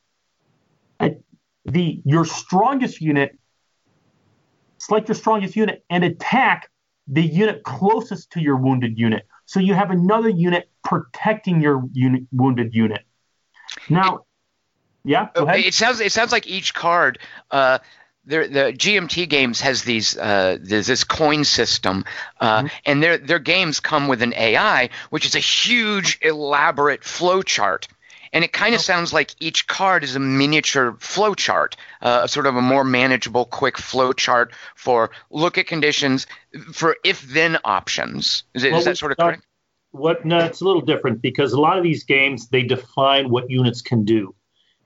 [1.65, 3.37] the your strongest unit,
[4.85, 6.69] select your strongest unit and attack
[7.07, 9.27] the unit closest to your wounded unit.
[9.45, 13.01] So you have another unit protecting your unit, wounded unit.
[13.89, 14.25] Now,
[15.03, 17.19] yeah, It sounds it sounds like each card
[17.51, 17.79] uh,
[18.25, 22.05] the GMT games has these uh, there's this coin system,
[22.39, 22.67] uh, mm-hmm.
[22.85, 27.87] and their their games come with an AI, which is a huge elaborate flow chart.
[28.33, 28.81] And it kind of oh.
[28.81, 33.45] sounds like each card is a miniature flow chart, uh, sort of a more manageable,
[33.45, 36.27] quick flow chart for look at conditions
[36.73, 38.43] for if then options.
[38.55, 39.43] Is, it, well, is that sort of correct?
[39.91, 40.25] What?
[40.25, 43.83] No, it's a little different because a lot of these games they define what units
[43.83, 44.35] can do.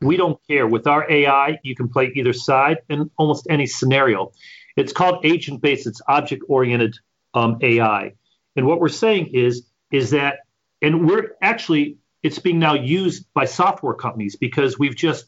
[0.01, 0.67] We don't care.
[0.67, 4.33] With our AI, you can play either side in almost any scenario.
[4.75, 5.87] It's called agent based.
[5.87, 6.95] It's object oriented
[7.33, 8.13] um, AI.
[8.57, 10.39] And what we're saying is is that,
[10.81, 11.97] and we're actually
[12.27, 15.27] it's being now used by software companies because we've just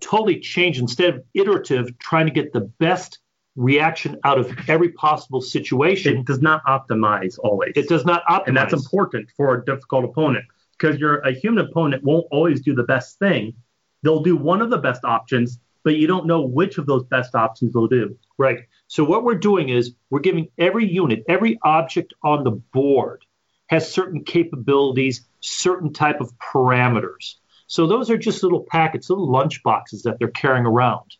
[0.00, 3.20] totally changed instead of iterative, trying to get the best
[3.54, 6.18] reaction out of every possible situation.
[6.18, 7.74] It does not optimize always.
[7.76, 8.48] It does not optimize.
[8.48, 10.44] And that's important for a difficult opponent
[10.76, 13.54] because your a human opponent won't always do the best thing
[14.02, 17.36] they'll do one of the best options, but you don't know which of those best
[17.36, 18.18] options they'll do.
[18.36, 18.66] Right.
[18.88, 23.24] So what we're doing is we're giving every unit, every object on the board
[23.68, 27.34] has certain capabilities, certain type of parameters.
[27.66, 31.10] So those are just little packets, little lunch boxes that they're carrying around.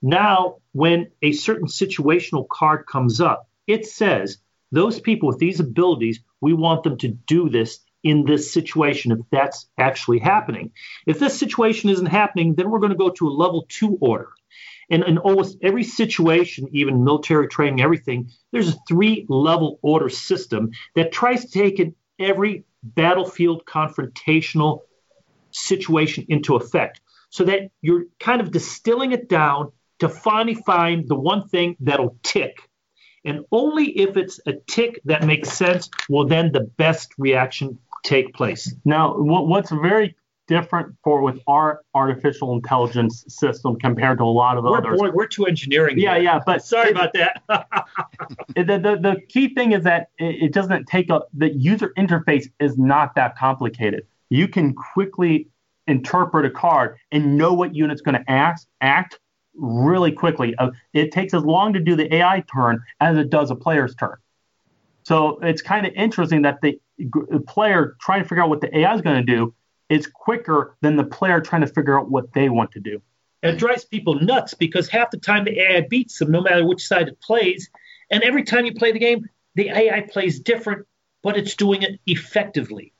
[0.00, 4.38] Now, when a certain situational card comes up, it says
[4.72, 9.20] those people with these abilities, we want them to do this in this situation if
[9.30, 10.72] that's actually happening.
[11.06, 14.30] If this situation isn't happening, then we're going to go to a level two order.
[14.90, 20.72] And in almost every situation, even military training, everything, there's a three level order system
[20.96, 24.80] that tries to take in every battlefield confrontational
[25.50, 27.00] situation into effect
[27.30, 32.16] so that you're kind of distilling it down to finally find the one thing that'll
[32.22, 32.68] tick.
[33.24, 38.34] And only if it's a tick that makes sense will then the best reaction take
[38.34, 38.74] place.
[38.84, 40.16] Now, what's very
[40.52, 45.00] different for with our artificial intelligence system compared to a lot of we're, others.
[45.00, 45.98] Boy, we're too engineering.
[45.98, 46.24] Yeah, here.
[46.24, 47.42] yeah, but sorry it, about that.
[48.54, 52.50] the, the the key thing is that it, it doesn't take a the user interface
[52.60, 54.06] is not that complicated.
[54.28, 55.48] You can quickly
[55.86, 59.18] interpret a card and know what unit's going to act act
[59.54, 60.54] really quickly.
[60.56, 63.94] Uh, it takes as long to do the AI turn as it does a player's
[63.94, 64.16] turn.
[65.04, 66.78] So it's kind of interesting that the
[67.46, 69.54] player trying to figure out what the AI is going to do
[69.92, 73.02] is quicker than the player trying to figure out what they want to do.
[73.42, 76.64] And it drives people nuts because half the time the AI beats them, no matter
[76.64, 77.70] which side it plays.
[78.10, 80.86] And every time you play the game, the AI plays different,
[81.22, 82.92] but it's doing it effectively.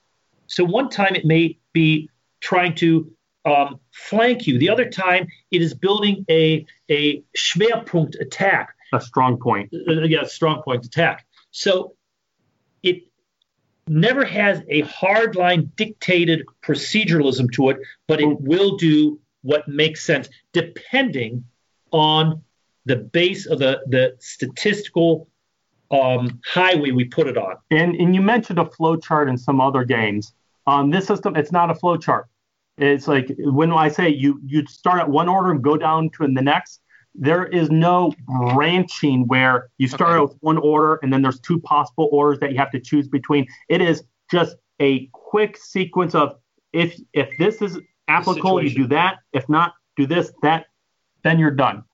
[0.48, 2.10] So one time it may be
[2.40, 3.12] trying to
[3.44, 4.58] um, flank you.
[4.58, 9.72] The other time, it is building a a Schwerpunkt attack, a strong point.
[9.74, 11.26] Uh yeah, strong point attack.
[11.50, 11.96] So
[12.82, 13.04] it
[13.88, 20.28] never has a hardline dictated proceduralism to it, but it will do what makes sense
[20.52, 21.44] depending
[21.90, 22.42] on
[22.84, 25.28] the base of the, the statistical
[25.90, 27.56] um, highway we put it on.
[27.70, 30.32] And, and you mentioned a flow chart in some other games.
[30.66, 32.28] On this system, it's not a flow chart.
[32.78, 36.26] It's like when I say you you start at one order and go down to
[36.26, 36.80] the next,
[37.14, 38.12] there is no
[38.54, 40.32] branching where you start okay.
[40.32, 43.46] with one order and then there's two possible orders that you have to choose between.
[43.68, 46.36] It is just a quick sequence of
[46.72, 47.78] if if this is
[48.08, 49.18] applicable, you do that.
[49.32, 50.66] If not, do this, that,
[51.22, 51.84] then you're done.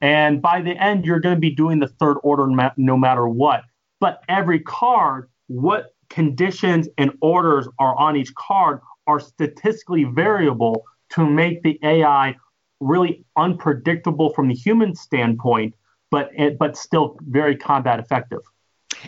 [0.00, 2.46] And by the end, you're going to be doing the third order
[2.76, 3.62] no matter what.
[3.98, 11.24] But every card, what conditions and orders are on each card are statistically variable to
[11.24, 12.36] make the AI
[12.80, 15.74] really unpredictable from the human standpoint,
[16.10, 18.40] but eh, but still very combat effective.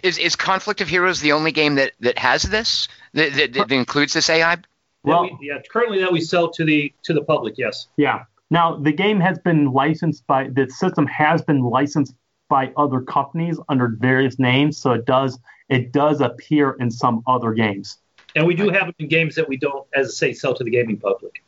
[0.02, 3.72] Is is Conflict of Heroes the only game that, that has this that, that, that
[3.72, 4.58] includes this AI?
[5.04, 7.54] Well, we, yeah, currently that we sell to the to the public.
[7.56, 7.88] Yes.
[7.96, 8.24] Yeah.
[8.50, 12.14] Now the game has been licensed by the system has been licensed
[12.48, 15.38] by other companies under various names, so it does
[15.68, 17.98] it does appear in some other games.
[18.34, 20.64] And we do have it in games that we don't, as I say, sell to
[20.64, 21.42] the gaming public.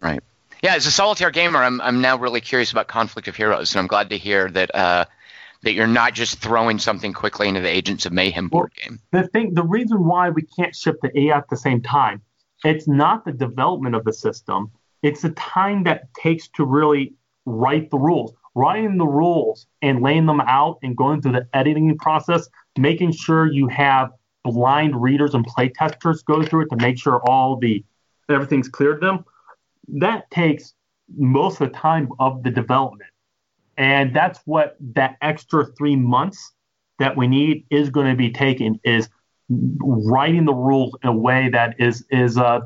[0.00, 0.20] Right.
[0.62, 3.80] Yeah, as a solitaire gamer, I'm I'm now really curious about Conflict of Heroes, and
[3.80, 5.04] I'm glad to hear that uh,
[5.62, 9.00] that you're not just throwing something quickly into the Agents of Mayhem board well, game.
[9.12, 12.22] The thing, the reason why we can't ship the AI at the same time,
[12.64, 14.70] it's not the development of the system;
[15.02, 17.14] it's the time that takes to really
[17.44, 18.32] write the rules.
[18.54, 23.52] Writing the rules and laying them out and going through the editing process, making sure
[23.52, 24.10] you have
[24.44, 27.84] blind readers and play testers go through it to make sure all the
[28.30, 29.24] everything's clear to them
[29.88, 30.74] that takes
[31.16, 33.10] most of the time of the development.
[33.76, 36.52] And that's what that extra three months
[36.98, 39.08] that we need is going to be taken is
[39.48, 42.60] writing the rules in a way that is is uh,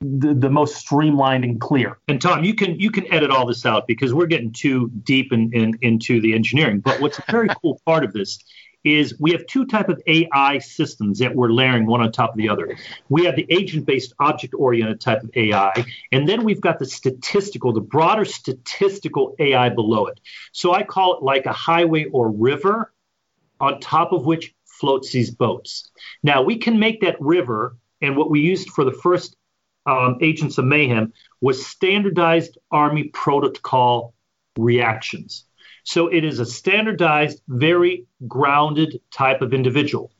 [0.00, 1.98] the, the, most streamlined and clear.
[2.08, 5.32] And Tom, you can you can edit all this out because we're getting too deep
[5.32, 6.80] in, in into the engineering.
[6.80, 8.38] But what's a very cool part of this
[8.84, 12.36] is we have two type of AI systems that we're layering one on top of
[12.36, 12.76] the other.
[13.08, 17.80] We have the agent-based object-oriented type of AI, and then we've got the statistical, the
[17.80, 20.20] broader statistical AI below it.
[20.52, 22.92] So I call it like a highway or river
[23.60, 25.90] on top of which floats these boats.
[26.22, 29.36] Now we can make that river, and what we used for the first
[29.86, 34.14] um, Agents of Mayhem was standardized Army protocol
[34.58, 35.44] reactions.
[35.84, 40.10] So it is a standardized, very grounded type of individual.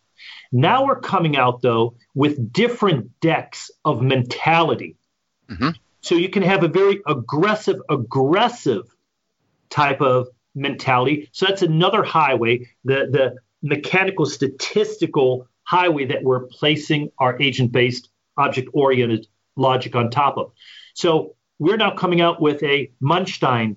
[0.53, 4.97] Now we're coming out, though, with different decks of mentality.
[5.49, 5.71] Mm-hmm.
[6.01, 8.85] So you can have a very aggressive, aggressive
[9.71, 11.29] type of mentality.
[11.33, 18.11] So that's another highway, the, the mechanical statistical highway that we're placing our agent based,
[18.37, 19.27] object oriented
[19.57, 20.53] logic on top of.
[20.95, 23.77] So we're now coming out with a Munchausen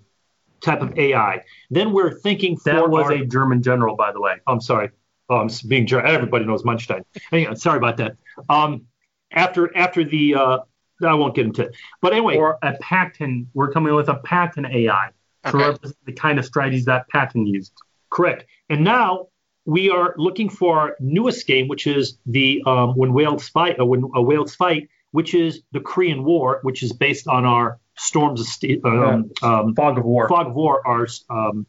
[0.61, 1.43] type of AI.
[1.69, 4.35] Then we're thinking that was our, a German general, by the way.
[4.47, 4.91] I'm sorry.
[5.29, 6.11] Oh, I'm being German.
[6.11, 7.05] Everybody knows Munchausen.
[7.31, 8.15] Anyway, sorry about that.
[8.49, 8.85] Um,
[9.31, 10.59] after after the uh,
[11.05, 11.75] I won't get into it.
[12.01, 13.49] But anyway, or a Patton.
[13.53, 15.09] We're coming with a Patton AI
[15.45, 17.73] to represent the kind of strategies that Patton used.
[18.09, 18.45] Correct.
[18.69, 19.27] And now
[19.65, 23.85] we are looking for our newest game, which is the um, when whales fight, uh,
[23.85, 28.39] when uh, whales fight, which is the Korean War, which is based on our storms
[28.39, 30.29] of steel, um, um, fog of war.
[30.29, 31.65] Fog of war are um,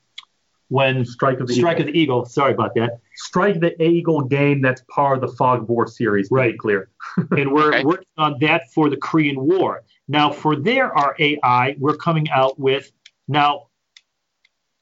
[0.69, 1.89] when Strike of the Strike Eagle.
[1.89, 2.25] of the Eagle.
[2.27, 3.01] Sorry about that.
[3.15, 4.61] Strike the Eagle game.
[4.61, 6.29] That's part of the Fog of War series.
[6.31, 6.91] Right, clear.
[7.31, 7.85] and we're okay.
[7.85, 9.83] working on that for the Korean War.
[10.07, 12.93] Now, for their our AI, we're coming out with
[13.27, 13.65] now.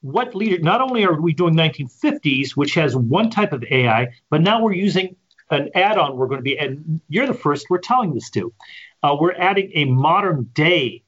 [0.01, 0.59] What leader?
[0.59, 4.75] Not only are we doing 1950s, which has one type of AI, but now we're
[4.75, 5.15] using
[5.49, 6.15] an add-on.
[6.15, 8.53] We're going to be, and you're the first we're telling this to.
[9.01, 11.03] Uh, we're adding a modern day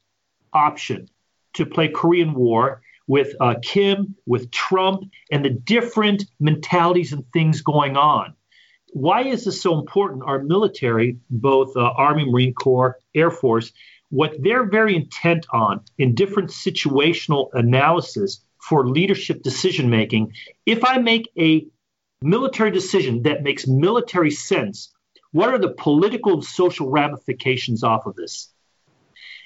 [0.53, 1.09] option
[1.53, 7.61] to play Korean War with uh, Kim, with Trump, and the different mentalities and things
[7.61, 8.35] going on.
[8.93, 10.23] Why is this so important?
[10.26, 13.71] Our military, both uh, Army, Marine Corps, Air Force,
[14.09, 20.34] what they're very intent on in different situational analysis for leadership decision making,
[20.65, 21.65] if I make a
[22.21, 24.91] military decision that makes military sense,
[25.31, 28.51] what are the political and social ramifications off of this?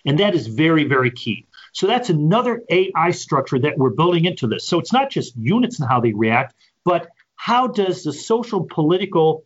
[0.06, 1.48] And that is very, very key.
[1.72, 4.68] So that's another AI structure that we're building into this.
[4.68, 6.54] So it's not just units and how they react,
[6.86, 9.46] but how does the social political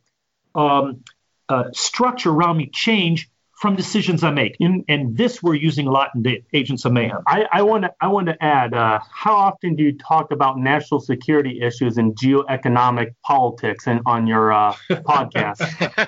[0.56, 1.04] um,
[1.50, 4.56] uh, structure around me change from decisions I make.
[4.60, 7.24] In, and this we're using a lot in the Agents of Mayhem.
[7.28, 8.74] I, want to I want to add.
[8.74, 14.28] Uh, how often do you talk about national security issues and geoeconomic politics and on
[14.28, 16.08] your uh, podcast?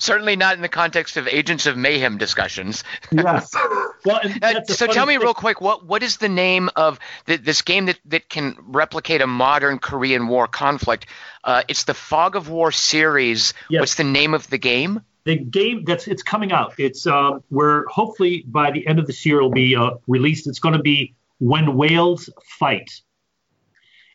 [0.00, 2.82] Certainly not in the context of Agents of Mayhem discussions.
[3.12, 3.52] yes.
[4.04, 7.62] Well, Uh, so tell me real quick, what what is the name of the, this
[7.62, 11.06] game that, that can replicate a modern Korean War conflict?
[11.42, 13.52] Uh, it's the Fog of War series.
[13.68, 13.80] Yes.
[13.80, 15.00] What's the name of the game?
[15.26, 16.72] The game that's it's coming out.
[16.78, 20.46] It's uh, where hopefully by the end of this year it'll be uh, released.
[20.46, 23.02] It's going to be when whales fight.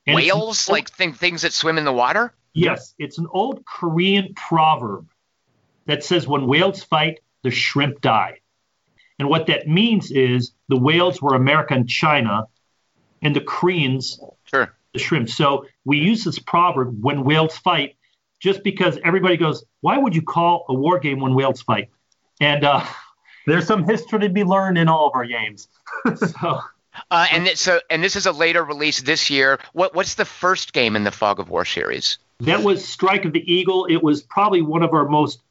[0.08, 2.34] And Whales, old- like thing, things that swim in the water.
[2.54, 5.08] yes, it's an old Korean proverb
[5.86, 8.40] that says when whales fight, the shrimp die.
[9.20, 12.48] And what that means is the whales were America and China,
[13.22, 14.74] and the Koreans Sure.
[14.94, 15.30] the shrimp.
[15.30, 17.96] So we use this proverb when whales fight,
[18.42, 21.90] just because everybody goes, why would you call a war game when whales fight?
[22.42, 22.86] And uh,
[23.46, 25.68] There's some history to be learned in all of our games.
[26.16, 26.60] so
[27.10, 29.60] Uh, and it, so, and this is a later release this year.
[29.74, 32.18] What what's the first game in the Fog of War series?
[32.42, 33.86] that was Strike of the Eagle.
[33.86, 35.42] It was probably one of our most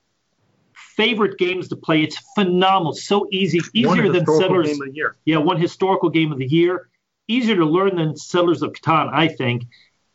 [0.74, 2.02] favorite games to play.
[2.02, 4.66] It's phenomenal, so easy, easier than Settlers.
[4.66, 5.16] game of the year.
[5.24, 6.88] Yeah, one historical game of the year.
[7.28, 9.64] Easier to learn than Settlers of Catan, I think.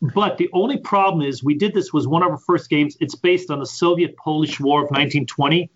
[0.02, 2.98] But the only problem is we did this was one of our first games.
[3.00, 5.70] It's based on the Soviet-Polish War of 1920,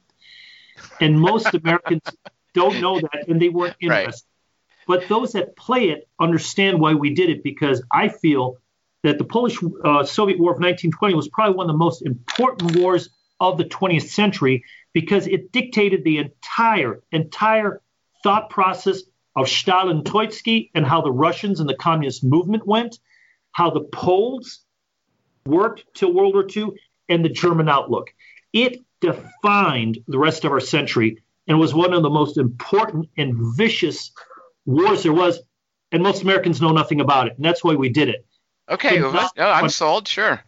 [1.00, 2.02] and most Americans
[2.54, 4.00] don't know that, and they weren't Right.
[4.04, 4.28] interested.
[4.88, 8.58] But those that play it understand why we did it because I feel
[9.04, 12.76] that the Polish uh, Soviet War of 1920 was probably one of the most important
[12.78, 13.10] wars
[13.40, 17.82] of the 20th century because it dictated the entire entire
[18.24, 19.04] thought process
[19.36, 23.00] of Stalin Trotsky and how the Russians and the communist movement went,
[23.52, 24.62] how the Poles
[25.46, 26.72] worked till World War II,
[27.08, 28.12] and the German outlook.
[28.54, 33.34] It defined the rest of our century and was one of the most important and
[33.56, 34.12] vicious
[34.66, 35.40] wars there was.
[35.92, 37.34] And most Americans know nothing about it.
[37.36, 38.26] And that's why we did it.
[38.70, 40.08] Okay, not- oh, I'm but- sold.
[40.08, 40.44] Sure.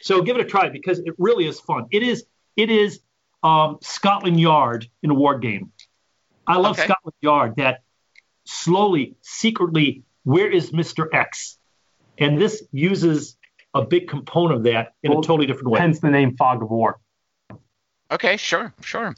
[0.00, 1.86] So give it a try because it really is fun.
[1.92, 2.24] It is
[2.56, 3.00] it is
[3.42, 5.70] um, Scotland Yard in a war game.
[6.46, 6.88] I love Okay.
[6.88, 7.82] Scotland Yard that
[8.44, 11.06] slowly, secretly, where is Mr.
[11.12, 11.58] X?
[12.18, 13.36] And this uses
[13.74, 15.80] a big component of that in Well, a totally different way.
[15.80, 17.00] Hence the name Fog of War.
[18.10, 19.14] Okay, sure, sure.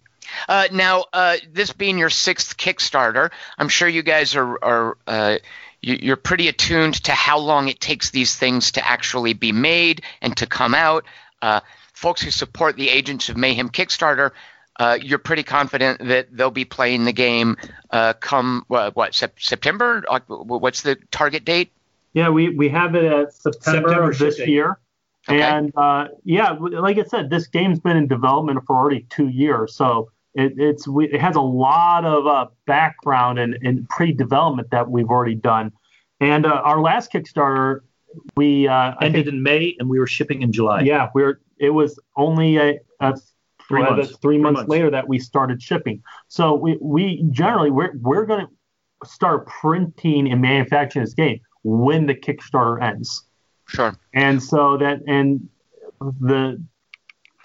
[0.48, 5.38] Uh, now, uh, this being your sixth Kickstarter, I'm sure you guys are, are uh,
[5.80, 10.02] you, you're pretty attuned to how long it takes these things to actually be made
[10.20, 11.04] and to come out.
[11.42, 11.60] Uh,
[11.92, 14.32] folks who support the Agents of Mayhem Kickstarter,
[14.78, 17.56] uh, you're pretty confident that they'll be playing the game
[17.90, 20.04] uh, come uh, what Sep- September?
[20.26, 21.72] What's the target date?
[22.16, 24.54] Yeah, we, we have it at September, September of this shipping.
[24.54, 24.78] year.
[25.28, 25.42] Okay.
[25.42, 29.74] And uh, yeah, like I said, this game's been in development for already two years.
[29.76, 34.90] So it, it's we, it has a lot of uh, background and, and pre-development that
[34.90, 35.72] we've already done.
[36.20, 37.80] And uh, our last Kickstarter,
[38.34, 40.80] we uh, Ended think, in May and we were shipping in July.
[40.80, 43.18] yeah, we're it was only a, a
[43.68, 44.10] Three well, months.
[44.10, 44.70] three Three months months.
[44.70, 46.02] later that we started shipping.
[46.28, 52.06] So we, we generally we're we're going to start printing and manufacturing this game when
[52.06, 53.24] the Kickstarter ends.
[53.66, 53.96] Sure.
[54.14, 55.48] And so that and
[56.00, 56.62] the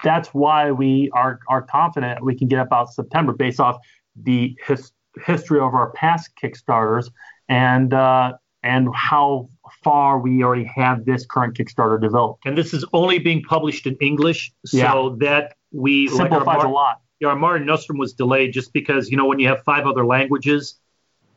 [0.04, 3.78] that's why we are are confident we can get about September based off
[4.16, 4.92] the his,
[5.26, 7.10] history of our past Kickstarters
[7.50, 8.34] and uh,
[8.64, 9.50] and how
[9.84, 12.46] far we already have this current Kickstarter developed.
[12.46, 14.52] And this is only being published in English.
[14.68, 15.10] So Yeah.
[15.20, 17.02] that we like our Simplifies mar- a lot.
[17.20, 20.06] yeah, our Mare Nostrum was delayed just because you know when you have five other
[20.06, 20.80] languages,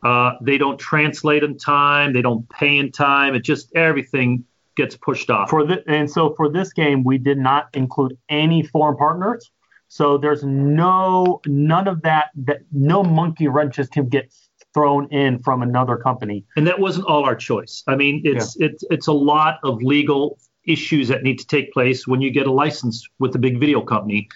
[0.03, 3.35] uh, they don't translate in time, they don't pay in time.
[3.35, 4.45] It just everything
[4.75, 5.49] gets pushed off.
[5.49, 9.51] For the, and so for this game, we did not include any foreign partners.
[9.87, 14.33] So there's no none of that that no monkey wrenches can get
[14.73, 16.45] thrown in from another company.
[16.57, 17.83] and that wasn't all our choice.
[17.87, 22.07] I mean, it's it's it's a lot of legal issues that need to take place
[22.07, 24.27] when you get a license with a big video company.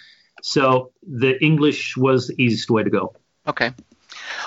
[0.42, 3.14] So the English was the easiest way to go.
[3.46, 3.72] Okay.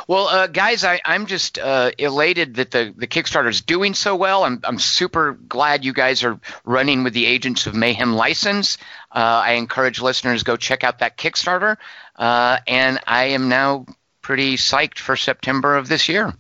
[0.08, 4.16] Well, uh, guys, I, I'm just uh, elated that the, the Kickstarter is doing so
[4.16, 4.44] well.
[4.44, 8.78] I'm, I'm super glad you guys are running with the Agents of Mayhem license.
[9.12, 11.78] Uh, I encourage listeners go check out that Kickstarter,
[12.18, 13.86] uh, and I am now
[14.22, 16.34] pretty psyched for September of this year.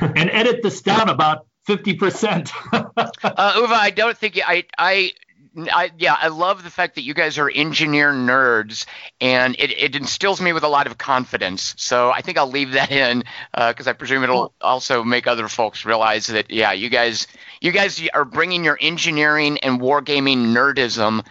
[0.00, 2.50] and edit this down about 50%.
[3.22, 5.12] Uh, Uwe, I don't think you- I, I,
[5.58, 8.86] I, yeah, I love the fact that you guys are engineer nerds,
[9.20, 11.74] and it, it instills me with a lot of confidence.
[11.76, 13.24] So I think I'll leave that in
[13.54, 17.26] uh, because I presume it'll also make other folks realize that, yeah, you guys,
[17.60, 21.24] you guys are bringing your engineering and wargaming nerdism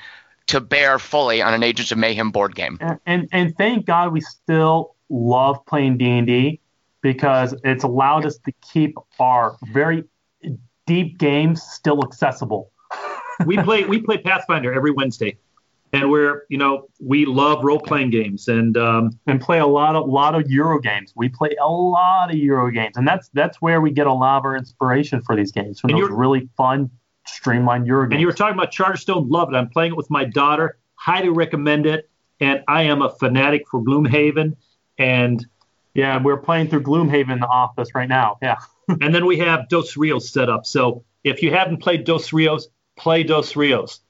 [0.48, 2.78] to bear fully on an Agents of Mayhem board game.
[2.82, 6.60] And, and, and thank God we still love playing D&D
[7.02, 10.04] because it's allowed us to keep our very
[10.86, 12.72] deep games still accessible.
[13.46, 15.38] We play we play Pathfinder every Wednesday,
[15.94, 19.96] and we're you know we love role playing games and um, and play a lot
[19.96, 21.14] of lot of Euro games.
[21.16, 24.38] We play a lot of Euro games, and that's that's where we get a lot
[24.38, 26.90] of our inspiration for these games from those really fun
[27.26, 28.14] streamlined Euro games.
[28.14, 29.56] And you were talking about Charterstone, love it.
[29.56, 32.10] I'm playing it with my daughter, highly recommend it.
[32.40, 34.56] And I am a fanatic for Gloomhaven,
[35.00, 35.44] and
[35.98, 38.38] yeah, we're playing through Gloomhaven in the office right now.
[38.42, 38.58] Yeah.
[39.02, 40.68] and then we have Dos Rios set up.
[40.68, 44.02] So if you haven't played Dos Rios, play Dos Rios.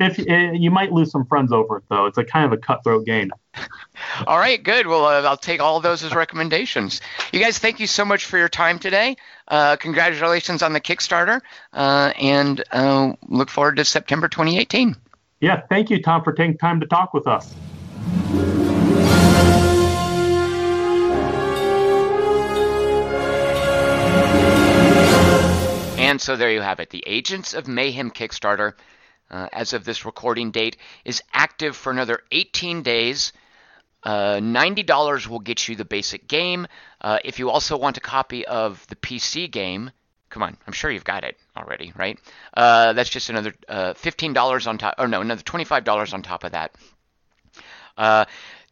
[0.00, 2.56] If uh, you might lose some friends over it though, it's a kind of a
[2.56, 3.30] cutthroat game.
[4.26, 4.86] all right, good.
[4.86, 7.00] Well, uh, I'll take all those as recommendations.
[7.32, 9.16] You guys, thank you so much for your time today.
[9.46, 11.40] Uh, congratulations on the Kickstarter,
[11.72, 14.96] uh, and uh, look forward to September 2018.
[15.40, 17.54] Yeah, thank you, Tom, for taking time to talk with us.
[26.14, 26.90] And so there you have it.
[26.90, 28.74] The Agents of Mayhem Kickstarter,
[29.32, 33.32] uh, as of this recording date, is active for another 18 days.
[34.04, 36.68] Uh, $90 will get you the basic game.
[37.00, 39.90] Uh, if you also want a copy of the PC game,
[40.30, 42.16] come on, I'm sure you've got it already, right?
[42.56, 46.52] Uh, that's just another uh, $15 on top, or no, another $25 on top of
[46.52, 46.76] that.
[47.98, 48.24] Uh,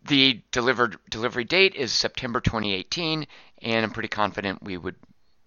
[0.04, 3.26] the delivered delivery date is September 2018,
[3.62, 4.94] and I'm pretty confident we would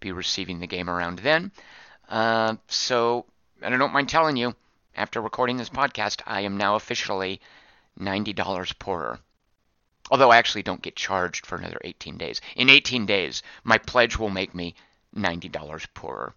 [0.02, 1.52] be receiving the game around then.
[2.10, 3.26] Uh, so,
[3.62, 4.56] and I don't mind telling you,
[4.96, 7.42] after recording this podcast, I am now officially
[8.00, 9.20] $90 poorer.
[10.12, 12.42] Although I actually don't get charged for another 18 days.
[12.56, 14.76] In 18 days, my pledge will make me
[15.16, 16.36] $90 poorer.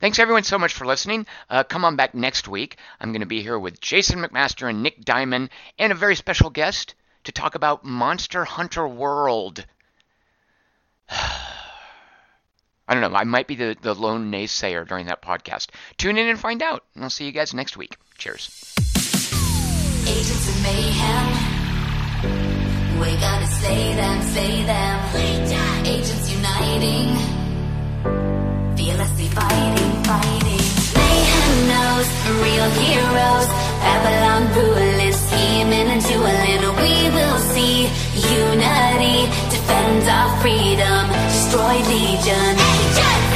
[0.00, 1.26] Thanks everyone so much for listening.
[1.50, 2.76] Uh, come on back next week.
[3.00, 6.50] I'm going to be here with Jason McMaster and Nick Diamond and a very special
[6.50, 6.94] guest
[7.24, 9.66] to talk about Monster Hunter World.
[12.88, 13.16] I don't know.
[13.16, 15.68] I might be the, the lone naysayer during that podcast.
[15.98, 16.84] Tune in and find out.
[16.94, 17.98] And I'll see you guys next week.
[18.16, 18.48] Cheers.
[20.08, 21.58] Agents of Mayhem.
[22.98, 25.04] We're gonna slay them, slay them.
[25.84, 27.14] Agents uniting.
[28.76, 30.64] Fearlessly fighting, fighting.
[30.96, 32.08] Mayhem knows
[32.40, 33.48] real heroes.
[33.84, 36.62] Babylon ruling, scheming and dueling.
[36.80, 37.86] We will see
[38.16, 42.56] unity defend our freedom, destroy legion.
[42.56, 43.27] Agents.